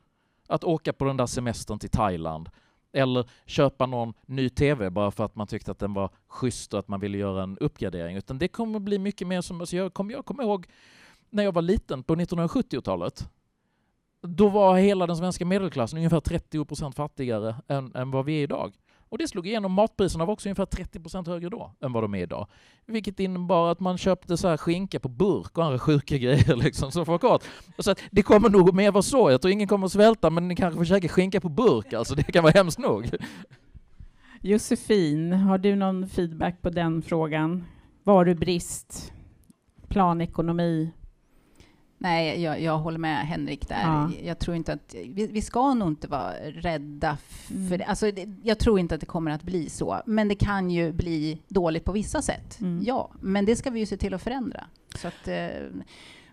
att 0.46 0.64
åka 0.64 0.92
på 0.92 1.04
den 1.04 1.16
där 1.16 1.26
semestern 1.26 1.78
till 1.78 1.90
Thailand 1.90 2.48
eller 2.92 3.30
köpa 3.46 3.86
någon 3.86 4.14
ny 4.26 4.48
TV 4.48 4.90
bara 4.90 5.10
för 5.10 5.24
att 5.24 5.36
man 5.36 5.46
tyckte 5.46 5.70
att 5.70 5.78
den 5.78 5.94
var 5.94 6.10
schysst 6.28 6.74
och 6.74 6.78
att 6.78 6.88
man 6.88 7.00
ville 7.00 7.18
göra 7.18 7.42
en 7.42 7.58
uppgradering. 7.58 8.16
Utan 8.16 8.38
det 8.38 8.48
kommer 8.48 8.78
bli 8.78 8.98
mycket 8.98 9.26
mer 9.26 9.40
som... 9.40 9.60
Alltså 9.60 9.76
jag, 9.76 9.94
kommer, 9.94 10.12
jag 10.12 10.24
kommer 10.24 10.42
ihåg 10.42 10.66
när 11.30 11.44
jag 11.44 11.52
var 11.52 11.62
liten 11.62 12.02
på 12.02 12.16
1970-talet. 12.16 13.28
Då 14.26 14.48
var 14.48 14.76
hela 14.76 15.06
den 15.06 15.16
svenska 15.16 15.44
medelklassen 15.44 15.96
ungefär 15.96 16.20
30 16.20 16.64
procent 16.64 16.94
fattigare 16.94 17.56
än, 17.68 17.92
än 17.94 18.10
vad 18.10 18.24
vi 18.24 18.38
är 18.38 18.42
idag. 18.42 18.72
Och 19.08 19.18
det 19.18 19.28
slog 19.28 19.46
igenom. 19.46 19.72
Matpriserna 19.72 20.24
var 20.24 20.32
också 20.32 20.48
ungefär 20.48 20.66
30 20.66 21.00
procent 21.00 21.28
högre 21.28 21.48
då 21.48 21.72
än 21.80 21.92
vad 21.92 22.04
de 22.04 22.14
är 22.14 22.22
idag. 22.22 22.46
Vilket 22.86 23.20
innebar 23.20 23.72
att 23.72 23.80
man 23.80 23.98
köpte 23.98 24.36
så 24.36 24.48
här 24.48 24.56
skinka 24.56 25.00
på 25.00 25.08
burk 25.08 25.58
och 25.58 25.64
andra 25.64 25.78
sjuka 25.78 26.18
grejer 26.18 26.56
liksom 26.56 26.92
som 26.92 27.06
folk 27.06 27.24
åt. 27.24 27.44
Så 27.78 27.90
att 27.90 28.00
det 28.10 28.22
kommer 28.22 28.48
nog 28.48 28.74
mer 28.74 28.92
vara 28.92 29.02
så. 29.02 29.30
Jag 29.30 29.40
tror 29.40 29.52
ingen 29.52 29.68
kommer 29.68 29.86
att 29.86 29.92
svälta 29.92 30.30
men 30.30 30.48
ni 30.48 30.56
kanske 30.56 30.78
får 30.78 30.84
käka 30.84 31.08
skinka 31.08 31.40
på 31.40 31.48
burk 31.48 31.92
alltså. 31.92 32.14
Det 32.14 32.22
kan 32.22 32.42
vara 32.42 32.52
hemskt 32.52 32.78
nog. 32.78 33.10
Josefin, 34.40 35.32
har 35.32 35.58
du 35.58 35.76
någon 35.76 36.08
feedback 36.08 36.62
på 36.62 36.70
den 36.70 37.02
frågan? 37.02 37.64
Varubrist, 38.02 39.12
planekonomi? 39.88 40.92
Nej, 42.04 42.42
jag, 42.42 42.60
jag, 42.60 42.78
håller 42.78 42.98
med 42.98 43.26
Henrik 43.26 43.68
där. 43.68 43.82
Ja. 43.82 44.10
Jag 44.22 44.38
tror 44.38 44.56
inte 44.56 44.72
att... 44.72 44.94
Vi, 44.94 45.26
vi, 45.26 45.42
ska 45.42 45.74
nog 45.74 45.88
inte 45.88 46.08
vara 46.08 46.32
rädda 46.44 47.16
för 47.16 47.54
mm. 47.54 47.78
det. 47.78 47.84
Alltså, 47.84 48.10
det, 48.10 48.28
Jag 48.42 48.58
tror 48.58 48.78
inte 48.78 48.94
att 48.94 49.00
det 49.00 49.06
kommer 49.06 49.30
att 49.30 49.42
bli 49.42 49.70
så. 49.70 50.02
Men 50.06 50.28
det 50.28 50.34
kan 50.34 50.70
ju 50.70 50.92
bli 50.92 51.42
dåligt 51.48 51.84
på 51.84 51.92
vissa 51.92 52.22
sätt. 52.22 52.60
Mm. 52.60 52.82
Ja, 52.86 53.10
men 53.20 53.44
det 53.44 53.56
ska 53.56 53.70
vi 53.70 53.80
ju 53.80 53.86
se 53.86 53.96
till 53.96 54.14
att 54.14 54.22
förändra. 54.22 54.64
Så 54.94 55.08
att, 55.08 55.28
eh, 55.28 55.48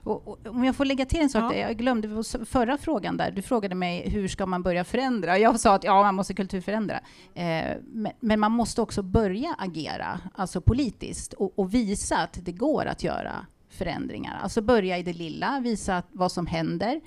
och, 0.03 0.27
och, 0.27 0.39
om 0.47 0.63
jag 0.63 0.75
får 0.75 0.85
lägga 0.85 1.05
till 1.05 1.21
en 1.21 1.29
sak, 1.29 1.53
ja. 1.53 1.57
jag 1.57 1.77
glömde 1.77 2.23
förra 2.45 2.77
frågan 2.77 3.17
där. 3.17 3.31
Du 3.31 3.41
frågade 3.41 3.75
mig 3.75 4.09
hur 4.09 4.27
ska 4.27 4.45
man 4.45 4.63
börja 4.63 4.83
förändra? 4.83 5.37
Jag 5.37 5.59
sa 5.59 5.75
att 5.75 5.83
ja, 5.83 6.01
man 6.01 6.15
måste 6.15 6.33
kulturförändra. 6.33 6.99
Eh, 7.33 7.77
men, 7.83 8.11
men, 8.19 8.39
man 8.39 8.51
måste 8.51 8.81
också 8.81 9.01
börja 9.03 9.55
agera, 9.57 10.19
alltså 10.35 10.61
politiskt, 10.61 11.33
och, 11.33 11.59
och 11.59 11.73
visa 11.73 12.17
att 12.17 12.39
det 12.41 12.51
går 12.51 12.85
att 12.85 13.03
göra 13.03 13.45
förändringar. 13.71 14.39
Alltså 14.43 14.61
börja 14.61 14.97
i 14.97 15.03
det 15.03 15.13
lilla, 15.13 15.59
visa 15.59 16.03
vad 16.11 16.31
som 16.31 16.47
händer. 16.47 17.01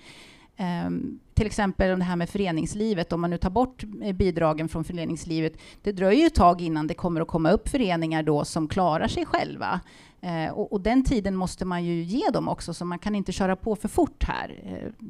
Um, 0.86 1.20
till 1.34 1.46
exempel 1.46 1.98
det 1.98 2.04
här 2.04 2.16
med 2.16 2.28
föreningslivet, 2.28 3.12
om 3.12 3.20
man 3.20 3.30
nu 3.30 3.38
tar 3.38 3.50
bort 3.50 3.84
eh, 4.02 4.12
bidragen 4.12 4.68
från 4.68 4.84
föreningslivet. 4.84 5.52
Det 5.82 5.92
dröjer 5.92 6.20
ju 6.20 6.26
ett 6.26 6.34
tag 6.34 6.60
innan 6.60 6.86
det 6.86 6.94
kommer 6.94 7.20
att 7.20 7.28
komma 7.28 7.50
upp 7.50 7.68
föreningar 7.68 8.22
då 8.22 8.44
som 8.44 8.68
klarar 8.68 9.08
sig 9.08 9.26
själva. 9.26 9.80
Uh, 10.24 10.52
och, 10.52 10.72
och, 10.72 10.80
den 10.80 11.04
tiden 11.04 11.36
måste 11.36 11.64
man 11.64 11.84
ju 11.84 12.02
ge 12.02 12.30
dem 12.32 12.48
också, 12.48 12.74
så 12.74 12.84
man 12.84 12.98
kan 12.98 13.14
inte 13.14 13.32
köra 13.32 13.56
på 13.56 13.76
för 13.76 13.88
fort 13.88 14.24
här. 14.24 14.48
Uh, 14.66 15.06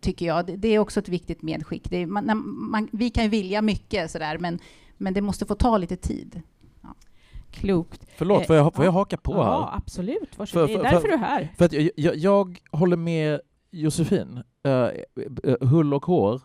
tycker 0.00 0.26
jag. 0.26 0.46
Det, 0.46 0.56
det, 0.56 0.68
är 0.68 0.78
också 0.78 1.00
ett 1.00 1.08
viktigt 1.08 1.42
medskick. 1.42 1.92
Är, 1.92 2.06
man, 2.06 2.42
man, 2.70 2.88
vi 2.92 3.10
kan 3.10 3.24
ju 3.24 3.30
vilja 3.30 3.62
mycket 3.62 4.10
sådär, 4.10 4.38
men, 4.38 4.58
men 4.96 5.14
det 5.14 5.20
måste 5.20 5.46
få 5.46 5.54
ta 5.54 5.78
lite 5.78 5.96
tid 5.96 6.42
klokt. 7.54 8.06
Förlåt, 8.16 8.46
får 8.46 8.56
jag, 8.56 8.74
får 8.74 8.84
jag 8.84 8.92
haka 8.92 9.16
på 9.16 9.32
ja, 9.32 9.42
här? 9.42 9.50
Ja, 9.50 9.74
absolut. 9.76 10.38
Varsågod. 10.38 10.68
För, 10.68 10.76
för, 10.76 10.82
det 10.82 10.88
är 10.88 10.92
därför 10.92 11.08
du 11.08 11.14
är 11.14 11.18
här. 11.18 11.52
För 11.58 11.64
att 11.64 11.72
jag, 11.72 11.90
jag, 11.96 12.16
jag 12.16 12.58
håller 12.72 12.96
med 12.96 13.40
Josefin, 13.70 14.42
uh, 14.66 15.68
hull 15.68 15.94
och 15.94 16.06
hår, 16.06 16.40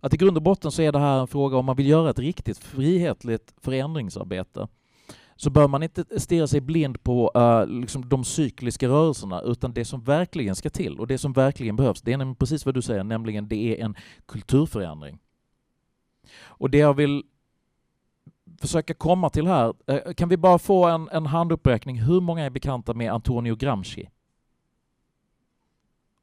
att 0.00 0.14
i 0.14 0.16
grund 0.16 0.36
och 0.36 0.42
botten 0.42 0.70
så 0.70 0.82
är 0.82 0.92
det 0.92 0.98
här 0.98 1.20
en 1.20 1.26
fråga 1.26 1.56
om 1.56 1.64
man 1.64 1.76
vill 1.76 1.88
göra 1.88 2.10
ett 2.10 2.18
riktigt 2.18 2.58
frihetligt 2.58 3.54
förändringsarbete 3.60 4.68
så 5.36 5.50
bör 5.50 5.68
man 5.68 5.82
inte 5.82 6.20
stirra 6.20 6.46
sig 6.46 6.60
blind 6.60 7.02
på 7.02 7.30
uh, 7.36 7.80
liksom 7.80 8.08
de 8.08 8.24
cykliska 8.24 8.88
rörelserna, 8.88 9.40
utan 9.40 9.72
det 9.72 9.84
som 9.84 10.02
verkligen 10.02 10.54
ska 10.54 10.70
till 10.70 11.00
och 11.00 11.06
det 11.06 11.18
som 11.18 11.32
verkligen 11.32 11.76
behövs, 11.76 12.02
det 12.02 12.12
är 12.12 12.34
precis 12.34 12.66
vad 12.66 12.74
du 12.74 12.82
säger, 12.82 13.04
nämligen 13.04 13.48
det 13.48 13.80
är 13.80 13.84
en 13.84 13.94
kulturförändring. 14.26 15.18
Och 16.42 16.70
det 16.70 16.78
jag 16.78 16.94
vill 16.94 17.22
försöka 18.60 18.94
komma 18.94 19.30
till 19.30 19.46
här. 19.46 19.74
Eh, 19.86 20.14
kan 20.14 20.28
vi 20.28 20.36
bara 20.36 20.58
få 20.58 20.84
en, 20.84 21.08
en 21.12 21.26
handuppräkning? 21.26 21.98
Hur 21.98 22.20
många 22.20 22.44
är 22.44 22.50
bekanta 22.50 22.94
med 22.94 23.12
Antonio 23.12 23.56
Gramsci? 23.56 24.08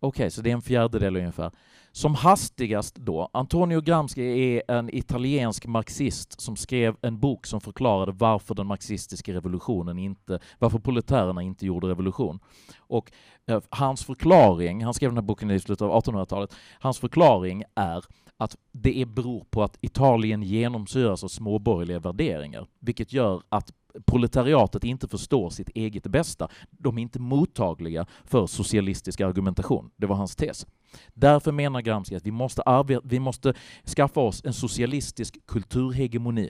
Okej, 0.03 0.07
okay, 0.07 0.29
så 0.29 0.41
det 0.41 0.49
är 0.49 0.53
en 0.53 0.61
fjärdedel 0.61 1.15
ungefär. 1.15 1.51
Som 1.91 2.15
hastigast 2.15 2.95
då, 2.95 3.29
Antonio 3.33 3.81
Gramsci 3.81 4.21
är 4.21 4.71
en 4.71 4.95
italiensk 4.95 5.65
marxist 5.65 6.41
som 6.41 6.55
skrev 6.55 6.95
en 7.01 7.19
bok 7.19 7.45
som 7.45 7.61
förklarade 7.61 8.11
varför 8.11 8.55
den 8.55 8.67
marxistiska 8.67 9.33
revolutionen 9.33 9.99
inte, 9.99 10.39
varför 10.59 10.79
proletärerna 10.79 11.41
inte 11.41 11.65
gjorde 11.65 11.87
revolution. 11.87 12.39
Och 12.79 13.11
eh, 13.47 13.61
hans 13.69 14.05
förklaring, 14.05 14.83
han 14.83 14.93
skrev 14.93 15.09
den 15.09 15.17
här 15.17 15.21
boken 15.21 15.51
i 15.51 15.59
slutet 15.59 15.81
av 15.81 16.03
1800-talet, 16.03 16.55
hans 16.79 16.99
förklaring 16.99 17.63
är 17.75 18.05
att 18.41 18.57
det 18.71 19.05
beror 19.07 19.43
på 19.43 19.63
att 19.63 19.77
Italien 19.81 20.43
genomsyras 20.43 21.23
av 21.23 21.27
småborgerliga 21.27 21.99
värderingar, 21.99 22.67
vilket 22.79 23.13
gör 23.13 23.41
att 23.49 23.71
proletariatet 24.05 24.83
inte 24.83 25.07
förstår 25.07 25.49
sitt 25.49 25.69
eget 25.69 26.07
bästa. 26.07 26.47
De 26.71 26.97
är 26.97 27.01
inte 27.01 27.19
mottagliga 27.19 28.05
för 28.25 28.47
socialistisk 28.47 29.21
argumentation. 29.21 29.91
Det 29.95 30.05
var 30.05 30.15
hans 30.15 30.35
tes. 30.35 30.67
Därför 31.13 31.51
menar 31.51 31.81
Gramsci 31.81 32.15
att 32.15 32.25
vi 32.25 32.31
måste, 32.31 32.61
arbeta, 32.61 33.01
vi 33.05 33.19
måste 33.19 33.53
skaffa 33.95 34.19
oss 34.19 34.41
en 34.45 34.53
socialistisk 34.53 35.45
kulturhegemoni. 35.45 36.49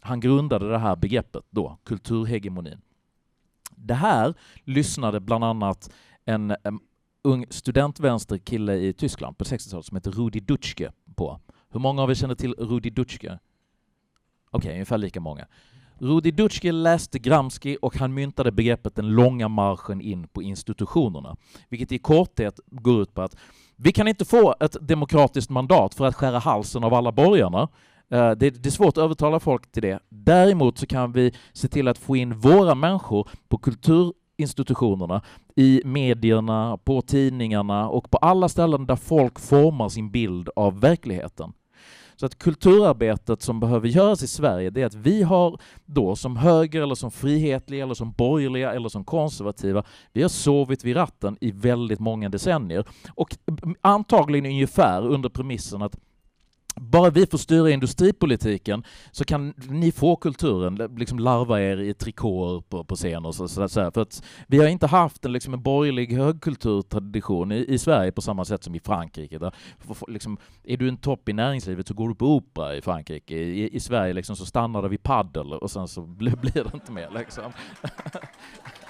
Han 0.00 0.20
grundade 0.20 0.68
det 0.70 0.78
här 0.78 0.96
begreppet 0.96 1.44
då, 1.50 1.78
kulturhegemonin. 1.84 2.80
Det 3.76 3.94
här 3.94 4.34
lyssnade 4.64 5.20
bland 5.20 5.44
annat 5.44 5.90
en, 6.24 6.50
en 6.64 6.80
ung 7.26 7.46
studentvänsterkille 7.50 8.74
i 8.74 8.92
Tyskland 8.92 9.38
på 9.38 9.44
60-talet 9.44 9.86
som 9.86 9.96
heter 9.96 10.10
Rudi 10.10 10.40
Dutschke 10.40 10.92
på. 11.16 11.40
Hur 11.72 11.80
många 11.80 12.02
av 12.02 12.10
er 12.10 12.14
känner 12.14 12.34
till 12.34 12.54
Rudi 12.54 12.90
Dutschke? 12.90 13.38
Okej, 14.50 14.58
okay, 14.58 14.72
ungefär 14.72 14.98
lika 14.98 15.20
många. 15.20 15.46
Rudi 15.98 16.30
Dutschke 16.30 16.72
läste 16.72 17.18
Gramsci 17.18 17.76
och 17.82 17.96
han 17.96 18.14
myntade 18.14 18.52
begreppet 18.52 18.94
den 18.94 19.08
långa 19.08 19.48
marschen 19.48 20.00
in 20.00 20.28
på 20.28 20.42
institutionerna, 20.42 21.36
vilket 21.68 21.92
i 21.92 21.98
korthet 21.98 22.60
går 22.66 23.02
ut 23.02 23.14
på 23.14 23.22
att 23.22 23.36
vi 23.76 23.92
kan 23.92 24.08
inte 24.08 24.24
få 24.24 24.54
ett 24.60 24.76
demokratiskt 24.80 25.50
mandat 25.50 25.94
för 25.94 26.04
att 26.06 26.14
skära 26.14 26.38
halsen 26.38 26.84
av 26.84 26.94
alla 26.94 27.12
borgarna. 27.12 27.68
Eh, 28.10 28.30
det 28.30 28.66
är 28.66 28.70
svårt 28.70 28.98
att 28.98 29.04
övertala 29.04 29.40
folk 29.40 29.72
till 29.72 29.82
det. 29.82 29.98
Däremot 30.08 30.78
så 30.78 30.86
kan 30.86 31.12
vi 31.12 31.34
se 31.52 31.68
till 31.68 31.88
att 31.88 31.98
få 31.98 32.16
in 32.16 32.38
våra 32.38 32.74
människor 32.74 33.28
på 33.48 33.58
kultur 33.58 34.12
institutionerna, 34.36 35.22
i 35.56 35.82
medierna, 35.84 36.78
på 36.84 37.02
tidningarna 37.02 37.88
och 37.88 38.10
på 38.10 38.18
alla 38.18 38.48
ställen 38.48 38.86
där 38.86 38.96
folk 38.96 39.38
formar 39.38 39.88
sin 39.88 40.10
bild 40.10 40.48
av 40.56 40.80
verkligheten. 40.80 41.52
Så 42.16 42.26
att 42.26 42.38
kulturarbetet 42.38 43.42
som 43.42 43.60
behöver 43.60 43.88
göras 43.88 44.22
i 44.22 44.26
Sverige, 44.26 44.70
det 44.70 44.82
är 44.82 44.86
att 44.86 44.94
vi 44.94 45.22
har 45.22 45.58
då 45.84 46.16
som 46.16 46.36
höger 46.36 46.82
eller 46.82 46.94
som 46.94 47.10
frihetliga 47.10 47.84
eller 47.84 47.94
som 47.94 48.12
borgerliga 48.12 48.72
eller 48.72 48.88
som 48.88 49.04
konservativa, 49.04 49.84
vi 50.12 50.22
har 50.22 50.28
sovit 50.28 50.84
vid 50.84 50.96
ratten 50.96 51.36
i 51.40 51.50
väldigt 51.50 52.00
många 52.00 52.28
decennier. 52.28 52.84
Och 53.14 53.36
antagligen 53.80 54.46
ungefär 54.46 55.06
under 55.06 55.28
premissen 55.28 55.82
att 55.82 55.96
bara 56.80 57.10
vi 57.10 57.26
får 57.26 57.38
styra 57.38 57.70
industripolitiken 57.70 58.84
så 59.10 59.24
kan 59.24 59.54
ni 59.68 59.92
få 59.92 60.16
kulturen, 60.16 60.74
liksom 60.96 61.18
larva 61.18 61.60
er 61.60 61.80
i 61.80 61.94
trikåer 61.94 62.60
på, 62.60 62.84
på 62.84 62.96
scen 62.96 63.24
och 63.24 63.34
så, 63.34 63.48
så, 63.48 63.68
så 63.68 63.90
För 63.90 64.00
att 64.00 64.22
vi 64.46 64.58
har 64.58 64.66
inte 64.66 64.86
haft 64.86 65.24
en, 65.24 65.32
liksom 65.32 65.54
en 65.54 65.62
borgerlig 65.62 66.12
högkulturtradition 66.12 67.52
i, 67.52 67.64
i 67.68 67.78
Sverige 67.78 68.12
på 68.12 68.22
samma 68.22 68.44
sätt 68.44 68.64
som 68.64 68.74
i 68.74 68.80
Frankrike. 68.80 69.38
Där, 69.38 69.54
liksom, 70.08 70.38
är 70.64 70.76
du 70.76 70.88
en 70.88 70.96
topp 70.96 71.28
i 71.28 71.32
näringslivet 71.32 71.88
så 71.88 71.94
går 71.94 72.08
du 72.08 72.14
på 72.14 72.26
opera 72.26 72.76
i 72.76 72.82
Frankrike. 72.82 73.36
I, 73.36 73.76
i 73.76 73.80
Sverige 73.80 74.12
liksom 74.12 74.36
så 74.36 74.46
stannar 74.46 74.82
det 74.82 74.88
vid 74.88 75.02
paddel 75.02 75.52
och 75.52 75.70
sen 75.70 75.88
så 75.88 76.02
blir, 76.02 76.36
blir 76.36 76.64
det 76.64 76.74
inte 76.74 76.92
mer. 76.92 77.10
Liksom. 77.14 77.52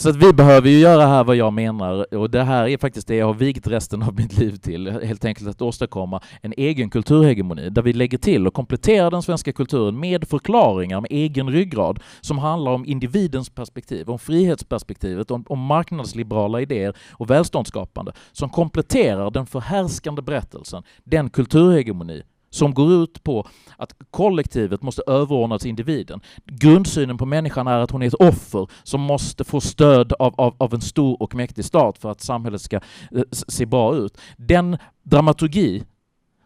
Så 0.00 0.08
att 0.08 0.16
vi 0.16 0.32
behöver 0.32 0.68
ju 0.68 0.78
göra 0.78 1.06
här 1.06 1.24
vad 1.24 1.36
jag 1.36 1.52
menar 1.52 2.14
och 2.14 2.30
det 2.30 2.42
här 2.42 2.68
är 2.68 2.78
faktiskt 2.78 3.08
det 3.08 3.16
jag 3.16 3.26
har 3.26 3.34
vigt 3.34 3.66
resten 3.66 4.02
av 4.02 4.14
mitt 4.14 4.38
liv 4.38 4.56
till. 4.56 4.90
Helt 4.90 5.24
enkelt 5.24 5.48
att 5.48 5.62
åstadkomma 5.62 6.20
en 6.42 6.54
egen 6.56 6.90
kulturhegemoni 6.90 7.70
där 7.70 7.82
vi 7.82 7.92
lägger 7.92 8.18
till 8.18 8.46
och 8.46 8.54
kompletterar 8.54 9.10
den 9.10 9.22
svenska 9.22 9.52
kulturen 9.52 10.00
med 10.00 10.28
förklaringar 10.28 11.00
med 11.00 11.12
egen 11.12 11.50
ryggrad 11.50 12.00
som 12.20 12.38
handlar 12.38 12.72
om 12.72 12.84
individens 12.86 13.50
perspektiv, 13.50 14.10
om 14.10 14.18
frihetsperspektivet, 14.18 15.30
om, 15.30 15.44
om 15.48 15.58
marknadsliberala 15.58 16.60
idéer 16.60 16.96
och 17.12 17.30
välståndsskapande 17.30 18.12
som 18.32 18.50
kompletterar 18.50 19.30
den 19.30 19.46
förhärskande 19.46 20.22
berättelsen, 20.22 20.82
den 21.04 21.30
kulturhegemoni 21.30 22.22
som 22.50 22.74
går 22.74 22.92
ut 22.92 23.22
på 23.22 23.48
att 23.76 23.94
kollektivet 24.10 24.82
måste 24.82 25.02
överordnas 25.06 25.66
individen. 25.66 26.20
Grundsynen 26.46 27.18
på 27.18 27.26
människan 27.26 27.66
är 27.66 27.78
att 27.78 27.90
hon 27.90 28.02
är 28.02 28.06
ett 28.06 28.14
offer 28.14 28.68
som 28.82 29.00
måste 29.00 29.44
få 29.44 29.60
stöd 29.60 30.12
av, 30.12 30.34
av, 30.40 30.54
av 30.58 30.74
en 30.74 30.80
stor 30.80 31.22
och 31.22 31.34
mäktig 31.34 31.64
stat 31.64 31.98
för 31.98 32.10
att 32.10 32.20
samhället 32.20 32.60
ska 32.60 32.76
eh, 32.76 33.22
se 33.32 33.66
bra 33.66 33.94
ut. 33.96 34.18
Den 34.36 34.78
dramaturgi 35.02 35.84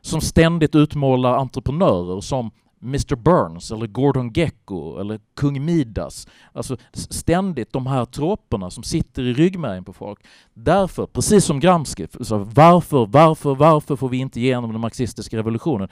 som 0.03 0.21
ständigt 0.21 0.75
utmålar 0.75 1.37
entreprenörer 1.37 2.21
som 2.21 2.51
Mr 2.85 3.17
Burns 3.17 3.71
eller 3.71 3.87
Gordon 3.87 4.33
Gecko 4.33 4.99
eller 4.99 5.21
kung 5.37 5.65
Midas. 5.65 6.29
Alltså 6.53 6.77
ständigt 6.93 7.73
de 7.73 7.87
här 7.87 8.05
troperna 8.05 8.71
som 8.71 8.83
sitter 8.83 9.23
i 9.23 9.33
ryggmärgen 9.33 9.85
på 9.85 9.93
folk. 9.93 10.19
Därför, 10.55 11.07
precis 11.07 11.45
som 11.45 11.61
Gramsci, 11.61 12.07
så 12.21 12.39
varför, 12.39 13.07
varför, 13.07 13.55
varför 13.55 13.97
får 13.97 14.09
vi 14.09 14.17
inte 14.17 14.41
igenom 14.41 14.73
den 14.73 14.81
marxistiska 14.81 15.37
revolutionen? 15.37 15.89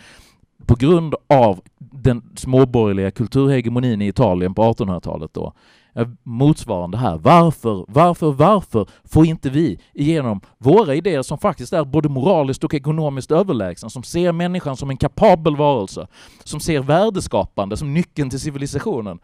På 0.66 0.74
grund 0.74 1.14
av 1.28 1.60
den 1.78 2.22
småborgerliga 2.36 3.10
kulturhegemonin 3.10 4.02
i 4.02 4.08
Italien 4.08 4.54
på 4.54 4.62
1800-talet 4.62 5.34
då 5.34 5.52
Eh, 5.94 6.08
motsvarande 6.22 6.98
här. 6.98 7.18
Varför, 7.18 7.84
varför, 7.88 8.32
varför 8.32 8.86
får 9.04 9.26
inte 9.26 9.50
vi 9.50 9.78
igenom 9.94 10.40
våra 10.58 10.94
idéer 10.94 11.22
som 11.22 11.38
faktiskt 11.38 11.72
är 11.72 11.84
både 11.84 12.08
moraliskt 12.08 12.64
och 12.64 12.74
ekonomiskt 12.74 13.30
överlägsna, 13.30 13.90
som 13.90 14.02
ser 14.02 14.32
människan 14.32 14.76
som 14.76 14.90
en 14.90 14.96
kapabel 14.96 15.56
varelse, 15.56 16.06
som 16.44 16.60
ser 16.60 16.80
värdeskapande 16.80 17.76
som 17.76 17.94
nyckeln 17.94 18.30
till 18.30 18.40
civilisationen. 18.40 19.18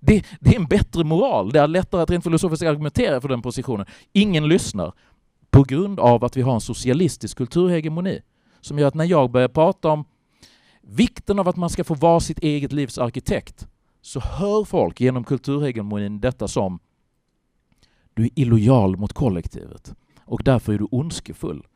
Det, 0.00 0.24
det 0.40 0.50
är 0.50 0.56
en 0.56 0.66
bättre 0.66 1.04
moral. 1.04 1.52
Det 1.52 1.60
är 1.60 1.66
lättare 1.66 2.02
att 2.02 2.10
rent 2.10 2.24
filosofiskt 2.24 2.66
argumentera 2.66 3.20
för 3.20 3.28
den 3.28 3.42
positionen. 3.42 3.86
Ingen 4.12 4.48
lyssnar 4.48 4.92
på 5.50 5.62
grund 5.62 6.00
av 6.00 6.24
att 6.24 6.36
vi 6.36 6.42
har 6.42 6.54
en 6.54 6.60
socialistisk 6.60 7.36
kulturhegemoni 7.36 8.20
som 8.60 8.78
gör 8.78 8.88
att 8.88 8.94
när 8.94 9.04
jag 9.04 9.30
börjar 9.30 9.48
prata 9.48 9.88
om 9.88 10.04
vikten 10.82 11.38
av 11.38 11.48
att 11.48 11.56
man 11.56 11.70
ska 11.70 11.84
få 11.84 11.94
vara 11.94 12.20
sitt 12.20 12.38
eget 12.38 12.72
livs 12.72 12.98
arkitekt 12.98 13.68
så 14.04 14.20
hör 14.20 14.64
folk 14.64 15.00
genom 15.00 15.24
kulturhegemonin 15.24 16.20
detta 16.20 16.48
som 16.48 16.78
du 18.14 18.24
är 18.24 18.30
illojal 18.34 18.96
mot 18.96 19.12
kollektivet 19.12 19.94
och 20.24 20.40
därför 20.44 20.72
är 20.72 20.78
du 20.78 20.88
ondskefull. 20.90 21.66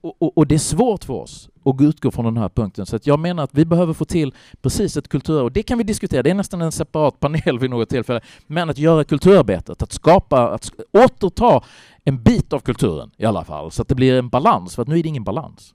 Och, 0.00 0.22
och, 0.22 0.38
och, 0.38 0.46
det 0.46 0.54
är 0.54 0.58
svårt 0.58 1.04
för 1.04 1.14
oss 1.14 1.48
att 1.64 1.80
utgå 1.80 2.10
från 2.10 2.24
den 2.24 2.36
här 2.36 2.48
punkten. 2.48 2.86
Så 2.86 2.96
att 2.96 3.06
jag 3.06 3.18
menar 3.18 3.44
att 3.44 3.54
vi 3.54 3.64
behöver 3.64 3.92
få 3.92 4.04
till 4.04 4.34
precis 4.62 4.96
ett 4.96 5.08
kultur... 5.08 5.42
Och 5.42 5.52
det 5.52 5.62
kan 5.62 5.78
vi 5.78 5.84
diskutera, 5.84 6.22
det 6.22 6.30
är 6.30 6.34
nästan 6.34 6.62
en 6.62 6.72
separat 6.72 7.20
panel 7.20 7.58
vid 7.58 7.70
något 7.70 7.88
tillfälle. 7.88 8.20
Men 8.46 8.70
att 8.70 8.78
göra 8.78 9.04
kulturarbetet, 9.04 9.82
att 9.82 9.92
skapa, 9.92 10.48
att 10.48 10.72
återta 10.92 11.64
en 12.04 12.22
bit 12.22 12.52
av 12.52 12.60
kulturen 12.60 13.10
i 13.16 13.24
alla 13.24 13.44
fall, 13.44 13.70
så 13.70 13.82
att 13.82 13.88
det 13.88 13.94
blir 13.94 14.18
en 14.18 14.28
balans. 14.28 14.74
För 14.74 14.82
att 14.82 14.88
nu 14.88 14.98
är 14.98 15.02
det 15.02 15.08
ingen 15.08 15.24
balans. 15.24 15.74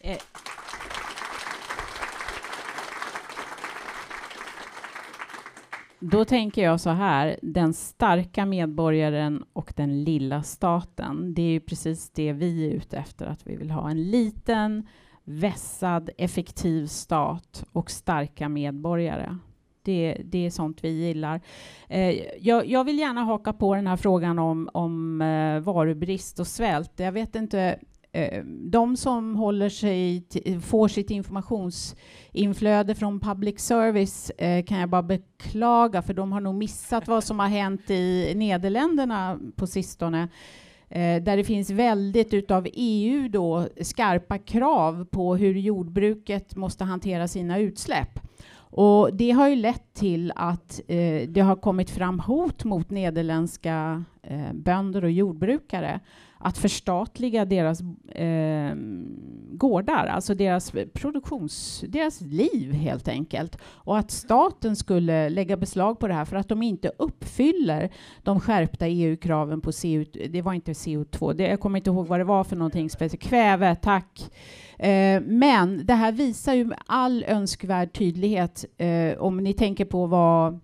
Eh. 0.00 0.16
Då 6.00 6.24
tänker 6.24 6.62
jag 6.62 6.80
så 6.80 6.90
här, 6.90 7.38
den 7.42 7.74
starka 7.74 8.46
medborgaren 8.46 9.44
och 9.52 9.72
den 9.76 10.04
lilla 10.04 10.42
staten, 10.42 11.34
det 11.34 11.42
är 11.42 11.50
ju 11.50 11.60
precis 11.60 12.10
det 12.10 12.32
vi 12.32 12.66
är 12.66 12.70
ute 12.70 12.96
efter, 12.96 13.26
att 13.26 13.46
vi 13.46 13.56
vill 13.56 13.70
ha 13.70 13.90
en 13.90 14.10
liten, 14.10 14.86
vässad, 15.24 16.10
effektiv 16.18 16.86
stat 16.86 17.64
och 17.72 17.90
starka 17.90 18.48
medborgare. 18.48 19.36
Det, 19.82 20.22
det 20.24 20.46
är 20.46 20.50
sånt 20.50 20.84
vi 20.84 20.88
gillar. 20.88 21.40
Eh, 21.88 22.10
jag, 22.40 22.66
jag, 22.66 22.84
vill 22.84 22.98
gärna 22.98 23.24
haka 23.24 23.52
på 23.52 23.74
den 23.74 23.86
här 23.86 23.96
frågan 23.96 24.38
om, 24.38 24.70
om 24.72 25.20
eh, 25.20 25.60
varubrist 25.60 26.40
och 26.40 26.46
svält. 26.46 26.92
Jag 26.96 27.12
vet 27.12 27.34
inte 27.34 27.78
Eh, 28.12 28.44
de 28.44 28.96
som 28.96 29.36
håller 29.36 29.68
sig 29.68 30.24
får 30.60 30.88
sitt 30.88 31.10
informationsinflöde 31.10 32.94
från 32.94 33.20
public 33.20 33.60
service 33.60 34.30
eh, 34.30 34.64
kan 34.64 34.80
jag 34.80 34.88
bara 34.88 35.02
beklaga, 35.02 36.02
för 36.02 36.14
de 36.14 36.32
har 36.32 36.40
nog 36.40 36.54
missat 36.54 37.08
vad 37.08 37.24
som 37.24 37.38
har 37.38 37.48
hänt 37.48 37.90
i 37.90 38.32
Nederländerna 38.34 39.40
på 39.56 39.66
sistone. 39.66 40.28
Eh, 40.88 41.22
där 41.22 41.36
det 41.36 41.44
finns 41.44 41.70
väldigt 41.70 42.34
utav 42.34 42.66
EU 42.72 43.28
då 43.28 43.68
skarpa 43.80 44.38
krav 44.38 45.04
på 45.04 45.36
hur 45.36 45.54
jordbruket 45.54 46.56
måste 46.56 46.84
hantera 46.84 47.28
sina 47.28 47.58
utsläpp. 47.58 48.20
Och 48.72 49.14
det 49.14 49.30
har 49.30 49.48
ju 49.48 49.56
lett 49.56 49.94
till 49.94 50.32
att 50.36 50.80
eh, 50.88 51.28
det 51.28 51.40
har 51.40 51.56
kommit 51.56 51.90
fram 51.90 52.20
hot 52.20 52.64
mot 52.64 52.90
nederländska 52.90 54.04
eh, 54.22 54.52
bönder 54.52 55.04
och 55.04 55.10
jordbrukare 55.10 56.00
att 56.42 56.58
förstatliga 56.58 57.44
deras 57.44 57.80
eh, 58.14 58.74
gårdar, 59.52 60.06
alltså 60.06 60.34
deras 60.34 60.72
produktions, 60.92 61.84
deras 61.88 62.20
liv 62.20 62.72
helt 62.72 63.08
enkelt. 63.08 63.58
Och 63.64 63.98
att 63.98 64.10
staten 64.10 64.76
skulle 64.76 65.28
lägga 65.28 65.56
beslag 65.56 65.98
på 65.98 66.08
det 66.08 66.14
här 66.14 66.24
för 66.24 66.36
att 66.36 66.48
de 66.48 66.62
inte 66.62 66.92
uppfyller 66.98 67.90
de 68.22 68.40
skärpta 68.40 68.88
EU-kraven 68.88 69.60
på 69.60 69.70
CO2. 69.70 70.28
det 70.28 70.42
var 70.42 70.52
inte 70.52 70.72
CO2, 70.72 71.34
det, 71.34 71.48
jag 71.48 71.60
kommer 71.60 71.78
inte 71.78 71.90
ihåg 71.90 72.06
vad 72.06 72.20
det 72.20 72.24
var 72.24 72.44
för 72.44 72.56
någonting 72.56 72.90
speciellt, 72.90 73.22
kväve, 73.22 73.76
tack. 73.76 74.30
Eh, 74.78 75.20
men 75.20 75.86
det 75.86 75.94
här 75.94 76.12
visar 76.12 76.54
ju 76.54 76.64
med 76.64 76.78
all 76.86 77.24
önskvärd 77.28 77.92
tydlighet, 77.92 78.64
eh, 78.78 79.18
om 79.18 79.36
ni 79.36 79.52
tänker 79.52 79.84
på 79.84 80.06
vad 80.06 80.60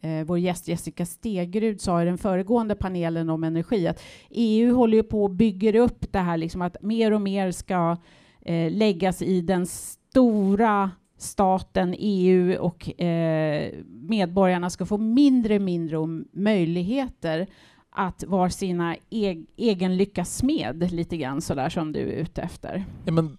eh, 0.00 0.24
vår 0.24 0.38
gäst 0.38 0.68
Jessica 0.68 1.06
Stegrud 1.06 1.80
sa 1.80 2.02
i 2.02 2.04
den 2.04 2.18
föregående 2.18 2.74
panelen 2.74 3.30
om 3.30 3.44
energi, 3.44 3.86
att 3.86 4.02
EU 4.30 4.74
håller 4.74 4.96
ju 4.96 5.02
på 5.02 5.24
och 5.24 5.30
bygger 5.30 5.74
upp 5.74 6.12
det 6.12 6.18
här, 6.18 6.36
liksom 6.36 6.62
att 6.62 6.76
mer 6.82 7.12
och 7.12 7.20
mer 7.20 7.50
ska 7.50 7.96
eh, 8.40 8.72
läggas 8.72 9.22
i 9.22 9.40
den 9.40 9.66
stora 9.66 10.90
staten, 11.18 11.94
EU 11.98 12.58
och 12.60 13.00
eh, 13.00 13.72
medborgarna 13.86 14.70
ska 14.70 14.86
få 14.86 14.98
mindre 14.98 15.56
och 15.56 15.62
mindre 15.62 15.96
möjligheter 16.32 17.46
att 17.90 18.24
vara 18.24 18.50
sina 18.50 18.96
eg 19.10 19.46
egen 19.56 19.96
lyckas 19.96 20.36
smed, 20.36 20.92
lite 20.92 21.16
grann 21.16 21.40
så 21.40 21.54
där 21.54 21.68
som 21.68 21.92
du 21.92 22.00
är 22.00 22.22
ute 22.22 22.42
efter. 22.42 22.84
Ja, 23.04 23.12
men 23.12 23.36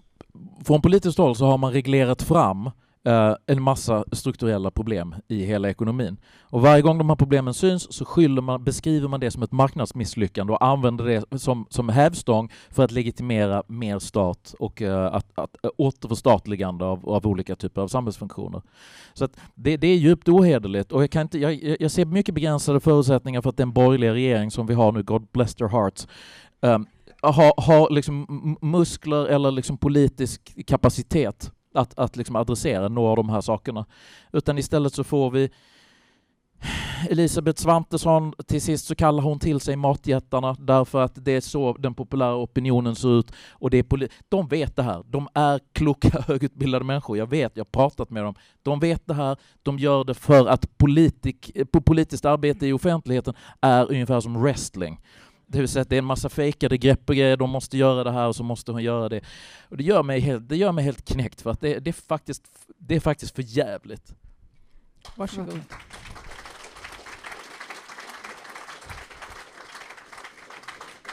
från 0.64 0.82
politiskt 0.82 1.18
håll 1.18 1.36
så 1.36 1.46
har 1.46 1.58
man 1.58 1.74
reglerat 1.74 2.22
fram 2.22 2.70
Eh, 3.04 3.36
en 3.48 3.62
massa 3.62 4.06
strukturella 4.12 4.72
problem 4.72 5.16
i 5.28 5.46
hela 5.46 5.70
ekonomin. 5.70 6.18
Och 6.42 6.62
varje 6.62 6.82
gång 6.82 6.98
de 6.98 7.10
här 7.10 7.16
problemen 7.16 7.54
syns 7.54 7.94
så 7.94 8.06
skyller 8.06 8.42
man, 8.42 8.64
beskriver 8.64 9.08
man 9.08 9.20
det 9.20 9.32
som 9.32 9.44
ett 9.44 9.52
marknadsmisslyckande 9.52 10.54
och 10.54 10.66
använder 10.66 11.06
det 11.06 11.40
som, 11.40 11.66
som 11.70 11.90
hävstång 11.90 12.52
för 12.70 12.84
att 12.84 12.92
legitimera 12.92 13.64
mer 13.68 14.00
stat 14.00 14.56
och 14.60 14.82
uh, 14.82 15.06
att, 15.06 15.26
att, 15.36 15.56
eh, 15.64 15.70
återförstatligande 15.78 16.86
av, 16.86 17.10
av 17.10 17.28
olika 17.28 17.56
typer 17.56 17.82
av 17.82 17.88
samhällsfunktioner. 17.88 18.62
Så 19.14 19.26
att 19.26 19.40
det, 19.56 19.78
det 19.78 19.88
är 19.88 19.98
djupt 19.98 20.30
ohederligt 20.30 20.92
och 20.92 21.04
jag, 21.04 21.12
kan 21.12 21.22
inte, 21.22 21.40
jag, 21.40 21.78
jag 21.80 21.92
ser 21.92 22.06
mycket 22.06 22.36
begränsade 22.36 22.80
förutsättningar 22.80 23.42
för 23.42 23.50
att 23.50 23.58
den 23.58 23.74
borgerliga 23.74 24.14
regering 24.14 24.52
som 24.52 24.68
vi 24.68 24.74
har 24.74 24.92
nu, 24.92 25.04
God 25.04 25.28
bless 25.32 25.56
their 25.56 25.70
hearts, 25.70 26.08
um, 26.62 26.88
har, 27.22 27.62
har 27.62 27.90
liksom 27.90 28.58
muskler 28.62 29.26
eller 29.26 29.52
liksom 29.52 29.78
politisk 29.78 30.66
kapacitet 30.68 31.52
att, 31.74 32.00
att 32.00 32.16
liksom 32.16 32.36
adressera 32.36 32.88
några 32.88 33.10
av 33.10 33.16
de 33.16 33.30
här 33.30 33.42
sakerna. 33.42 33.86
Utan 34.32 34.58
istället 34.58 34.94
så 34.94 35.04
får 35.04 35.32
vi 35.32 35.50
Elisabeth 37.10 37.62
Svantesson, 37.62 38.34
till 38.48 38.62
sist 38.62 38.86
så 38.86 38.96
kallar 38.96 39.24
hon 39.24 39.40
till 39.40 39.60
sig 39.60 39.76
matjättarna 39.76 40.56
därför 40.60 41.02
att 41.02 41.26
det 41.26 41.32
är 41.32 41.42
så 41.42 41.74
den 41.74 41.94
populära 41.94 42.36
opinionen 42.36 42.96
ser 42.96 43.20
ut. 43.20 43.32
Och 43.50 43.70
det 43.70 43.78
är 43.78 44.10
de 44.30 44.48
vet 44.48 44.76
det 44.76 44.84
här. 44.84 45.04
De 45.06 45.28
är 45.34 45.60
kloka, 45.74 46.22
högutbildade 46.28 46.86
människor. 46.86 47.18
Jag 47.18 47.30
vet, 47.30 47.58
jag 47.58 47.66
har 47.66 47.70
pratat 47.70 48.10
med 48.10 48.24
dem. 48.24 48.36
De 48.64 48.80
vet 48.80 49.08
det 49.08 49.14
här. 49.14 49.38
De 49.64 49.80
gör 49.80 50.04
det 50.04 50.14
för 50.14 50.48
att 50.48 50.78
politik, 50.78 51.52
eh, 51.56 51.66
politiskt 51.66 52.26
arbete 52.26 52.68
i 52.68 52.74
offentligheten 52.74 53.34
är 53.62 53.92
ungefär 53.92 54.20
som 54.20 54.42
wrestling. 54.42 55.00
Det 55.52 55.60
vill 55.60 55.68
säga 55.68 55.82
att 55.82 55.90
det 55.90 55.96
är 55.96 56.00
en 56.00 56.06
massa 56.06 56.30
fejkade 56.30 56.78
grepp 56.78 57.10
och 57.10 57.16
grejer, 57.16 57.38
de 57.38 57.50
måste 57.50 57.78
göra 57.78 58.04
det 58.04 58.12
här 58.12 58.28
och 58.28 58.36
så 58.36 58.44
måste 58.44 58.72
hon 58.72 58.84
göra 58.84 59.10
det. 59.10 59.22
Och 59.70 59.78
det 59.78 59.84
gör 59.84 60.04
mig 60.04 60.20
helt, 60.20 60.50
det 60.50 60.58
gör 60.58 60.72
mig 60.72 60.84
helt 60.84 61.06
knäckt 61.06 61.42
för 61.42 61.50
att 61.50 61.62
det, 61.62 61.80
det, 61.80 61.90
är, 61.90 61.94
faktiskt, 61.94 62.44
det 62.78 62.96
är 62.96 63.00
faktiskt 63.00 63.36
för 63.36 63.42
jävligt. 63.42 64.16
Varsågod. 65.16 65.60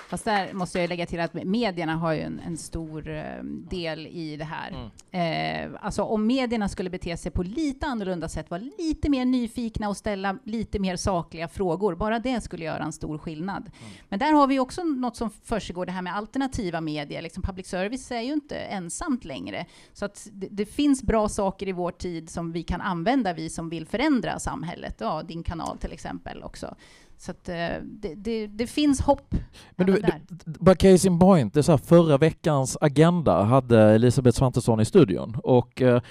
Fast 0.08 0.24
där 0.24 0.52
måste 0.52 0.80
jag 0.80 0.88
lägga 0.88 1.06
till 1.06 1.20
att 1.20 1.34
medierna 1.34 1.96
har 1.96 2.12
ju 2.12 2.20
en, 2.20 2.40
en 2.40 2.56
stor 2.56 3.08
eh, 3.08 3.42
del 3.44 4.06
i 4.06 4.36
det 4.36 4.44
här. 4.44 4.90
Mm. 5.10 5.72
Eh, 5.72 5.78
alltså 5.80 6.02
om 6.02 6.26
medierna 6.26 6.68
skulle 6.68 6.90
bete 6.90 7.16
sig 7.16 7.32
på 7.32 7.42
lite 7.42 7.86
annorlunda 7.86 8.28
sätt, 8.28 8.50
vara 8.50 8.62
lite 8.78 9.08
mer 9.08 9.24
nyfikna 9.24 9.88
och 9.88 9.96
ställa 9.96 10.38
lite 10.44 10.78
mer 10.78 10.96
sakliga 10.96 11.48
frågor, 11.48 11.94
bara 11.94 12.18
det 12.18 12.40
skulle 12.40 12.64
göra 12.64 12.84
en 12.84 12.92
stor 12.92 13.18
skillnad. 13.18 13.62
Mm. 13.62 13.92
Men 14.08 14.18
där 14.18 14.32
har 14.32 14.46
vi 14.46 14.58
också 14.58 14.84
något 14.84 15.16
som 15.16 15.30
försiggår, 15.30 15.86
det 15.86 15.92
här 15.92 16.02
med 16.02 16.16
alternativa 16.16 16.80
medier. 16.80 17.22
Liksom 17.22 17.42
public 17.42 17.66
service 17.66 18.10
är 18.10 18.20
ju 18.20 18.32
inte 18.32 18.56
ensamt 18.56 19.24
längre. 19.24 19.66
Så 19.92 20.04
att 20.04 20.28
det, 20.32 20.48
det, 20.50 20.66
finns 20.66 21.02
bra 21.02 21.28
saker 21.28 21.68
i 21.68 21.72
vår 21.72 21.90
tid 21.90 22.30
som 22.30 22.52
vi 22.52 22.62
kan 22.62 22.80
använda, 22.80 23.32
vi 23.32 23.50
som 23.50 23.68
vill 23.68 23.86
förändra 23.86 24.38
samhället. 24.38 24.96
Ja, 24.98 25.22
din 25.22 25.42
kanal 25.42 25.78
till 25.78 25.92
exempel 25.92 26.42
också. 26.42 26.74
Så 27.18 27.30
att, 27.30 27.48
eh, 27.48 27.54
det, 27.82 28.14
det, 28.16 28.46
det, 28.46 28.66
finns 28.66 29.00
hopp. 29.00 29.34
Men 29.76 29.86
du, 29.86 29.92
där. 29.92 30.20
bara 30.44 30.74
case 30.74 31.08
in 31.08 31.18
point, 31.18 31.54
det 31.54 31.60
är 31.60 31.62
så 31.62 31.72
här, 31.72 31.78
förra 31.78 32.18
veckans 32.18 32.76
Agenda 32.80 33.42
hade 33.42 33.80
Elisabeth 33.80 34.38
Svantesson 34.38 34.80
i 34.80 34.84
studion 34.84 35.36
och 35.42 35.82
eh, 35.82 36.02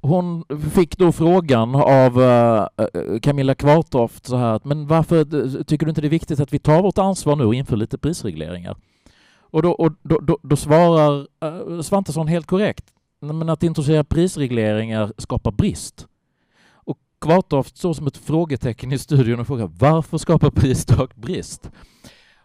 hon 0.00 0.44
fick 0.74 0.98
då 0.98 1.12
frågan 1.12 1.74
av 1.74 2.18
uh, 2.18 2.66
Camilla 3.22 3.54
Kvartoft 3.54 4.26
så 4.26 4.36
här, 4.36 4.60
men 4.64 4.86
varför 4.86 5.24
tycker 5.64 5.86
du 5.86 5.90
inte 5.90 6.00
det 6.00 6.08
är 6.08 6.10
viktigt 6.10 6.40
att 6.40 6.52
vi 6.52 6.58
tar 6.58 6.82
vårt 6.82 6.98
ansvar 6.98 7.36
nu 7.36 7.44
och 7.44 7.54
inför 7.54 7.76
lite 7.76 7.98
prisregleringar? 7.98 8.76
Och 9.40 9.62
då, 9.62 9.72
och 9.72 9.92
då, 10.02 10.18
då, 10.18 10.38
då 10.42 10.56
svarar 10.56 11.82
Svantesson 11.82 12.28
helt 12.28 12.46
korrekt, 12.46 12.84
men 13.20 13.48
att 13.48 13.62
introducera 13.62 14.04
prisregleringar 14.04 15.12
skapar 15.18 15.50
brist. 15.50 16.06
Kvartoft 17.22 17.78
står 17.78 17.92
som 17.92 18.06
ett 18.06 18.16
frågetecken 18.16 18.92
i 18.92 18.98
studion 18.98 19.40
och 19.40 19.46
frågar 19.46 19.70
varför 19.78 20.18
skapar 20.18 20.50
pristak 20.50 21.16
brist? 21.16 21.70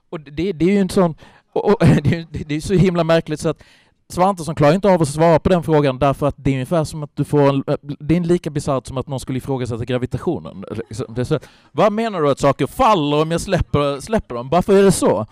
Och 0.09 0.19
det, 0.19 0.51
det 0.51 0.65
är 0.65 0.69
ju 0.69 0.79
en 0.79 0.89
sån... 0.89 1.15
Och, 1.53 1.65
och, 1.65 1.79
det, 2.03 2.27
det 2.47 2.55
är 2.55 2.61
så 2.61 2.73
himla 2.73 3.03
märkligt 3.03 3.39
så 3.39 3.49
att 3.49 3.63
Svantesson 4.09 4.55
klarar 4.55 4.73
inte 4.73 4.93
av 4.93 5.01
att 5.01 5.07
svara 5.07 5.39
på 5.39 5.49
den 5.49 5.63
frågan 5.63 5.99
därför 5.99 6.27
att 6.27 6.35
det 6.37 6.49
är 6.49 6.53
ungefär 6.53 6.83
som 6.83 7.03
att 7.03 7.15
du 7.15 7.23
får 7.23 7.49
en, 7.49 7.63
äh, 7.67 7.75
Det 7.99 8.17
är 8.17 8.21
lika 8.21 8.49
bisarrt 8.49 8.87
som 8.87 8.97
att 8.97 9.07
någon 9.07 9.19
skulle 9.19 9.37
ifrågasätta 9.37 9.85
gravitationen. 9.85 10.65
Liksom. 10.71 11.13
Det 11.13 11.21
är 11.21 11.25
så, 11.25 11.39
vad 11.71 11.93
menar 11.93 12.21
du 12.21 12.29
att 12.29 12.39
saker 12.39 12.67
faller 12.67 13.21
om 13.21 13.31
jag 13.31 13.41
släpper, 13.41 13.99
släpper 14.01 14.35
dem? 14.35 14.49
Varför 14.49 14.77
är 14.77 14.83
det 14.83 14.91
så? 14.91 15.25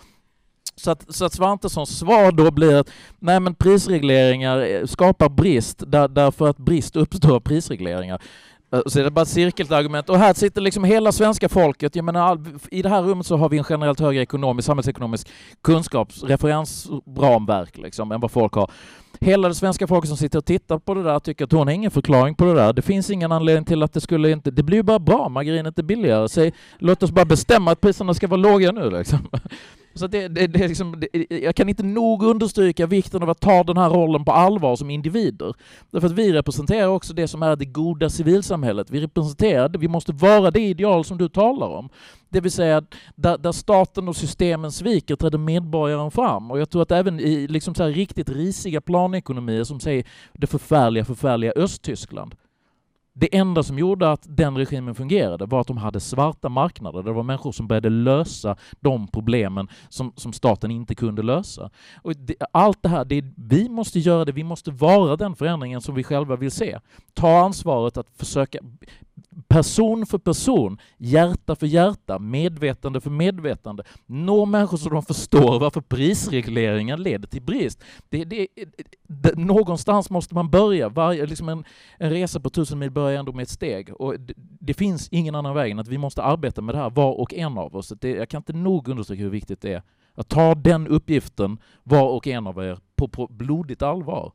Så 0.76 0.92
att, 0.92 1.16
så 1.16 1.26
att 1.26 1.34
Svantessons 1.34 2.00
svar 2.00 2.32
då 2.32 2.52
blir 2.52 2.76
att 2.76 2.90
nej 3.20 3.40
men 3.40 3.56
prisregleringar 3.56 4.58
eh, 4.62 4.86
skapar 4.86 5.30
brist 5.30 5.84
där, 5.88 6.08
därför 6.08 6.48
att 6.48 6.58
brist 6.58 6.96
uppstår 6.96 7.36
av 7.36 7.40
prisregleringar. 7.40 8.22
Och 8.84 8.92
så 8.92 9.00
är 9.00 9.04
det 9.04 9.12
bara 9.12 9.22
ett 9.22 9.28
cirkelargument. 9.28 10.10
Och 10.10 10.18
här 10.18 10.34
sitter 10.34 10.62
liksom 10.62 10.84
hela 10.84 11.12
svenska 11.12 11.50
folket. 11.50 11.96
Jag 11.96 12.06
menar, 12.06 12.40
I 12.72 12.82
det 12.82 12.90
här 12.90 13.02
rummet 13.02 13.26
så 13.26 13.38
har 13.38 13.50
vi 13.50 13.58
en 13.58 13.64
generellt 13.70 14.00
högre 14.00 14.22
ekonomisk, 14.22 14.66
samhällsekonomisk 14.66 15.28
kunskapsreferensramverk 15.64 17.78
liksom, 17.78 18.12
än 18.12 18.20
vad 18.20 18.32
folk 18.32 18.54
har. 18.54 18.72
Hela 19.20 19.48
det 19.48 19.56
svenska 19.56 19.88
folket 19.88 20.08
som 20.08 20.18
sitter 20.18 20.40
och 20.40 20.46
tittar 20.46 20.80
på 20.80 20.94
det 20.94 21.04
där 21.04 21.20
tycker 21.20 21.46
att 21.46 21.52
hon 21.52 21.68
har 21.68 21.74
ingen 21.74 21.92
förklaring 21.92 22.36
på 22.36 22.46
det 22.46 22.54
där. 22.54 22.74
Det 22.74 22.82
finns 22.82 23.10
ingen 23.10 23.32
anledning 23.32 23.66
till 23.66 23.84
att 23.84 23.94
det 23.94 24.02
skulle 24.02 24.32
inte... 24.32 24.52
Det 24.52 24.64
blir 24.64 24.78
ju 24.78 24.84
bara 24.84 25.00
bra, 25.00 25.30
margarinet 25.30 25.80
är 25.80 25.84
billigare. 25.84 26.30
Så, 26.30 26.52
låt 26.80 27.04
oss 27.04 27.12
bara 27.12 27.26
bestämma 27.26 27.72
att 27.72 27.82
priserna 27.82 28.14
ska 28.14 28.28
vara 28.28 28.42
låga 28.42 28.72
nu 28.72 28.90
liksom. 28.90 29.20
Så 29.98 30.08
det, 30.08 30.28
det, 30.28 30.48
det, 30.48 30.68
liksom, 30.68 31.00
det, 31.00 31.36
jag 31.44 31.56
kan 31.56 31.70
inte 31.70 31.84
nog 31.84 32.24
understryka 32.24 32.86
vikten 32.86 33.24
av 33.24 33.30
att 33.30 33.40
ta 33.40 33.64
den 33.64 33.78
här 33.78 33.90
rollen 33.90 34.26
på 34.26 34.32
allvar 34.32 34.76
som 34.76 34.90
individer. 34.90 35.54
Därför 35.92 36.08
att 36.08 36.14
vi 36.14 36.34
representerar 36.34 36.88
också 36.88 37.14
det 37.14 37.28
som 37.28 37.44
är 37.44 37.56
det 37.56 37.66
goda 37.66 38.10
civilsamhället. 38.10 38.90
Vi 38.90 39.02
representerar 39.02 39.70
det, 39.70 39.78
vi 39.78 39.88
måste 39.88 40.12
vara 40.12 40.52
det 40.52 40.60
ideal 40.60 41.06
som 41.06 41.18
du 41.18 41.30
talar 41.30 41.68
om. 41.68 41.90
Det 42.30 42.42
vill 42.42 42.52
säga 42.52 42.84
där, 43.16 43.38
där 43.38 43.52
staten 43.52 44.08
och 44.08 44.16
systemen 44.16 44.72
sviker 44.72 45.16
träder 45.16 45.38
medborgaren 45.38 46.12
fram. 46.12 46.52
Och 46.52 46.60
jag 46.60 46.70
tror 46.70 46.82
att 46.82 46.92
även 46.92 47.20
i 47.20 47.48
liksom 47.48 47.76
så 47.76 47.86
riktigt 47.86 48.30
risiga 48.30 48.82
planekonomier 48.82 49.64
som 49.64 49.80
säger 49.80 50.06
det 50.34 50.48
förfärliga, 50.48 51.06
förfärliga 51.06 51.52
Östtyskland 51.56 52.36
det 53.18 53.36
enda 53.36 53.64
som 53.64 53.80
gjorde 53.80 54.12
att 54.12 54.26
den 54.30 54.58
regimen 54.58 54.96
fungerade 54.96 55.46
var 55.46 55.62
att 55.62 55.68
de 55.68 55.78
hade 55.78 56.00
svarta 56.00 56.50
marknader. 56.50 57.04
Det 57.04 57.12
var 57.12 57.24
människor 57.24 57.52
som 57.52 57.68
började 57.68 57.90
lösa 57.90 58.56
de 58.80 59.08
problemen 59.08 59.68
som, 59.90 60.14
som 60.16 60.34
staten 60.34 60.72
inte 60.72 60.96
kunde 60.96 61.22
lösa. 61.22 61.70
Och 62.02 62.16
det, 62.16 62.36
allt 62.52 62.84
det 62.84 62.90
här, 62.90 63.06
det, 63.06 63.26
vi 63.36 63.70
måste 63.70 64.00
göra 64.00 64.26
det, 64.26 64.32
vi 64.32 64.44
måste 64.44 64.72
vara 64.72 65.16
den 65.16 65.36
förändringen 65.36 65.82
som 65.82 65.96
vi 65.96 66.04
själva 66.04 66.36
vill 66.36 66.52
se. 66.52 66.80
Ta 67.14 67.40
ansvaret 67.40 67.98
att 67.98 68.10
försöka 68.18 68.60
person 69.48 70.06
för 70.06 70.18
person, 70.18 70.78
hjärta 70.98 71.56
för 71.56 71.68
hjärta, 71.68 72.20
medvetande 72.20 73.02
för 73.02 73.10
medvetande, 73.10 73.84
nå 74.06 74.46
människor 74.46 74.78
så 74.78 74.90
de 74.90 75.04
förstår 75.04 75.60
varför 75.60 75.82
prisregleringen 75.82 77.04
leder 77.04 77.28
till 77.28 77.42
brist. 77.42 77.84
Det, 78.10 78.24
det, 78.24 78.48
det, 79.08 79.38
någonstans 79.38 80.10
måste 80.10 80.36
man 80.36 80.50
börja. 80.50 80.90
Varje, 80.90 81.26
liksom 81.26 81.50
en, 81.50 81.64
en 81.98 82.10
resa 82.10 82.40
på 82.40 82.50
tusen 82.50 82.80
mil 82.80 82.92
börjar 82.92 83.20
ändå 83.20 83.32
med 83.32 83.44
ett 83.44 83.50
steg. 83.50 83.94
Och 83.94 84.20
det, 84.20 84.34
det, 84.38 84.74
finns 84.74 85.10
ingen 85.12 85.36
annan 85.36 85.56
väg 85.56 85.72
än 85.72 85.80
att 85.80 85.88
vi 85.88 85.98
måste 85.98 86.24
arbeta 86.24 86.62
med 86.62 86.76
det 86.76 86.80
här, 86.80 86.90
var 86.90 87.12
och 87.12 87.34
en 87.34 87.58
av 87.58 87.76
oss. 87.76 87.94
Det, 88.02 88.10
jag 88.10 88.30
kan 88.30 88.40
inte 88.40 88.54
nog 88.54 88.88
understryka 88.88 89.24
hur 89.24 89.30
viktigt 89.30 89.62
det 89.62 89.74
är 89.74 89.82
att 90.16 90.30
ta 90.30 90.56
den 90.56 90.88
uppgiften, 90.88 91.58
var 91.84 92.10
och 92.10 92.28
en 92.28 92.48
av 92.48 92.64
er, 92.64 92.80
på, 92.96 93.08
på 93.08 93.28
blodigt 93.28 93.82
allvar. 93.82 94.32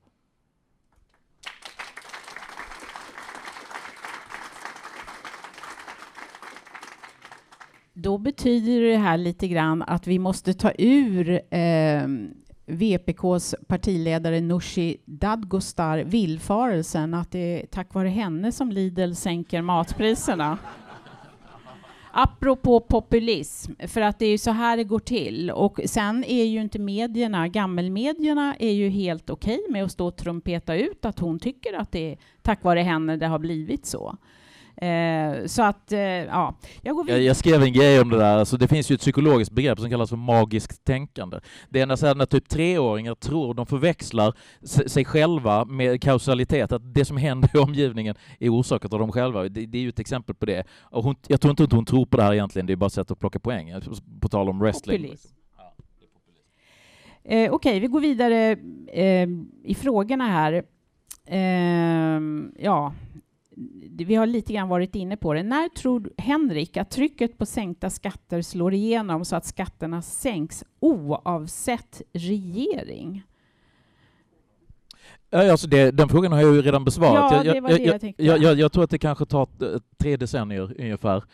Då 8.03 8.19
betyder 8.19 8.81
det 8.81 8.97
här 8.97 9.17
lite 9.17 9.49
grann 9.49 9.83
att 9.83 10.07
vi 10.07 10.19
måste 10.19 10.55
ta 10.55 10.73
ur 10.79 11.41
eh, 11.51 12.07
VPKs 12.67 13.55
partiledare 13.69 14.41
Nooshi 14.41 14.97
Dadgostar 15.05 15.99
villfarelsen 15.99 17.15
att 17.15 17.31
det 17.31 17.63
är 17.63 17.67
tack 17.67 17.95
vare 17.95 18.09
henne 18.09 18.53
som 18.53 18.73
Lidl 18.73 19.13
sänker 19.13 19.63
matpriserna. 19.63 20.59
Apropå 22.13 22.81
populism, 22.81 23.73
för 23.89 24.01
att 24.01 24.19
det 24.19 24.27
är 24.27 24.31
ju 24.31 24.39
så 24.39 24.51
här 24.51 24.77
det 24.77 24.85
går 24.85 24.99
till. 24.99 25.51
Och 25.51 25.81
sen 25.85 26.25
är 26.25 26.45
ju 26.45 26.61
inte 26.61 26.79
medierna, 26.79 27.49
gammelmedierna 27.49 28.57
är 28.59 28.73
ju 28.73 28.89
helt 28.89 29.31
okej 29.31 29.59
okay 29.59 29.73
med 29.73 29.85
att 29.85 29.93
stå 29.93 30.07
och 30.07 30.17
trumpeta 30.17 30.75
ut 30.75 31.05
att 31.05 31.19
hon 31.19 31.39
tycker 31.39 31.75
att 31.75 31.93
det 31.93 32.13
är 32.13 32.19
tack 32.43 32.65
vare 32.65 32.81
henne 32.81 33.17
det 33.17 33.27
har 33.27 33.39
blivit 33.39 33.87
så. 33.87 34.17
Eh, 34.81 35.47
så 35.47 35.63
att, 35.63 35.93
eh, 35.93 36.01
ja. 36.01 36.55
Jag, 36.83 36.97
går 36.97 37.11
jag, 37.11 37.23
jag, 37.23 37.37
skrev 37.37 37.63
en 37.63 37.73
grej 37.73 38.01
om 38.01 38.11
det 38.11 38.19
där, 38.19 38.39
alltså 38.39 38.57
det 38.57 38.69
finns 38.69 38.91
ju 38.91 38.95
ett 38.95 39.01
psykologiskt 39.01 39.53
begrepp 39.53 39.79
som 39.79 39.91
kallas 39.91 40.11
för 40.11 40.17
magiskt 40.17 40.85
tänkande. 40.85 41.41
Det 41.69 41.81
är 41.81 41.87
när, 41.87 42.15
när 42.15 42.27
typ 42.27 42.49
treåringar 42.49 43.15
tror, 43.15 43.55
de 43.55 43.67
förväxlar 43.67 44.35
sig 44.89 45.05
själva 45.05 45.65
med 45.65 46.03
kausalitet, 46.03 46.73
att 46.73 46.95
det 46.95 47.05
som 47.05 47.17
händer 47.17 47.51
i 47.55 47.59
omgivningen 47.59 48.15
är 48.39 48.49
orsakat 48.49 48.93
av 48.93 48.99
dem 48.99 49.13
själva. 49.13 49.43
Det, 49.43 49.67
det 49.67 49.79
är 49.79 49.83
ju 49.83 49.89
ett 49.89 49.99
exempel 49.99 50.35
på 50.35 50.47
det. 50.47 50.65
Och 50.81 51.05
hon, 51.05 51.15
jag 51.27 51.41
tror 51.41 51.51
inte 51.51 51.65
att 51.65 51.73
hon 51.73 51.85
tror 51.85 52.07
på 52.07 52.17
det 52.17 52.23
här 52.23 52.33
egentligen, 52.33 52.67
det 52.67 52.73
är 52.73 52.77
bara 52.77 52.87
ett 52.87 52.93
sätt 52.93 53.11
att 53.11 53.21
plocka 53.21 53.39
poäng, 53.39 53.75
på 54.21 54.29
tal 54.29 54.49
om 54.49 54.59
wrestling. 54.59 55.03
Populism. 55.03 55.35
Eh, 57.25 57.31
Okej, 57.31 57.51
okay, 57.51 57.81
vi 57.81 57.87
går 57.87 58.01
vidare 58.01 58.57
eh, 58.93 59.29
i 59.65 59.75
frågorna 59.75 60.27
här. 60.27 60.65
Eh, 61.27 62.21
ja, 62.65 62.93
vi 63.91 64.15
har 64.15 64.27
lite 64.27 64.53
grann 64.53 64.69
varit 64.69 64.95
inne 64.95 65.17
på 65.17 65.35
det. 65.35 65.43
När 65.43 65.69
tror 65.69 66.11
Henrik 66.17 66.77
att 66.77 66.91
trycket 66.91 67.39
på 67.39 67.47
sänkta 67.47 67.91
skatter 67.91 68.43
slår 68.43 68.75
igenom 68.75 69.25
så 69.25 69.37
att 69.37 69.47
skatterna 69.47 70.03
sänks 70.03 70.65
oavsett 70.81 72.03
regering? 72.13 73.23
Alltså 75.33 75.69
det, 75.69 75.91
den 75.91 76.09
frågan 76.09 76.33
har 76.33 76.41
jag 76.41 76.55
ju 76.55 76.63
redan 76.63 76.85
besvarat. 76.85 77.47
Ja, 78.17 78.37
jag, 78.37 78.59
jag, 78.59 78.73
tror 78.73 78.85
att 78.85 78.91
det 78.91 78.99
kanske 78.99 79.27
tar 79.27 79.49
tre 79.99 80.17
decennier 80.17 80.75
ungefär 80.79 81.25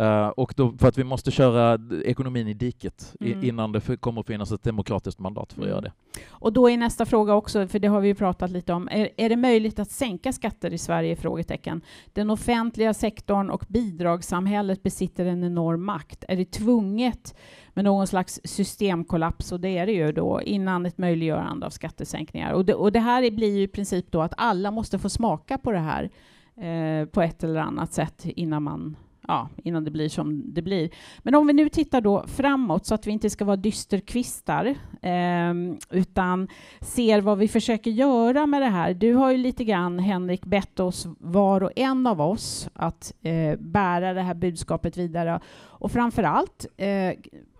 Uh, 0.00 0.26
och 0.28 0.54
då, 0.56 0.72
för 0.78 0.88
att 0.88 0.98
vi 0.98 1.04
måste 1.04 1.30
köra 1.30 1.78
ekonomin 2.04 2.48
i 2.48 2.54
diket 2.54 3.14
Mm. 3.20 3.44
innan 3.44 3.72
det 3.72 3.78
f- 3.78 4.00
kommer 4.00 4.20
att 4.20 4.26
finnas 4.26 4.52
ett 4.52 4.62
demokratiskt 4.62 5.20
mandat 5.20 5.52
för 5.52 5.60
att 5.60 5.66
Mm. 5.66 5.70
göra 5.70 5.80
det. 5.80 5.92
Och 6.30 6.52
då 6.52 6.70
är 6.70 6.76
nästa 6.76 7.06
fråga 7.06 7.34
också, 7.34 7.68
för 7.68 7.78
det 7.78 7.88
har 7.88 8.00
vi 8.00 8.08
ju 8.08 8.14
pratat 8.14 8.50
lite 8.50 8.72
om, 8.72 8.88
är, 8.88 9.08
är 9.16 9.28
det 9.28 9.36
möjligt 9.36 9.78
att 9.78 9.90
sänka 9.90 10.32
skatter 10.32 10.72
i 10.72 10.78
Sverige? 10.78 11.16
Frågetecken. 11.16 11.80
Den 12.12 12.30
offentliga 12.30 12.94
sektorn 12.94 13.50
och 13.50 13.64
bidragssamhället 13.68 14.82
besitter 14.82 15.26
en 15.26 15.44
enorm 15.44 15.84
makt. 15.84 16.24
Är 16.28 16.36
det 16.36 16.44
tvunget 16.50 17.34
med 17.74 17.84
någon 17.84 18.06
slags 18.06 18.40
systemkollaps, 18.44 19.52
och 19.52 19.60
det 19.60 19.78
är 19.78 19.86
det 19.86 19.92
ju 19.92 20.12
då, 20.12 20.40
innan 20.42 20.86
ett 20.86 20.98
möjliggörande 20.98 21.66
av 21.66 21.70
skattesänkningar? 21.70 22.52
Och 22.52 22.64
det, 22.64 22.74
och 22.74 22.92
det 22.92 23.00
här 23.00 23.30
blir 23.30 23.56
ju 23.56 23.62
i 23.62 23.68
princip 23.68 24.12
då 24.12 24.22
att 24.22 24.34
alla 24.36 24.70
måste 24.70 24.98
få 24.98 25.08
smaka 25.08 25.58
på 25.58 25.72
det 25.72 25.78
här 25.78 26.10
eh, 26.56 27.06
på 27.06 27.22
ett 27.22 27.44
eller 27.44 27.60
annat 27.60 27.92
sätt 27.92 28.22
innan 28.24 28.62
man 28.62 28.96
ja, 29.28 29.48
innan 29.64 29.84
det 29.84 29.90
blir 29.90 30.08
som 30.08 30.54
det 30.54 30.62
blir. 30.62 30.90
Men 31.18 31.34
om 31.34 31.46
vi 31.46 31.52
nu 31.52 31.68
tittar 31.68 32.00
då 32.00 32.24
framåt 32.26 32.86
så 32.86 32.94
att 32.94 33.06
vi 33.06 33.10
inte 33.10 33.30
ska 33.30 33.44
vara 33.44 33.56
dysterkvistar 33.56 34.66
eh, 35.02 35.54
utan 35.90 36.48
ser 36.80 37.20
vad 37.20 37.38
vi 37.38 37.48
försöker 37.48 37.90
göra 37.90 38.46
med 38.46 38.62
det 38.62 38.68
här. 38.68 38.94
Du 38.94 39.14
har 39.14 39.30
ju 39.30 39.36
lite 39.36 39.64
grann, 39.64 39.98
Henrik, 39.98 40.44
bett 40.44 40.80
oss 40.80 41.06
var 41.18 41.62
och 41.62 41.72
en 41.76 42.06
av 42.06 42.20
oss 42.20 42.68
att 42.72 43.12
eh, 43.22 43.58
bära 43.58 44.12
det 44.12 44.22
här 44.22 44.34
budskapet 44.34 44.96
vidare 44.96 45.40
och 45.54 45.92
framför 45.92 46.22
allt 46.22 46.66
eh, 46.76 47.12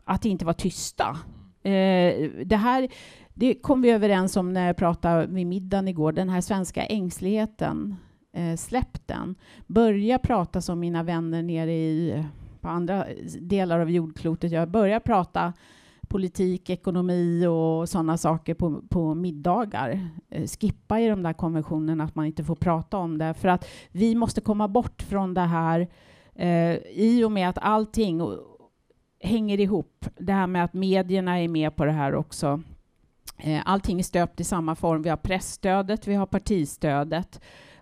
att 0.04 0.24
inte 0.24 0.44
vara 0.44 0.54
tysta. 0.54 1.16
Eh, 1.62 2.30
det 2.44 2.56
här 2.56 2.88
det 3.34 3.54
kom 3.54 3.82
vi 3.82 3.90
överens 3.90 4.36
om 4.36 4.52
när 4.52 4.66
jag 4.66 4.76
pratade 4.76 5.26
vid 5.26 5.46
middagen 5.46 5.88
igår, 5.88 6.12
den 6.12 6.28
här 6.28 6.40
svenska 6.40 6.84
ängsligheten. 6.84 7.96
Eh, 8.32 8.56
släpp 8.56 9.06
den. 9.06 9.34
Börja 9.66 10.18
prata 10.18 10.60
som 10.60 10.80
mina 10.80 11.02
vänner 11.02 11.42
nere 11.42 11.72
i 11.72 12.24
på 12.60 12.68
andra 12.68 13.06
delar 13.40 13.80
av 13.80 13.90
jordklotet. 13.90 14.52
gör. 14.52 14.66
Börja 14.66 15.00
prata 15.00 15.52
politik, 16.08 16.70
ekonomi 16.70 17.46
och 17.46 17.88
sådana 17.88 18.16
saker 18.16 18.54
på, 18.54 18.82
på 18.88 19.14
middagar. 19.14 20.08
Eh, 20.30 20.46
skippa 20.46 21.00
i 21.00 21.08
de 21.08 21.22
där 21.22 21.32
konventionerna 21.32 22.04
att 22.04 22.14
man 22.14 22.26
inte 22.26 22.44
får 22.44 22.54
prata 22.54 22.96
om 22.96 23.18
det. 23.18 23.34
För 23.34 23.48
att 23.48 23.66
vi 23.92 24.14
måste 24.14 24.40
komma 24.40 24.68
bort 24.68 25.02
från 25.02 25.34
det 25.34 25.40
här 25.40 25.88
eh, 26.34 26.76
i 26.76 27.24
och 27.24 27.32
med 27.32 27.48
att 27.48 27.58
allting 27.58 28.22
hänger 29.20 29.60
ihop. 29.60 30.06
Det 30.18 30.32
här 30.32 30.46
med 30.46 30.64
att 30.64 30.74
medierna 30.74 31.40
är 31.40 31.48
med 31.48 31.76
på 31.76 31.84
det 31.84 31.92
här 31.92 32.14
också. 32.14 32.62
Eh, 33.38 33.62
allting 33.64 33.98
är 33.98 34.02
stöpt 34.02 34.40
i 34.40 34.44
samma 34.44 34.74
form. 34.74 35.02
Vi 35.02 35.10
har 35.10 35.16
pressstödet, 35.16 36.08
vi 36.08 36.14
har 36.14 36.26
partistödet. 36.26 37.40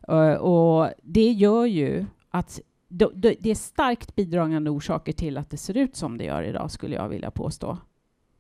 Uh, 0.09 0.35
och 0.35 0.91
det 1.03 1.31
gör 1.31 1.67
ju 1.67 2.07
att 2.31 2.61
det 2.89 3.51
är 3.51 3.55
starkt 3.55 4.15
bidragande 4.15 4.71
orsaker 4.71 5.13
till 5.13 5.37
att 5.39 5.51
det 5.51 5.57
ser 5.57 5.77
ut 5.77 5.97
som 5.97 6.19
det 6.19 6.25
gör 6.25 6.43
idag, 6.43 6.71
skulle 6.71 6.97
jag 6.97 7.09
vilja 7.09 7.31
påstå. 7.31 7.79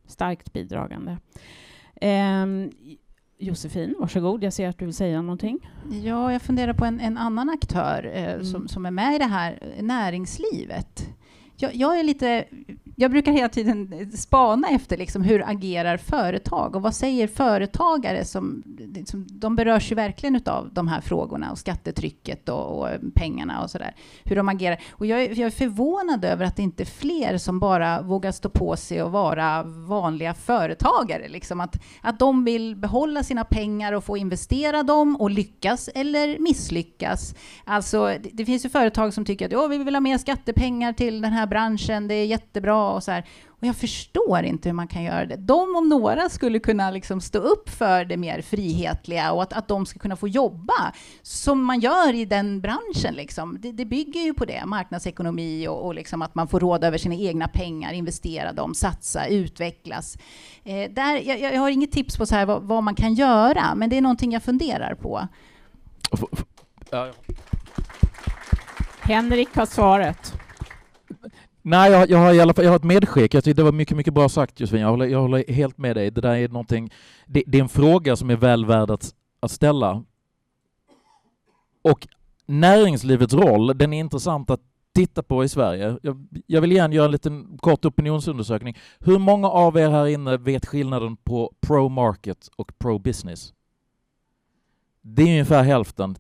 Starkt 0.07 0.53
bidragande. 0.53 1.19
Um, 2.03 2.71
Josefin, 3.39 3.95
varsågod. 3.99 4.45
Jag 4.45 4.53
ser 4.53 4.69
att 4.69 4.79
du 4.79 4.85
vill 4.85 4.95
säga 4.95 5.23
någonting. 5.23 5.71
Ja, 6.03 6.33
jag 6.33 6.43
funderar 6.43 6.73
på 6.73 6.85
en, 6.85 7.01
en 7.01 7.19
annan 7.19 7.49
aktör 7.49 8.11
eh, 8.15 8.33
Mm. 8.33 8.45
som, 8.45 8.69
som 8.69 8.87
är 8.87 8.91
med 8.91 9.15
i 9.15 9.19
det 9.19 9.25
här, 9.25 9.75
eh, 9.77 9.83
näringslivet. 9.83 11.09
Jag, 11.57 11.75
jag, 11.75 12.01
är 12.01 12.05
lite, 12.05 12.45
jag 13.01 13.11
brukar 13.11 13.33
hela 13.33 13.49
tiden 13.49 13.93
eh, 13.93 14.09
spana 14.09 14.69
efter 14.69 14.97
liksom 14.97 15.23
hur 15.23 15.49
agerar 15.49 15.97
företag 15.97 16.77
och 16.77 16.83
vad 16.83 16.95
säger 16.95 17.27
företagare 17.27 18.25
som, 18.25 18.63
som 19.07 19.27
de 19.31 19.57
berörs 19.57 19.93
ju 19.93 19.95
verkligen 19.97 20.41
av 20.47 20.71
de 20.73 20.89
här 20.89 21.01
frågorna 21.01 21.51
och 21.51 21.59
skattetrycket 21.59 22.49
och, 22.49 22.79
och 22.79 22.91
eh, 22.91 22.99
pengarna 23.15 23.63
och 23.63 23.71
sådär. 23.71 23.95
Hur 24.25 24.37
de 24.37 24.49
agerar. 24.49 24.79
Och 24.93 25.07
jag, 25.07 25.23
är- 25.23 25.29
jag 25.29 25.47
är 25.47 25.51
förvånad 25.51 26.25
över 26.25 26.45
att 26.45 26.57
det 26.57 26.63
inte 26.63 26.83
är 26.83 26.85
fler 26.85 27.39
som 27.39 27.61
bara 27.61 28.03
vågar 28.03 28.33
stå 28.33 28.49
på 28.49 28.77
sig 28.77 29.03
och 29.03 29.13
vara 29.13 29.63
vanliga 29.63 30.35
företagare. 30.35 31.29
Liksom 31.29 31.61
att, 31.61 31.77
att 32.03 32.19
de 32.19 32.45
vill 32.45 32.77
behålla 32.77 33.23
sina 33.23 33.45
pengar 33.45 33.93
och 33.93 34.05
få 34.05 34.17
investera 34.17 34.83
dem 34.83 35.17
och 35.17 35.31
lyckas 35.31 35.89
eller 35.95 36.39
misslyckas. 36.39 37.35
Alltså, 37.65 38.07
det, 38.07 38.31
det 38.33 38.45
finns 38.45 38.65
ju 38.65 38.69
företag 38.69 39.15
som 39.15 39.25
tycker 39.25 39.47
att 39.47 39.55
oh, 39.55 39.69
vi 39.69 39.79
vill 39.79 39.95
ha 39.95 40.01
mer 40.01 40.19
skattepengar 40.19 40.93
till 40.93 41.21
den 41.21 41.33
här 41.33 41.47
branschen, 41.47 42.09
det 42.09 42.15
är 42.15 42.27
jättebra 42.27 42.90
och 42.95 43.03
så 43.03 43.11
här. 43.11 43.25
Och 43.61 43.67
jag 43.67 43.77
förstår 43.77 44.43
inte 44.43 44.69
hur 44.69 44.75
man 44.75 44.89
kan 44.89 45.03
göra 45.03 45.27
det. 45.27 45.37
De 45.37 45.77
om 45.77 45.89
några 45.89 46.29
skulle 46.29 46.59
kunna 46.59 46.91
liksom 46.91 47.21
stå 47.21 47.39
upp 47.39 47.69
för 47.69 48.05
det 48.05 48.17
mer 48.17 48.43
frihetliga 48.43 49.33
och 49.33 49.43
att, 49.43 49.53
att 49.53 49.69
de 49.69 49.87
ska 49.87 49.99
kunna 49.99 50.17
få 50.17 50.29
jobba 50.29 50.93
som 51.23 51.65
man 51.65 51.81
gör 51.81 52.15
i 52.15 52.25
den 52.25 52.61
branschen. 52.61 53.15
Liksom. 53.15 53.57
Det, 53.61 53.73
det 53.73 53.85
bygger 53.85 54.21
ju 54.21 54.35
på 54.35 54.45
det, 54.45 54.67
marknadsekonomi 54.67 55.69
och, 55.69 55.87
och 55.87 55.95
liksom 55.95 56.23
att 56.23 56.35
man 56.35 56.49
får 56.49 56.61
råda 56.61 56.87
över 56.87 56.99
sina 56.99 57.15
egna 57.15 57.49
pengar, 57.49 57.93
investera 57.93 58.53
dem, 58.53 58.75
satsa, 58.75 59.27
utvecklas. 59.27 60.19
Eh, 60.65 60.91
där, 60.91 61.29
jag, 61.29 61.41
jag 61.41 61.61
har 61.61 61.71
inget 61.71 61.93
tips 61.93 62.17
på 62.17 62.27
så 62.27 62.35
här 62.35 62.47
vad, 62.47 62.63
vad 62.63 62.83
man 62.83 62.95
kan 62.95 63.15
göra, 63.15 63.75
men 63.75 63.91
det 63.91 63.97
är 63.97 64.01
någonting 64.01 64.33
jag 64.33 64.43
funderar 64.43 64.95
på. 64.95 65.29
Henrik 69.01 69.57
har 69.57 69.67
svaret. 69.67 70.35
Nej, 71.63 71.93
jag, 71.93 72.11
jag 72.11 72.19
har 72.19 72.35
i 72.35 72.41
alla 72.41 72.55
fall 72.55 72.65
jag 72.65 72.73
har 72.73 72.77
ett 72.77 72.85
medskick. 72.85 73.35
Jag 73.35 73.45
tycker 73.45 73.57
det 73.57 73.63
var 73.63 73.73
mycket, 73.73 73.97
mycket 73.97 74.15
bra 74.15 74.29
sagt 74.29 74.61
Josefin. 74.61 74.81
Jag 74.81 74.89
håller, 74.89 75.07
jag 75.07 75.21
håller 75.21 75.53
helt 75.53 75.79
med 75.79 75.97
dig. 75.97 76.11
Det 76.11 76.21
där 76.21 76.35
är 76.35 76.49
någonting, 76.49 76.91
det, 77.27 77.43
det 77.47 77.59
är 77.59 77.63
en 77.63 77.69
fråga 77.69 78.17
som 78.17 78.31
är 78.31 78.37
väl 78.37 78.67
värd 78.67 78.91
att, 78.91 79.15
att 79.41 79.51
ställa. 79.51 80.05
Och 81.83 82.09
näringslivets 82.47 83.35
roll, 83.35 83.79
den 83.79 83.93
är 83.93 84.01
intressant 84.01 84.51
att 84.51 84.61
titta 84.95 85.23
på 85.23 85.45
i 85.45 85.49
Sverige. 85.49 85.99
Jag, 86.03 86.27
jag 86.47 86.61
vill 86.61 86.73
gärna 86.73 86.95
göra 86.95 87.05
en 87.05 87.13
liten 87.13 87.59
kort 87.59 87.85
opinionsundersökning. 87.85 88.79
Hur 88.99 89.19
många 89.19 89.49
av 89.49 89.77
er 89.79 89.91
här 89.91 90.07
inne 90.07 90.37
vet 90.37 90.67
skillnaden 90.67 91.17
på 91.17 91.53
pro-market 91.61 92.49
och 92.57 92.73
pro-business? 92.79 93.53
Det 95.03 95.23
är 95.23 95.27
ungefär 95.27 95.63
hälften. 95.63 96.17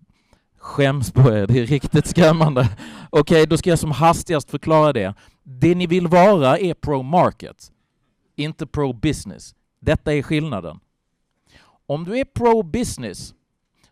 Skäms 0.60 1.12
på 1.12 1.20
er, 1.20 1.46
det 1.46 1.58
är 1.58 1.66
riktigt 1.66 2.06
skrämmande. 2.06 2.68
Okej, 3.10 3.46
då 3.46 3.56
ska 3.56 3.70
jag 3.70 3.78
som 3.78 3.90
hastigast 3.90 4.50
förklara 4.50 4.92
det. 4.92 5.14
Det 5.42 5.74
ni 5.74 5.86
vill 5.86 6.06
vara 6.06 6.58
är 6.58 6.74
pro-market, 6.74 7.72
inte 8.36 8.66
pro-business. 8.66 9.54
Detta 9.80 10.14
är 10.14 10.22
skillnaden. 10.22 10.80
Om 11.86 12.04
du 12.04 12.18
är 12.18 12.24
pro-business, 12.24 13.34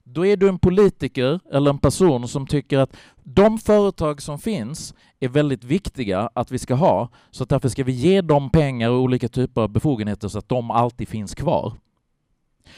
då 0.05 0.27
är 0.27 0.37
du 0.37 0.49
en 0.49 0.59
politiker 0.59 1.41
eller 1.53 1.71
en 1.71 1.79
person 1.79 2.29
som 2.29 2.47
tycker 2.47 2.79
att 2.79 2.97
de 3.23 3.59
företag 3.59 4.23
som 4.23 4.39
finns 4.39 4.95
är 5.21 5.29
väldigt 5.29 5.65
viktiga 5.65 6.31
att 6.35 6.51
vi 6.51 6.59
ska 6.59 6.75
ha, 6.75 7.09
så 7.31 7.45
därför 7.45 7.69
ska 7.69 7.85
vi 7.85 7.93
ge 7.93 8.21
dem 8.21 8.51
pengar 8.51 8.91
och 8.91 9.01
olika 9.01 9.29
typer 9.29 9.61
av 9.61 9.69
befogenheter 9.69 10.29
så 10.29 10.39
att 10.39 10.49
de 10.49 10.71
alltid 10.71 11.09
finns 11.09 11.35
kvar. 11.35 11.73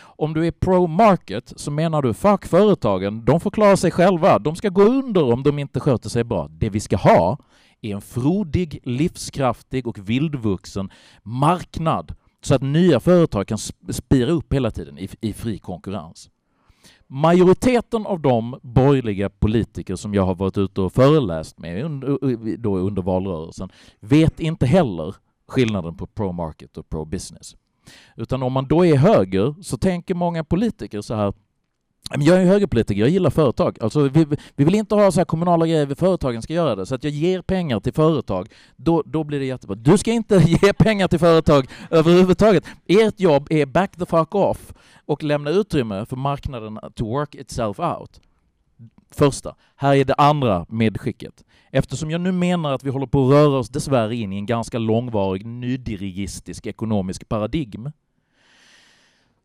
Om 0.01 0.35
du 0.35 0.47
är 0.47 0.51
pro-market 0.51 1.53
så 1.57 1.71
menar 1.71 2.03
du 2.03 2.15
fuck 2.15 2.47
företagen, 2.47 3.25
de 3.25 3.41
får 3.41 3.51
klara 3.51 3.77
sig 3.77 3.91
själva, 3.91 4.39
de 4.39 4.57
ska 4.57 4.69
gå 4.69 4.83
under 4.83 5.33
om 5.33 5.43
de 5.43 5.59
inte 5.59 5.81
sköter 5.81 6.09
sig 6.09 6.25
bra. 6.25 6.49
Det 6.49 6.71
vi 6.71 6.81
ska 6.81 6.97
ha 6.97 7.39
är 7.81 7.95
en 7.95 8.01
frodig, 8.01 8.81
livskraftig 8.83 9.87
och 9.87 9.99
vildvuxen 9.99 10.91
marknad 11.23 12.15
så 12.43 12.55
att 12.55 12.63
nya 12.63 13.01
företag 13.01 13.47
kan 13.47 13.59
spira 13.91 14.31
upp 14.31 14.55
hela 14.55 14.71
tiden 14.71 14.99
i, 14.99 15.09
i 15.21 15.33
fri 15.33 15.59
konkurrens. 15.59 16.31
Majoriteten 17.07 18.07
av 18.07 18.21
de 18.21 18.59
borgerliga 18.63 19.31
politiker 19.31 19.97
som 19.97 20.15
jag 20.15 20.23
har 20.23 20.35
varit 20.35 20.59
ute 20.59 20.81
och 20.81 20.93
föreläst 20.93 21.59
med 21.59 21.85
under, 21.85 22.57
då 22.57 22.79
under 22.79 23.03
valrörelsen 23.03 23.71
vet 24.01 24.41
inte 24.41 24.67
heller 24.67 25.15
skillnaden 25.49 25.97
på 25.97 26.07
pro-market 26.07 26.77
och 26.77 26.89
pro-business. 26.89 27.57
Utan 28.17 28.43
om 28.43 28.53
man 28.53 28.69
då 28.69 28.87
är 28.87 28.97
höger 28.97 29.55
så 29.63 29.77
tänker 29.77 30.15
många 30.15 30.45
politiker 30.45 31.01
så 31.01 31.15
här 31.15 31.33
jag 32.19 32.43
är 32.43 32.47
högerpolitiker, 32.47 33.01
jag 33.01 33.11
gillar 33.11 33.31
företag. 33.31 33.79
Alltså, 33.81 34.01
vi, 34.01 34.27
vi 34.57 34.65
vill 34.65 34.75
inte 34.75 34.95
ha 34.95 35.13
så 35.13 35.21
här 35.21 35.25
kommunala 35.25 35.67
grejer, 35.67 35.95
företagen 35.95 36.43
ska 36.43 36.53
göra 36.53 36.77
det. 36.77 36.87
Så 36.87 36.95
att 36.95 37.05
jag 37.05 37.13
ger 37.13 37.43
pengar 37.43 37.81
till 37.81 37.93
företag, 37.93 38.49
då, 38.77 39.03
då 39.07 39.25
blir 39.25 39.39
det 39.39 39.45
jättebra. 39.45 39.77
Du 39.77 39.99
ska 39.99 40.13
inte 40.13 40.37
ge 40.63 40.73
pengar 40.73 41.09
till 41.09 41.19
företag 41.19 41.67
överhuvudtaget. 41.91 42.65
Ert 42.87 43.21
jobb 43.21 43.47
är 43.51 43.67
back 43.67 43.97
the 43.97 44.07
fuck 44.07 44.35
off 44.35 44.73
och 45.07 45.23
lämna 45.23 45.51
utrymme 45.51 46.07
för 46.07 46.17
marknaden 46.17 46.79
to 46.95 47.05
work 47.05 47.35
itself 47.35 47.81
out. 47.81 48.21
Första. 49.11 49.55
Här 49.77 49.95
är 49.95 50.05
det 50.05 50.15
andra 50.15 50.67
medskicket. 50.69 51.45
Eftersom 51.71 52.11
jag 52.11 52.21
nu 52.21 52.33
menar 52.33 52.73
att 52.73 52.85
vi 52.85 52.91
håller 52.91 53.07
på 53.07 53.25
att 53.25 53.33
röra 53.33 53.59
oss 53.59 53.69
dessvärre 53.69 54.17
in 54.17 54.33
i 54.33 54.37
en 54.37 54.47
ganska 54.47 54.79
långvarig 54.79 55.47
nydirigistisk 55.47 56.67
ekonomisk 56.67 57.29
paradigm 57.29 57.91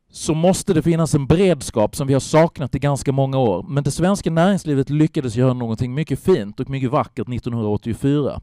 så 0.10 0.34
måste 0.34 0.74
det 0.74 0.82
finnas 0.82 1.16
en 1.16 1.28
beredskap 1.28 1.96
som 1.96 2.08
vi 2.08 2.14
har 2.14 2.20
saknat 2.20 2.76
i 2.76 2.80
ganska 2.80 3.12
många 3.12 3.38
år. 3.38 3.64
Men 3.64 3.84
det 3.84 3.92
svenska 3.92 4.32
näringslivet 4.32 4.90
lyckades 4.90 5.36
göra 5.36 5.54
någonting 5.54 5.94
mycket 5.94 6.20
fint 6.20 6.60
och 6.60 6.70
mycket 6.70 6.92
vackert 6.92 7.30
1984 7.30 8.42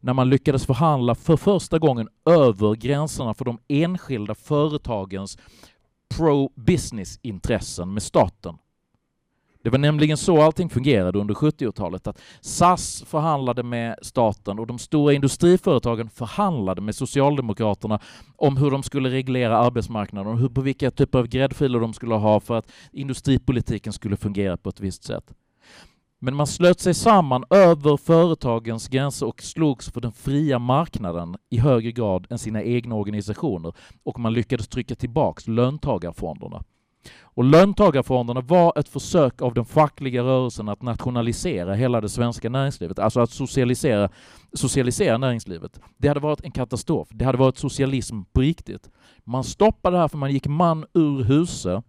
när 0.00 0.12
man 0.12 0.30
lyckades 0.30 0.66
förhandla 0.66 1.14
för 1.14 1.36
första 1.36 1.78
gången 1.78 2.08
över 2.24 2.74
gränserna 2.74 3.34
för 3.34 3.44
de 3.44 3.58
enskilda 3.68 4.34
företagens 4.34 5.38
pro-business-intressen 6.16 7.94
med 7.94 8.02
staten. 8.02 8.54
Det 9.64 9.70
var 9.70 9.78
nämligen 9.78 10.16
så 10.16 10.42
allting 10.42 10.68
fungerade 10.68 11.18
under 11.18 11.34
70-talet, 11.34 12.06
att 12.06 12.20
SAS 12.40 13.04
förhandlade 13.06 13.62
med 13.62 13.96
staten 14.02 14.58
och 14.58 14.66
de 14.66 14.78
stora 14.78 15.12
industriföretagen 15.12 16.10
förhandlade 16.10 16.80
med 16.80 16.94
Socialdemokraterna 16.94 18.00
om 18.36 18.56
hur 18.56 18.70
de 18.70 18.82
skulle 18.82 19.10
reglera 19.10 19.58
arbetsmarknaden 19.58 20.32
och 20.32 20.38
hur, 20.38 20.48
på 20.48 20.60
vilka 20.60 20.90
typer 20.90 21.18
av 21.18 21.26
gräddfiler 21.26 21.80
de 21.80 21.92
skulle 21.94 22.14
ha 22.14 22.40
för 22.40 22.54
att 22.54 22.72
industripolitiken 22.92 23.92
skulle 23.92 24.16
fungera 24.16 24.56
på 24.56 24.68
ett 24.68 24.80
visst 24.80 25.04
sätt. 25.04 25.34
Men 26.20 26.34
man 26.34 26.46
slöt 26.46 26.80
sig 26.80 26.94
samman 26.94 27.44
över 27.50 27.96
företagens 27.96 28.88
gränser 28.88 29.26
och 29.26 29.42
slogs 29.42 29.90
för 29.90 30.00
den 30.00 30.12
fria 30.12 30.58
marknaden 30.58 31.36
i 31.50 31.58
högre 31.58 31.92
grad 31.92 32.26
än 32.30 32.38
sina 32.38 32.62
egna 32.62 32.94
organisationer 32.94 33.72
och 34.02 34.18
man 34.18 34.32
lyckades 34.32 34.68
trycka 34.68 34.94
tillbaks 34.94 35.48
löntagarfonderna. 35.48 36.62
Och 37.22 37.44
löntagarfonderna 37.44 38.40
var 38.40 38.72
ett 38.76 38.88
försök 38.88 39.42
av 39.42 39.54
den 39.54 39.64
fackliga 39.64 40.22
rörelsen 40.22 40.68
att 40.68 40.82
nationalisera 40.82 41.74
hela 41.74 42.00
det 42.00 42.08
svenska 42.08 42.50
näringslivet, 42.50 42.98
alltså 42.98 43.20
att 43.20 43.30
socialisera, 43.30 44.08
socialisera 44.52 45.18
näringslivet. 45.18 45.80
Det 45.96 46.08
hade 46.08 46.20
varit 46.20 46.44
en 46.44 46.50
katastrof. 46.50 47.08
Det 47.10 47.24
hade 47.24 47.38
varit 47.38 47.58
socialism 47.58 48.22
på 48.32 48.40
riktigt. 48.40 48.90
Man 49.24 49.44
stoppade 49.44 49.96
det 49.96 50.00
här 50.00 50.08
för 50.08 50.18
man 50.18 50.32
gick 50.32 50.46
man 50.46 50.84
ur 50.94 51.24
huset 51.24 51.84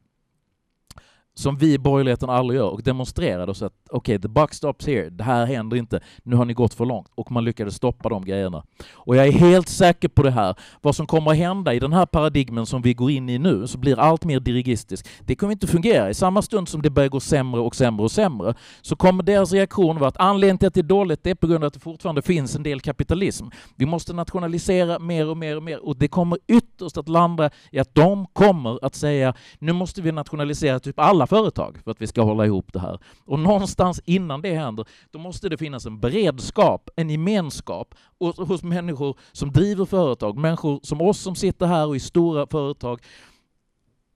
som 1.36 1.58
vi 1.58 1.74
i 1.74 1.78
borgerligheten 1.78 2.30
aldrig 2.30 2.58
gör 2.58 2.70
och 2.70 2.84
demonstrerade 2.84 3.52
och 3.52 3.58
sa 3.58 3.66
att 3.66 3.74
okej, 3.90 4.16
okay, 4.16 4.22
the 4.22 4.28
buck 4.28 4.54
stops 4.54 4.88
here, 4.88 5.10
det 5.10 5.24
här 5.24 5.46
händer 5.46 5.78
inte, 5.78 6.00
nu 6.24 6.36
har 6.36 6.46
ni 6.46 6.54
gått 6.54 6.74
för 6.74 6.86
långt 6.86 7.08
och 7.16 7.32
man 7.32 7.46
lyckades 7.46 7.76
stoppa 7.76 8.10
de 8.10 8.26
grejerna. 8.26 8.64
Och 8.94 9.16
jag 9.16 9.28
är 9.28 9.32
helt 9.32 9.70
säker 9.70 10.08
på 10.08 10.24
det 10.24 10.32
här, 10.32 10.56
vad 10.82 10.96
som 10.96 11.08
kommer 11.08 11.32
att 11.32 11.38
hända 11.38 11.74
i 11.74 11.80
den 11.80 11.94
här 11.94 12.06
paradigmen 12.06 12.66
som 12.66 12.82
vi 12.82 12.94
går 12.94 13.12
in 13.12 13.30
i 13.30 13.38
nu, 13.38 13.68
så 13.68 13.78
blir 13.78 14.00
allt 14.00 14.26
mer 14.26 14.40
dirigistiskt. 14.40 15.10
Det 15.20 15.36
kommer 15.36 15.54
inte 15.54 15.68
fungera. 15.68 16.10
I 16.10 16.14
samma 16.14 16.42
stund 16.42 16.70
som 16.70 16.82
det 16.82 16.90
börjar 16.90 17.10
gå 17.10 17.20
sämre 17.20 17.62
och 17.62 17.76
sämre 17.76 18.04
och 18.04 18.12
sämre 18.12 18.54
så 18.82 18.96
kommer 18.96 19.24
deras 19.24 19.52
reaktion 19.52 20.00
vara 20.00 20.08
att 20.10 20.18
anledningen 20.18 20.58
till 20.58 20.68
att 20.68 20.74
det 20.74 20.82
är 20.82 20.84
dåligt 20.84 21.24
det 21.24 21.30
är 21.30 21.36
på 21.36 21.48
grund 21.48 21.64
av 21.64 21.68
att 21.68 21.74
det 21.74 21.80
fortfarande 21.80 22.22
finns 22.22 22.56
en 22.56 22.64
del 22.64 22.82
kapitalism. 22.82 23.46
Vi 23.76 23.86
måste 23.86 24.14
nationalisera 24.14 25.00
mer 25.00 25.30
och 25.30 25.38
mer 25.38 25.58
och 25.58 25.64
mer 25.64 25.86
och 25.86 25.98
det 25.98 26.08
kommer 26.08 26.40
ytterst 26.48 26.98
att 26.98 27.10
landa 27.10 27.50
i 27.72 27.80
att 27.80 27.96
de 27.96 28.28
kommer 28.34 28.86
att 28.86 28.96
säga 28.96 29.34
nu 29.60 29.74
måste 29.74 30.02
vi 30.02 30.12
nationalisera 30.12 30.80
typ 30.80 31.00
alla 31.00 31.25
företag 31.28 31.78
för 31.84 31.92
att 31.92 32.02
vi 32.02 32.08
ska 32.08 32.22
hålla 32.22 32.46
ihop 32.46 32.74
det 32.74 32.80
här. 32.80 33.00
Och 33.26 33.40
någonstans 33.40 34.02
innan 34.06 34.42
det 34.42 34.54
händer, 34.54 34.86
då 35.12 35.20
måste 35.20 35.50
det 35.50 35.58
finnas 35.58 35.86
en 35.86 36.00
beredskap, 36.00 36.90
en 36.96 37.10
gemenskap 37.10 37.96
hos 38.20 38.64
människor 38.64 39.18
som 39.32 39.52
driver 39.52 39.86
företag, 39.86 40.38
människor 40.38 40.80
som 40.84 41.02
oss 41.02 41.20
som 41.20 41.36
sitter 41.36 41.66
här 41.66 41.88
och 41.88 41.96
i 41.96 42.00
stora 42.00 42.48
företag, 42.48 43.02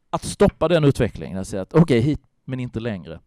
att 0.10 0.24
stoppa 0.24 0.68
den 0.68 0.84
utvecklingen. 0.84 1.38
Att 1.38 1.48
säga 1.48 1.62
att 1.62 1.74
okej, 1.74 1.82
okay, 1.82 2.00
hit 2.00 2.22
men 2.46 2.60
inte 2.60 2.80
längre. 2.80 3.20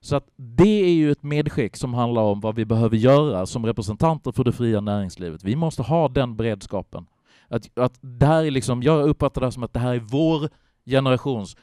Så 0.00 0.16
att 0.16 0.28
det 0.36 0.82
är 0.84 0.92
ju 0.92 1.12
ett 1.12 1.22
medskick 1.22 1.76
som 1.76 1.94
handlar 1.94 2.22
om 2.22 2.40
vad 2.40 2.54
vi 2.54 2.64
behöver 2.64 2.96
göra 2.96 3.46
som 3.46 3.66
representanter 3.66 4.32
för 4.32 4.44
det 4.44 4.52
fria 4.52 4.80
näringslivet. 4.80 5.44
Vi 5.44 5.56
måste 5.56 5.82
ha 5.82 6.08
den 6.08 6.36
beredskapen. 6.36 7.06
Att, 7.48 7.78
att 7.78 7.98
det 8.00 8.26
här 8.26 8.44
är 8.44 8.50
liksom, 8.50 8.82
jag 8.82 9.08
uppfattar 9.08 9.40
det 9.40 9.52
som 9.52 9.62
att 9.62 9.72
det 9.72 9.80
här 9.80 9.94
är 9.94 9.98
vår 9.98 10.48
generations 10.86 11.56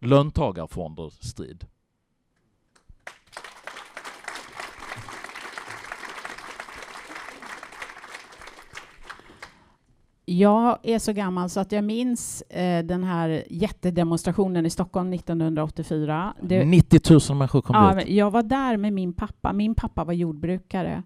löntagarfonders 0.00 1.12
strid. 1.12 1.66
Jag 10.24 10.78
är 10.82 10.98
så 10.98 11.12
gammal 11.12 11.50
så 11.50 11.60
att 11.60 11.72
jag 11.72 11.84
minns 11.84 12.42
eh, 12.42 12.84
den 12.84 13.04
här 13.04 13.44
jättedemonstrationen 13.50 14.66
i 14.66 14.70
Stockholm 14.70 15.12
1984. 15.12 16.34
Det, 16.42 16.64
90 16.64 17.00
000 17.30 17.38
människor 17.38 17.62
kom 17.62 17.76
ja, 17.76 18.00
ut. 18.00 18.08
Jag 18.08 18.30
var 18.30 18.42
där 18.42 18.76
med 18.76 18.92
min 18.92 19.12
pappa. 19.12 19.52
Min 19.52 19.74
pappa 19.74 20.04
var 20.04 20.12
jordbrukare. 20.12 21.02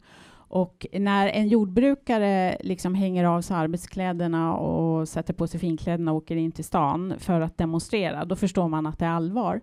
Och 0.54 0.86
när 0.92 1.26
en 1.26 1.48
jordbrukare 1.48 2.56
liksom 2.60 2.94
hänger 2.94 3.24
av 3.24 3.42
sig 3.42 3.56
arbetskläderna 3.56 4.54
och 4.54 5.08
sätter 5.08 5.34
på 5.34 5.46
sig 5.46 5.60
finkläderna 5.60 6.10
och 6.10 6.16
åker 6.16 6.36
in 6.36 6.52
till 6.52 6.64
stan 6.64 7.14
för 7.18 7.40
att 7.40 7.58
demonstrera, 7.58 8.24
då 8.24 8.36
förstår 8.36 8.68
man 8.68 8.86
att 8.86 8.98
det 8.98 9.04
är 9.04 9.10
allvar. 9.10 9.60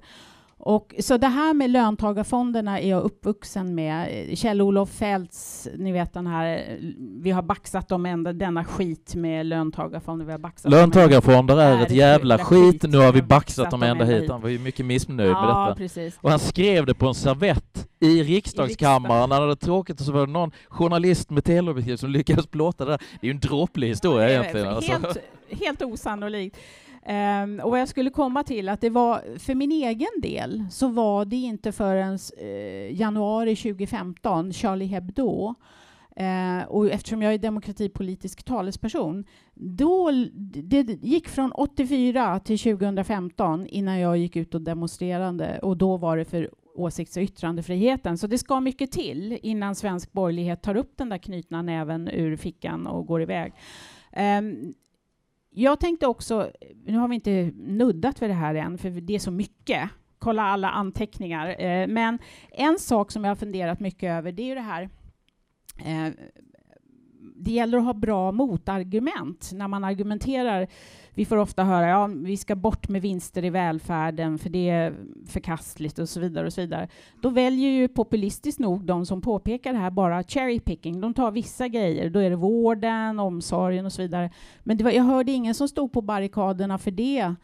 Och, 0.64 0.96
så 1.00 1.18
det 1.18 1.28
här 1.28 1.54
med 1.54 1.70
löntagarfonderna 1.70 2.80
är 2.80 2.90
jag 2.90 3.02
uppvuxen 3.04 3.76
med. 3.76 4.28
Kjell-Olof 4.38 4.90
Feldts, 4.90 5.68
ni 5.78 5.92
vet 5.92 6.14
den 6.14 6.28
här, 6.28 6.78
vi 7.22 7.32
har 7.32 7.42
baxat 7.42 7.90
dem 7.90 8.06
ända, 8.06 8.34
denna 8.34 8.64
skit 8.66 9.16
med 9.16 9.46
löntagarfonder. 9.46 10.26
Vi 10.26 10.32
har 10.32 10.40
baxat 10.40 10.72
löntagarfonder 10.72 11.58
är, 11.58 11.78
är 11.78 11.82
ett 11.82 11.92
jävla 11.92 12.38
skit. 12.38 12.84
Nu 12.84 12.98
har 12.98 13.12
vi 13.12 13.22
baxat 13.22 13.72
dem 13.72 13.84
ända 13.84 14.06
hit. 14.06 14.30
Han 14.30 14.42
var 14.42 14.50
ju 14.50 14.60
mycket 14.60 14.86
missnöjd 14.86 15.30
ja, 15.30 15.42
med 15.42 15.50
detta. 15.50 15.76
Precis. 15.76 16.20
Och 16.22 16.30
han 16.30 16.40
skrev 16.40 16.86
det 16.86 16.94
på 16.94 17.08
en 17.08 17.16
servett 17.16 17.88
i 18.00 18.24
riksdagskammaren. 18.24 19.32
Han 19.32 19.42
hade 19.42 19.56
tråkigt 19.56 20.00
och 20.00 20.06
så 20.06 20.12
var 20.12 20.26
det 20.26 20.32
någon 20.32 20.52
journalist 20.68 21.30
med 21.30 21.44
teleobjektiv 21.44 21.98
som 21.98 22.10
lyckades 22.10 22.48
plåta 22.48 22.86
det 22.86 22.92
där. 22.92 22.98
Det 22.98 23.28
är 23.28 23.32
ju 23.32 23.32
en 23.32 23.40
dråplig 23.40 23.88
historia 23.88 24.30
egentligen. 24.30 24.68
Helt, 24.68 25.06
alltså. 25.06 25.20
helt 25.50 25.82
osannolikt. 25.82 26.58
Um, 27.06 27.60
och 27.60 27.72
vad 27.72 27.82
jag 27.82 27.88
skulle 27.88 28.10
komma 28.10 28.44
till 28.44 28.70
att 28.70 28.82
det 28.82 28.90
var 28.90 29.40
för 29.40 29.56
min 29.56 29.72
egen 29.72 30.22
del 30.22 30.66
så 30.72 30.88
var 30.88 31.26
det 31.26 31.36
inte 31.36 31.72
förrän 31.72 32.20
uh, 32.42 32.94
januari 32.94 33.56
2015, 33.56 34.54
Charlie 34.54 34.86
Hebdo, 34.86 35.56
uh, 36.20 36.68
och 36.68 36.88
eftersom 36.88 37.22
jag 37.22 37.34
är 37.34 37.38
demokratipolitisk 37.38 38.44
talesperson, 38.44 39.26
då 39.54 40.12
det 40.64 40.82
gick 41.04 41.28
från 41.28 41.52
84 41.52 42.40
till 42.40 42.60
2015 42.60 43.68
innan 43.68 44.00
jag 44.00 44.18
gick 44.18 44.36
ut 44.36 44.56
och 44.56 44.62
demonstrerade 44.62 45.60
och 45.60 45.78
då 45.78 45.98
var 45.98 46.18
det 46.18 46.26
för 46.26 46.50
åsikts 46.76 47.18
och 47.18 47.24
yttrandefriheten. 47.24 48.18
Så 48.18 48.28
det 48.28 48.38
ska 48.38 48.60
mycket 48.60 48.92
till 48.92 49.40
innan 49.44 49.76
svensk 49.76 50.12
borgerlighet 50.12 50.62
tar 50.62 50.76
upp 50.76 50.98
den 50.98 51.10
där 51.10 51.18
knutna 51.18 51.62
näven 51.62 52.08
ur 52.08 52.36
fickan 52.36 52.88
och 52.88 53.06
går 53.06 53.22
iväg. 53.22 53.54
Um, 54.40 54.74
jag 55.54 55.80
tänkte 55.80 56.08
också, 56.08 56.52
nu 56.86 56.98
har 56.98 57.08
vi 57.08 57.16
inte 57.16 57.52
nuddat 57.56 58.22
vid 58.22 58.30
det 58.30 58.34
här 58.34 58.56
än, 58.56 58.78
för 58.78 58.90
det 58.90 59.16
är 59.16 59.20
så 59.20 59.32
mycket. 59.32 59.90
Kolla 60.20 60.44
alla 60.44 60.70
anteckningar. 60.70 61.62
Eh, 61.62 61.88
men 61.88 62.20
en 62.52 62.80
sak 62.80 63.12
som 63.12 63.24
jag 63.24 63.32
har 63.32 63.36
funderat 63.36 63.80
mycket 63.80 64.10
över, 64.12 64.32
det 64.32 64.44
är 64.44 64.48
ju 64.48 64.56
det 64.56 64.62
här 64.62 64.90
eh, 65.86 66.14
det 67.36 67.52
gäller 67.52 67.78
att 67.78 67.84
ha 67.84 67.94
bra 67.94 68.32
motargument 68.32 69.52
när 69.54 69.68
man 69.68 69.84
argumenterar. 69.84 70.68
Vi 71.14 71.26
får 71.26 71.38
ofta 71.38 71.64
höra 71.64 71.88
ja, 71.88 72.08
vi 72.08 72.38
ska 72.38 72.56
bort 72.56 72.90
med 72.90 73.02
vinster 73.02 73.46
i 73.46 73.50
välfärden 73.50 74.38
för 74.38 74.50
det 74.50 74.70
är 74.70 74.94
förkastligt 75.28 76.00
och 76.00 76.10
så 76.10 76.20
vidare. 76.20 76.46
och 76.46 76.54
så 76.54 76.62
vidare. 76.62 76.88
Då 77.22 77.30
väljer 77.30 77.70
ju 77.70 77.88
populistiskt 77.88 78.60
nog 78.60 78.86
de 78.86 79.06
som 79.06 79.22
påpekar 79.22 79.74
det 79.74 79.80
här 79.80 79.92
bara 79.92 80.24
cherry 80.24 80.60
picking. 80.60 81.02
De 81.02 81.14
tar 81.14 81.32
vissa 81.32 81.68
grejer. 81.68 82.10
Då 82.10 82.20
är 82.20 82.30
det 82.30 82.36
vården, 82.36 83.20
omsorgen 83.20 83.86
och 83.86 83.94
så 83.94 84.02
vidare. 84.02 84.32
Men 84.64 84.78
var, 84.78 84.92
jag 84.92 85.04
hörde 85.04 85.32
ingen 85.32 85.56
som 85.56 85.68
stod 85.68 85.92
på 85.92 86.02
barrikaderna 86.02 86.78
för 86.78 86.92
det. 86.92 87.36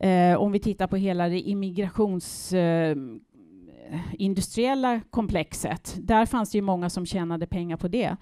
Eh, 0.00 0.38
om 0.38 0.52
vi 0.52 0.60
tittar 0.60 0.86
på 0.86 0.96
hela 0.96 1.28
det 1.28 1.40
immigrations 1.40 2.52
eh, 2.52 2.96
industriella 4.12 5.00
komplexet. 5.10 5.96
Där 6.00 6.26
fanns 6.26 6.50
det 6.50 6.58
ju 6.58 6.62
många 6.62 6.90
som 6.90 7.06
tjänade 7.06 7.46
pengar 7.46 7.76
på 7.76 7.88
det. 7.88 8.16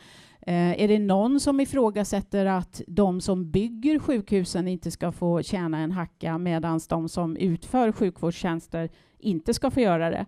Eh, 0.49 0.82
är 0.82 0.88
det 0.88 0.99
någon 0.99 1.40
som 1.40 1.61
ifrågasätter 1.61 2.47
att 2.47 2.82
de 2.86 3.20
som 3.20 3.51
bygger 3.51 3.99
sjukhusen 3.99 4.68
inte 4.68 4.90
ska 4.90 5.12
få 5.12 5.42
tjäna 5.42 5.78
en 5.78 5.92
hacka 5.92 6.38
medan 6.38 6.80
de 6.88 7.09
som 7.09 7.36
utför 7.36 7.92
sjukvårdstjänster 7.92 8.88
inte 9.18 9.55
ska 9.55 9.70
få 9.70 9.80
göra 9.80 10.11
det? 10.11 10.26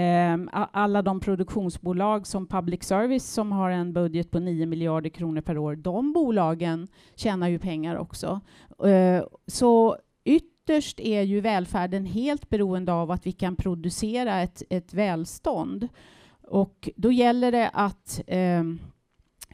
Eh, 0.00 0.38
alla 0.72 1.02
de 1.02 1.20
produktionsbolag 1.20 2.26
som 2.26 2.46
public 2.46 2.84
service 2.84 3.24
som 3.24 3.52
har 3.52 3.70
en 3.70 3.92
budget 3.92 4.30
på 4.30 4.38
9 4.38 4.66
miljarder 4.66 5.10
kronor 5.10 5.40
per 5.40 5.58
år, 5.58 5.76
de 5.76 6.12
bolagen 6.12 6.88
tjänar 7.16 7.48
ju 7.48 7.58
pengar 7.58 7.96
också. 7.96 8.40
Eh, 8.84 9.24
så 9.46 9.96
ytterst 10.24 11.00
är 11.00 11.22
ju 11.22 11.40
välfärden 11.40 12.06
helt 12.06 12.48
beroende 12.48 12.92
av 12.92 13.10
att 13.10 13.26
vi 13.26 13.32
kan 13.32 13.56
producera 13.56 14.42
ett, 14.42 14.62
ett 14.70 14.94
välstånd. 14.94 15.88
Och 16.42 16.88
då 16.96 17.12
gäller 17.12 17.52
det 17.52 17.70
att 17.72 18.20
eh, 18.26 18.62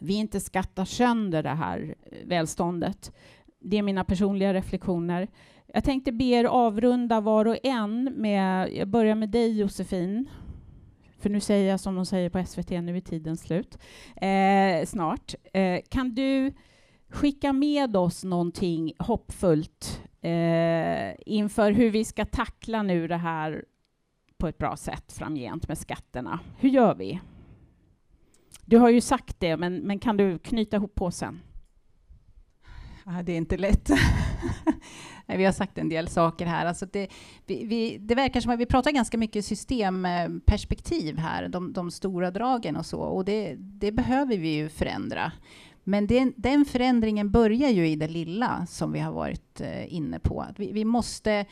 vi 0.00 0.14
inte 0.14 0.40
skattar 0.40 0.84
sönder 0.84 1.42
det 1.42 1.48
här 1.48 1.94
eh, 2.12 2.26
välståndet. 2.26 3.12
Det 3.60 3.78
är 3.78 3.82
mina 3.82 4.04
personliga 4.04 4.54
reflektioner. 4.54 5.28
Jag 5.66 5.84
tänkte 5.84 6.12
be 6.12 6.24
er 6.24 6.44
avrunda 6.44 7.20
var 7.20 7.46
och 7.46 7.56
en 7.62 8.04
med, 8.04 8.72
jag 8.72 8.88
börjar 8.88 9.14
med 9.14 9.30
dig 9.30 9.58
Josefin, 9.60 10.28
för 11.18 11.30
nu 11.30 11.40
säger 11.40 11.70
jag 11.70 11.80
som 11.80 11.94
de 11.94 12.06
säger 12.06 12.30
på 12.30 12.44
SVT, 12.44 12.70
nu 12.70 12.96
är 12.96 13.00
tiden 13.00 13.36
slut. 13.36 13.78
Eh, 14.16 14.86
snart. 14.86 15.34
Eh, 15.52 15.80
kan 15.88 16.14
du 16.14 16.52
skicka 17.08 17.52
med 17.52 17.96
oss 17.96 18.24
någonting 18.24 18.92
hoppfullt 18.98 20.02
eh, 20.20 21.14
inför 21.26 21.72
hur 21.72 21.90
vi 21.90 22.04
ska 22.04 22.24
tackla 22.24 22.82
nu 22.82 23.08
det 23.08 23.16
här 23.16 23.64
på 24.38 24.48
ett 24.48 24.58
bra 24.58 24.76
sätt 24.76 25.12
framgent 25.12 25.68
med 25.68 25.78
skatterna? 25.78 26.40
Hur 26.58 26.68
gör 26.68 26.94
vi? 26.94 27.20
Du 28.68 28.78
har 28.78 28.90
ju 28.90 29.00
sagt 29.00 29.40
det, 29.40 29.56
men, 29.56 29.78
men 29.78 29.98
kan 29.98 30.16
du 30.16 30.38
knyta 30.38 30.76
ihop 30.76 30.94
påsen? 30.94 31.40
Ja, 33.04 33.22
det 33.22 33.32
är 33.32 33.36
inte 33.36 33.56
lätt. 33.56 33.90
vi 35.26 35.44
har 35.44 35.52
sagt 35.52 35.78
en 35.78 35.88
del 35.88 36.08
saker 36.08 36.46
här. 36.46 36.66
Alltså 36.66 36.86
det, 36.86 37.08
vi, 37.46 37.64
vi, 37.64 37.98
det 37.98 38.14
verkar 38.14 38.40
som 38.40 38.52
att 38.52 38.58
vi 38.58 38.66
pratar 38.66 38.90
ganska 38.90 39.18
mycket 39.18 39.44
systemperspektiv 39.44 41.18
här, 41.18 41.48
de, 41.48 41.72
de 41.72 41.90
stora 41.90 42.30
dragen 42.30 42.76
och 42.76 42.86
så, 42.86 43.00
och 43.00 43.24
det, 43.24 43.54
det 43.58 43.92
behöver 43.92 44.36
vi 44.36 44.54
ju 44.54 44.68
förändra. 44.68 45.32
Men 45.88 46.06
den, 46.06 46.32
den, 46.36 46.64
förändringen 46.64 47.30
börjar 47.30 47.70
ju 47.70 47.88
i 47.88 47.96
det 47.96 48.08
lilla 48.08 48.66
som 48.66 48.92
vi 48.92 48.98
har 48.98 49.12
varit 49.12 49.60
eh, 49.60 49.94
inne 49.94 50.18
på. 50.18 50.46
Vi, 50.56 50.72
vi, 50.72 50.84
måste 50.84 51.46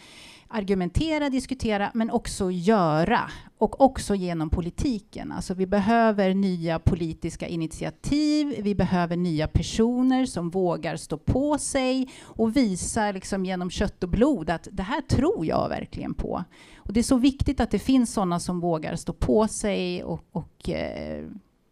argumentera, 0.48 1.30
diskutera, 1.30 1.90
men 1.94 2.10
också 2.10 2.50
göra. 2.50 3.20
Och 3.58 3.80
också 3.80 4.14
genom 4.14 4.50
politiken. 4.50 5.32
Alltså 5.32 5.54
vi 5.54 5.66
behöver 5.66 6.34
nya 6.34 6.78
politiska 6.78 7.46
initiativ. 7.46 8.54
Vi 8.62 8.74
behöver 8.74 9.16
nya 9.16 9.48
personer 9.48 10.26
som 10.26 10.50
vågar 10.50 10.96
stå 10.96 11.18
på 11.18 11.58
sig 11.58 12.10
och 12.22 12.56
visa 12.56 13.12
liksom 13.12 13.44
genom 13.44 13.70
kött 13.70 14.02
och 14.02 14.08
blod 14.08 14.50
att 14.50 14.68
det 14.72 14.82
här 14.82 15.00
tror 15.00 15.46
jag 15.46 15.68
verkligen 15.68 16.14
på. 16.14 16.44
Och 16.76 16.92
det 16.92 17.00
är 17.00 17.04
så 17.04 17.16
viktigt 17.16 17.60
att 17.60 17.70
det 17.70 17.78
finns 17.78 18.12
sådana 18.12 18.40
som 18.40 18.60
vågar 18.60 18.96
stå 18.96 19.12
på 19.12 19.48
sig 19.48 20.04
och, 20.04 20.24
och 20.32 20.70
eh, 20.70 21.24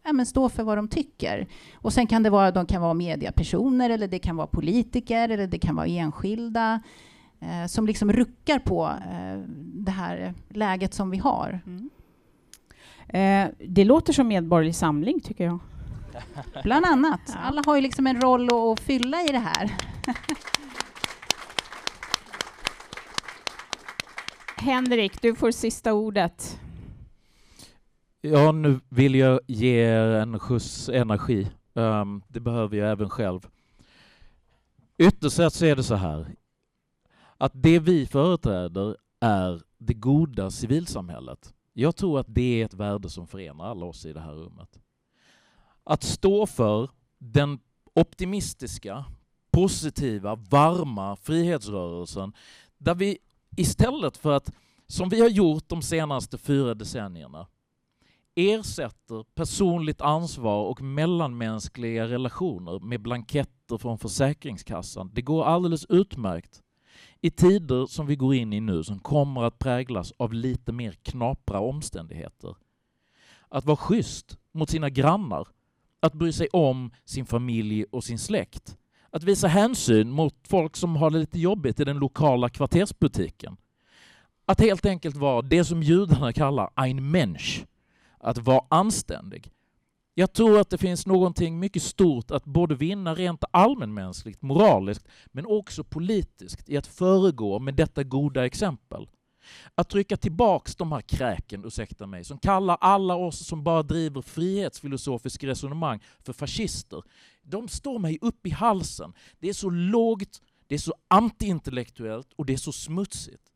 ja, 0.03 0.13
men 0.13 0.25
stå 0.25 0.49
för 0.49 0.63
vad 0.63 0.77
de 0.77 0.87
tycker. 0.87 1.47
Och 1.75 1.93
sen 1.93 2.07
kan 2.07 2.23
det 2.23 2.29
vara, 2.29 2.51
de 2.51 2.65
kan 2.65 2.81
vara 2.81 2.93
mediapersoner 2.93 3.89
eller 3.89 4.07
det 4.07 4.19
kan 4.19 4.35
vara 4.35 4.47
politiker 4.47 5.29
eller 5.29 5.47
det 5.47 5.59
kan 5.59 5.75
vara 5.75 5.87
enskilda 5.87 6.81
eh, 7.39 7.67
som 7.67 7.87
liksom 7.87 8.13
ruckar 8.13 8.59
på 8.59 8.85
eh, 8.85 9.39
det 9.73 9.91
här 9.91 10.33
läget 10.49 10.93
som 10.93 11.09
vi 11.09 11.17
har. 11.17 11.59
Mm. 11.65 11.89
Eh, 13.07 13.47
det 13.67 13.85
låter 13.85 14.13
som 14.13 14.27
Medborgerlig 14.27 14.75
Samling, 14.75 15.19
tycker 15.19 15.43
jag. 15.43 15.59
Bland 16.63 16.85
annat. 16.85 17.21
Ja. 17.27 17.33
Alla 17.43 17.63
har 17.65 17.75
ju 17.75 17.81
liksom 17.81 18.07
en 18.07 18.21
roll 18.21 18.49
att 18.53 18.79
fylla 18.79 19.21
i 19.21 19.27
det 19.27 19.39
här. 19.39 19.77
Henrik, 24.57 25.21
du 25.21 25.35
får 25.35 25.51
sista 25.51 25.93
ordet. 25.93 26.59
Ja, 28.25 28.51
nu 28.51 28.79
vill 28.89 29.15
jag 29.15 29.39
ge 29.47 29.69
er 29.69 30.07
en 30.07 30.39
skjuts 30.39 30.89
energi. 30.89 31.47
Um, 31.73 32.23
det 32.27 32.39
behöver 32.39 32.77
jag 32.77 32.91
även 32.91 33.09
själv. 33.09 33.47
Ytterst 34.97 35.35
sett 35.35 35.53
så 35.53 35.65
är 35.65 35.75
det 35.75 35.83
så 35.83 35.95
här 35.95 36.35
att 37.37 37.51
det 37.55 37.79
vi 37.79 38.05
företräder 38.05 38.97
är 39.19 39.61
det 39.77 39.93
goda 39.93 40.51
civilsamhället. 40.51 41.53
Jag 41.73 41.95
tror 41.95 42.19
att 42.19 42.25
det 42.29 42.61
är 42.61 42.65
ett 42.65 42.73
värde 42.73 43.09
som 43.09 43.27
förenar 43.27 43.65
alla 43.65 43.85
oss 43.85 44.05
i 44.05 44.13
det 44.13 44.19
här 44.19 44.33
rummet. 44.33 44.79
Att 45.83 46.03
stå 46.03 46.47
för 46.47 46.89
den 47.17 47.59
optimistiska, 47.93 49.05
positiva, 49.51 50.35
varma 50.35 51.15
frihetsrörelsen 51.15 52.33
där 52.77 52.95
vi 52.95 53.17
istället 53.57 54.17
för 54.17 54.31
att, 54.31 54.51
som 54.87 55.09
vi 55.09 55.21
har 55.21 55.29
gjort 55.29 55.69
de 55.69 55.81
senaste 55.81 56.37
fyra 56.37 56.73
decennierna, 56.73 57.47
ersätter 58.35 59.25
personligt 59.35 60.01
ansvar 60.01 60.63
och 60.63 60.81
mellanmänskliga 60.81 62.07
relationer 62.07 62.79
med 62.79 63.01
blanketter 63.01 63.77
från 63.77 63.97
Försäkringskassan. 63.97 65.11
Det 65.13 65.21
går 65.21 65.45
alldeles 65.45 65.85
utmärkt. 65.85 66.61
I 67.21 67.31
tider 67.31 67.85
som 67.85 68.05
vi 68.05 68.15
går 68.15 68.35
in 68.35 68.53
i 68.53 68.59
nu, 68.59 68.83
som 68.83 68.99
kommer 68.99 69.43
att 69.43 69.59
präglas 69.59 70.13
av 70.17 70.33
lite 70.33 70.71
mer 70.71 70.91
knapra 70.91 71.59
omständigheter. 71.59 72.55
Att 73.49 73.65
vara 73.65 73.77
schysst 73.77 74.37
mot 74.51 74.69
sina 74.69 74.89
grannar, 74.89 75.47
att 75.99 76.13
bry 76.13 76.31
sig 76.31 76.47
om 76.53 76.91
sin 77.05 77.25
familj 77.25 77.85
och 77.91 78.03
sin 78.03 78.19
släkt. 78.19 78.77
Att 79.09 79.23
visa 79.23 79.47
hänsyn 79.47 80.09
mot 80.09 80.35
folk 80.47 80.75
som 80.75 80.95
har 80.95 81.09
det 81.09 81.17
lite 81.17 81.39
jobbigt 81.39 81.79
i 81.79 81.83
den 81.83 81.97
lokala 81.97 82.49
kvartersbutiken. 82.49 83.57
Att 84.45 84.61
helt 84.61 84.85
enkelt 84.85 85.15
vara 85.15 85.41
det 85.41 85.65
som 85.65 85.83
judarna 85.83 86.33
kallar 86.33 86.69
ein 86.75 87.11
Mensch, 87.11 87.65
att 88.23 88.37
vara 88.37 88.65
anständig. 88.69 89.51
Jag 90.13 90.33
tror 90.33 90.59
att 90.59 90.69
det 90.69 90.77
finns 90.77 91.05
någonting 91.05 91.59
mycket 91.59 91.83
stort 91.83 92.31
att 92.31 92.45
både 92.45 92.75
vinna 92.75 93.15
rent 93.15 93.43
allmänmänskligt, 93.51 94.41
moraliskt, 94.41 95.07
men 95.25 95.45
också 95.45 95.83
politiskt 95.83 96.69
i 96.69 96.77
att 96.77 96.87
föregå 96.87 97.59
med 97.59 97.75
detta 97.75 98.03
goda 98.03 98.45
exempel. 98.45 99.07
Att 99.75 99.89
trycka 99.89 100.17
tillbaks 100.17 100.75
de 100.75 100.91
här 100.91 101.01
kräken, 101.01 101.65
ursäkta 101.65 102.07
mig, 102.07 102.23
som 102.23 102.37
kallar 102.37 102.77
alla 102.81 103.15
oss 103.15 103.47
som 103.47 103.63
bara 103.63 103.83
driver 103.83 104.21
frihetsfilosofisk 104.21 105.43
resonemang 105.43 105.99
för 106.19 106.33
fascister. 106.33 107.03
De 107.41 107.67
står 107.67 107.99
mig 107.99 108.17
upp 108.21 108.47
i 108.47 108.49
halsen. 108.49 109.13
Det 109.39 109.49
är 109.49 109.53
så 109.53 109.69
lågt, 109.69 110.41
det 110.67 110.75
är 110.75 110.79
så 110.79 110.93
antiintellektuellt 111.07 112.33
och 112.35 112.45
det 112.45 112.53
är 112.53 112.57
så 112.57 112.71
smutsigt. 112.71 113.52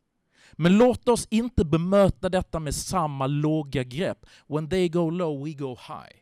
Men 0.59 0.77
låt 0.77 1.09
oss 1.09 1.27
inte 1.29 1.65
bemöta 1.65 2.29
detta 2.29 2.59
med 2.59 2.75
samma 2.75 3.27
låga 3.27 3.83
grepp. 3.83 4.25
When 4.47 4.69
they 4.69 4.89
go 4.89 5.09
low, 5.09 5.45
we 5.45 5.53
go 5.53 5.69
high. 5.69 6.15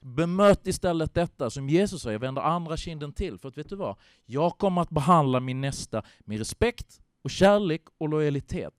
Bemöt 0.00 0.66
istället 0.66 1.14
detta 1.14 1.50
som 1.50 1.68
Jesus 1.68 2.02
sa, 2.02 2.12
jag 2.12 2.18
vänder 2.18 2.42
andra 2.42 2.76
kinden 2.76 3.12
till. 3.12 3.38
För 3.38 3.48
att 3.48 3.58
vet 3.58 3.68
du 3.68 3.76
vad? 3.76 3.96
Jag 4.26 4.58
kommer 4.58 4.82
att 4.82 4.90
behandla 4.90 5.40
min 5.40 5.60
nästa 5.60 6.02
med 6.20 6.38
respekt 6.38 7.00
och 7.22 7.30
kärlek 7.30 7.82
och 7.98 8.08
lojalitet. 8.08 8.74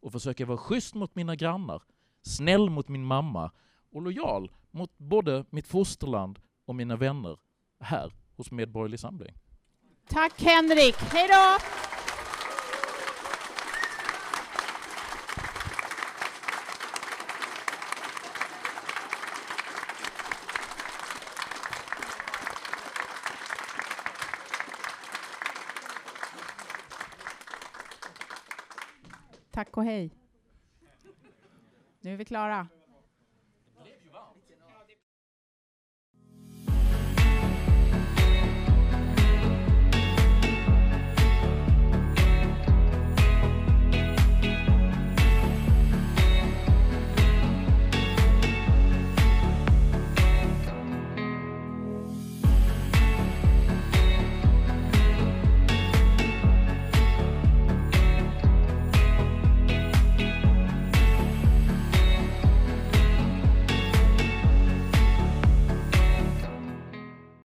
Och 0.00 0.12
försöka 0.12 0.46
vara 0.46 0.58
schysst 0.58 0.94
mot 0.94 1.14
mina 1.14 1.36
grannar, 1.36 1.82
snäll 2.22 2.70
mot 2.70 2.88
min 2.88 3.04
mamma 3.04 3.50
och 3.92 4.02
lojal 4.02 4.50
mot 4.70 4.98
både 4.98 5.44
mitt 5.50 5.66
fosterland 5.66 6.38
och 6.66 6.74
mina 6.74 6.96
vänner 6.96 7.38
här 7.80 8.12
hos 8.36 8.50
Medborgerlig 8.50 9.00
Samling. 9.00 9.34
Tack 10.08 10.42
Henrik, 10.42 10.96
hej 10.96 11.28
då! 11.28 11.85
Tack 29.56 29.76
och 29.76 29.84
hej. 29.84 30.10
Nu 32.00 32.12
är 32.12 32.16
vi 32.16 32.24
klara. 32.24 32.68